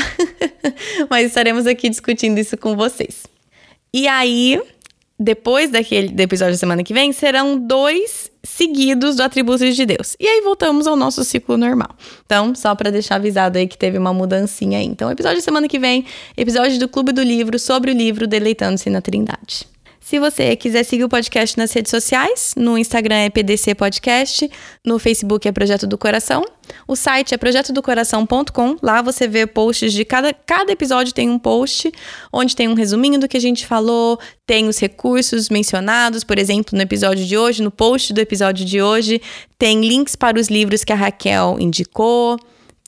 mas 1.10 1.28
estaremos 1.28 1.66
aqui 1.66 1.90
discutindo 1.90 2.38
isso 2.38 2.58
com 2.58 2.76
vocês. 2.76 3.24
E 3.94 4.08
aí, 4.08 4.62
depois 5.20 5.70
daquele 5.70 6.08
do 6.10 6.22
episódio 6.22 6.54
da 6.54 6.58
semana 6.58 6.84
que 6.84 6.94
vem, 6.94 7.12
serão 7.12 7.60
dois 7.60 8.32
seguidos 8.42 9.18
do 9.18 9.24
atributos 9.24 9.76
de 9.76 9.86
Deus. 9.86 10.16
E 10.20 10.26
aí 10.26 10.42
voltamos 10.42 10.88
ao 10.88 10.96
nosso 10.96 11.24
ciclo 11.26 11.58
normal. 11.58 11.90
Então, 12.26 12.56
só 12.56 12.74
para 12.74 12.90
deixar 12.90 13.16
avisado 13.16 13.58
aí 13.58 13.68
que 13.68 13.78
teve 13.78 13.98
uma 13.98 14.14
mudancinha 14.14 14.80
aí. 14.80 14.86
Então, 14.86 15.12
episódio 15.12 15.38
da 15.38 15.44
semana 15.44 15.68
que 15.68 15.78
vem, 15.78 16.06
episódio 16.38 16.80
do 16.80 16.88
Clube 16.88 17.12
do 17.12 17.22
Livro 17.22 17.60
sobre 17.60 17.92
o 17.92 17.94
livro 17.94 18.26
Deleitando-se 18.26 18.90
na 18.90 19.02
Trindade. 19.02 19.68
Se 20.00 20.18
você 20.18 20.56
quiser 20.56 20.84
seguir 20.84 21.04
o 21.04 21.10
podcast 21.10 21.58
nas 21.58 21.74
redes 21.74 21.92
sociais, 21.92 22.54
no 22.56 22.78
Instagram 22.78 23.16
é 23.16 23.30
PDC 23.30 23.76
Podcast, 23.76 24.50
no 24.84 24.98
Facebook 24.98 25.48
é 25.48 25.52
Projeto 25.52 25.86
do 25.86 25.98
Coração, 25.98 26.44
o 26.88 26.96
site 26.96 27.34
é 27.34 27.38
projetodocoração.com. 27.38 28.78
Lá 28.82 29.02
você 29.02 29.28
vê 29.28 29.46
posts 29.46 29.92
de 29.92 30.06
cada, 30.06 30.34
cada 30.34 30.72
episódio 30.72 31.14
tem 31.14 31.30
um 31.30 31.38
post 31.38 31.92
onde 32.32 32.56
tem 32.56 32.68
um 32.68 32.74
resuminho 32.74 33.20
do 33.20 33.28
que 33.28 33.38
a 33.38 33.42
gente 33.42 33.68
falou, 33.68 34.18
tem 34.48 34.68
os 34.68 34.80
recursos 34.80 35.50
mencionados, 35.50 36.24
por 36.24 36.40
exemplo, 36.40 36.76
no 36.76 36.82
episódio 36.82 37.26
de 37.26 37.38
hoje, 37.38 37.62
no 37.62 37.70
post 37.70 38.14
do 38.14 38.20
episódio 38.20 38.66
de 38.66 38.82
hoje, 38.82 39.22
tem 39.58 39.82
links 39.82 40.16
para 40.16 40.40
os 40.40 40.48
livros 40.48 40.84
que 40.84 40.94
a 40.94 40.96
Raquel 40.96 41.58
indicou 41.60 42.40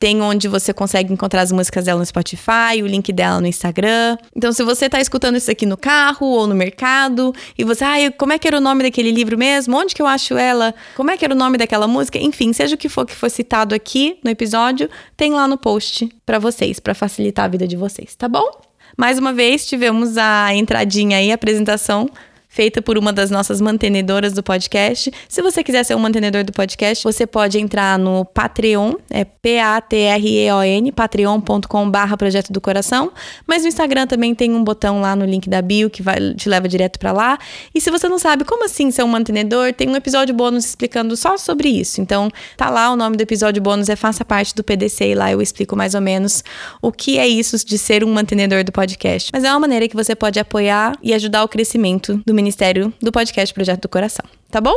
tem 0.02 0.20
onde 0.20 0.48
você 0.48 0.74
consegue 0.74 1.14
encontrar 1.14 1.42
as 1.42 1.52
músicas 1.52 1.86
dela 1.86 2.00
no 2.00 2.06
Spotify, 2.06 2.82
o 2.82 2.88
link 2.88 3.14
dela 3.14 3.40
no 3.40 3.46
Instagram. 3.46 4.18
Então, 4.36 4.52
se 4.52 4.64
você 4.64 4.88
está 4.88 5.00
escutando 5.00 5.36
isso 5.36 5.52
aqui 5.52 5.64
no 5.64 5.78
carro 5.78 6.26
ou 6.26 6.48
no 6.48 6.56
mercado 6.56 7.32
e 7.56 7.64
você, 7.64 7.84
ah, 7.84 8.12
como 8.18 8.34
é 8.34 8.40
que 8.40 8.48
era 8.48 8.58
o 8.58 8.60
nome 8.60 8.82
daquele 8.82 9.12
livro 9.12 9.38
mesmo? 9.38 9.78
Onde 9.78 9.94
que 9.94 10.02
eu 10.02 10.08
acho 10.08 10.36
ela? 10.36 10.74
Como 10.96 11.12
é 11.12 11.18
que 11.18 11.24
era 11.24 11.36
o 11.36 11.38
nome 11.38 11.56
daquela 11.56 11.88
música? 11.88 12.18
Enfim, 12.18 12.52
seja 12.52 12.74
o 12.74 12.78
que 12.80 12.90
for 12.90 13.06
que 13.06 13.14
for 13.14 13.30
citado 13.30 13.76
aqui 13.76 14.18
no 14.24 14.32
episódio, 14.32 14.90
tem 15.16 15.34
lá 15.34 15.48
no 15.48 15.56
post 15.56 16.10
para 16.26 16.40
vocês, 16.40 16.80
para 16.80 16.96
facilitar 16.96 17.46
a 17.46 17.48
vida 17.48 17.68
de 17.68 17.78
vocês, 17.78 18.16
tá 18.16 18.28
bom? 18.28 18.50
Mais 18.98 19.20
uma 19.20 19.32
vez, 19.32 19.68
tivemos 19.68 20.18
a 20.18 20.52
entradinha 20.56 21.18
aí, 21.18 21.32
a 21.32 21.36
apresentação 21.36 22.10
feita 22.52 22.82
por 22.82 22.98
uma 22.98 23.14
das 23.14 23.32
nossas 23.32 23.62
mantenedoras 23.62 24.34
do 24.34 24.44
podcast. 24.44 25.10
Se 25.30 25.42
você 25.42 25.64
quiser 25.64 25.86
ser 25.86 25.96
um 25.96 26.00
mantenedor 26.00 26.44
do 26.44 26.52
podcast, 26.52 27.02
você 27.02 27.26
pode 27.26 27.58
entrar 27.58 27.98
no 27.98 28.26
Patreon, 28.26 28.96
é 29.10 29.24
P-A-T-R-E-O-N, 29.24 30.92
patreon.com/barra 30.92 32.18
Projeto 32.18 32.52
do 32.52 32.60
Coração. 32.60 33.14
Mas 33.48 33.62
no 33.62 33.70
Instagram 33.70 34.06
também 34.06 34.36
tem 34.36 34.54
um 34.54 34.64
botão 34.66 35.00
lá 35.00 35.16
no 35.16 35.24
link 35.24 35.50
da 35.50 35.62
bio 35.62 35.90
que 35.90 36.04
vai, 36.04 36.18
te 36.36 36.50
leva 36.50 36.68
direto 36.68 37.00
para 37.00 37.14
lá. 37.14 37.40
E 37.74 37.80
se 37.80 37.90
você 37.90 38.10
não 38.10 38.20
sabe 38.20 38.44
como 38.44 38.66
assim 38.66 38.92
ser 38.92 39.04
um 39.04 39.08
mantenedor, 39.08 39.72
tem 39.72 39.88
um 39.88 39.96
episódio 39.96 40.36
bônus 40.36 40.66
explicando 40.66 41.16
só 41.16 41.38
sobre 41.38 41.70
isso. 41.70 42.02
Então, 42.02 42.30
tá 42.58 42.70
lá, 42.70 42.92
o 42.92 42.98
nome 42.98 43.16
do 43.16 43.22
episódio 43.22 43.62
bônus 43.62 43.88
é 43.88 43.96
Faça 43.96 44.26
Parte 44.26 44.54
do 44.54 44.62
PDC 44.62 45.12
e 45.12 45.16
lá 45.16 45.32
eu 45.32 45.42
explico 45.42 45.74
mais 45.74 45.96
ou 45.96 46.02
menos 46.02 46.44
o 46.82 46.92
que 46.92 47.18
é 47.18 47.26
isso 47.26 47.66
de 47.66 47.78
ser 47.78 48.04
um 48.04 48.12
mantenedor 48.12 48.66
do 48.66 48.74
podcast. 48.74 49.30
Mas 49.32 49.46
é 49.46 49.50
uma 49.50 49.60
maneira 49.62 49.88
que 49.88 49.96
você 49.96 50.14
pode 50.14 50.38
apoiar 50.38 50.98
e 51.02 51.14
ajudar 51.14 51.46
o 51.46 51.48
crescimento 51.48 52.22
do 52.26 52.41
Ministério 52.42 52.92
do 53.00 53.12
Podcast 53.12 53.54
Projeto 53.54 53.84
do 53.84 53.90
Coração, 53.90 54.26
tá 54.50 54.60
bom? 54.60 54.76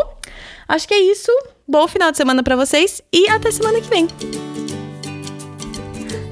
Acho 0.68 0.86
que 0.86 0.94
é 0.94 1.00
isso. 1.00 1.32
Bom 1.66 1.88
final 1.88 2.10
de 2.10 2.18
semana 2.18 2.42
para 2.42 2.56
vocês 2.56 3.02
e 3.10 3.26
até 3.28 3.50
semana 3.50 3.80
que 3.80 3.88
vem. 3.88 4.06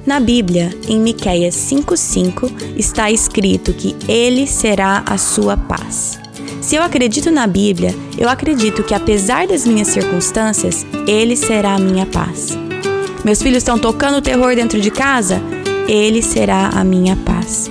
Na 0.05 0.21
Bíblia, 0.21 0.71
em 0.89 1.01
Miqueias 1.01 1.55
5:5, 1.55 2.51
está 2.77 3.11
escrito 3.11 3.73
que 3.73 3.97
ele 4.07 4.47
será 4.47 5.03
a 5.07 5.17
sua 5.17 5.57
paz. 5.57 6.19
Se 6.61 6.77
eu 6.77 6.83
acredito 6.83 7.31
na 7.31 7.47
Bíblia, 7.47 7.95
eu 8.19 8.29
acredito 8.29 8.83
que 8.83 8.95
apesar 8.95 9.47
das 9.47 9.67
minhas 9.67 9.89
circunstâncias, 9.89 10.85
ele 11.07 11.37
será 11.37 11.75
a 11.75 11.79
minha 11.79 12.05
paz. 12.05 12.57
Meus 13.25 13.41
filhos 13.41 13.59
estão 13.59 13.79
tocando 13.79 14.21
terror 14.21 14.55
dentro 14.55 14.81
de 14.81 14.91
casa? 14.91 15.41
Ele 15.89 16.21
será 16.21 16.69
a 16.69 16.85
minha 16.85 17.17
paz. 17.17 17.71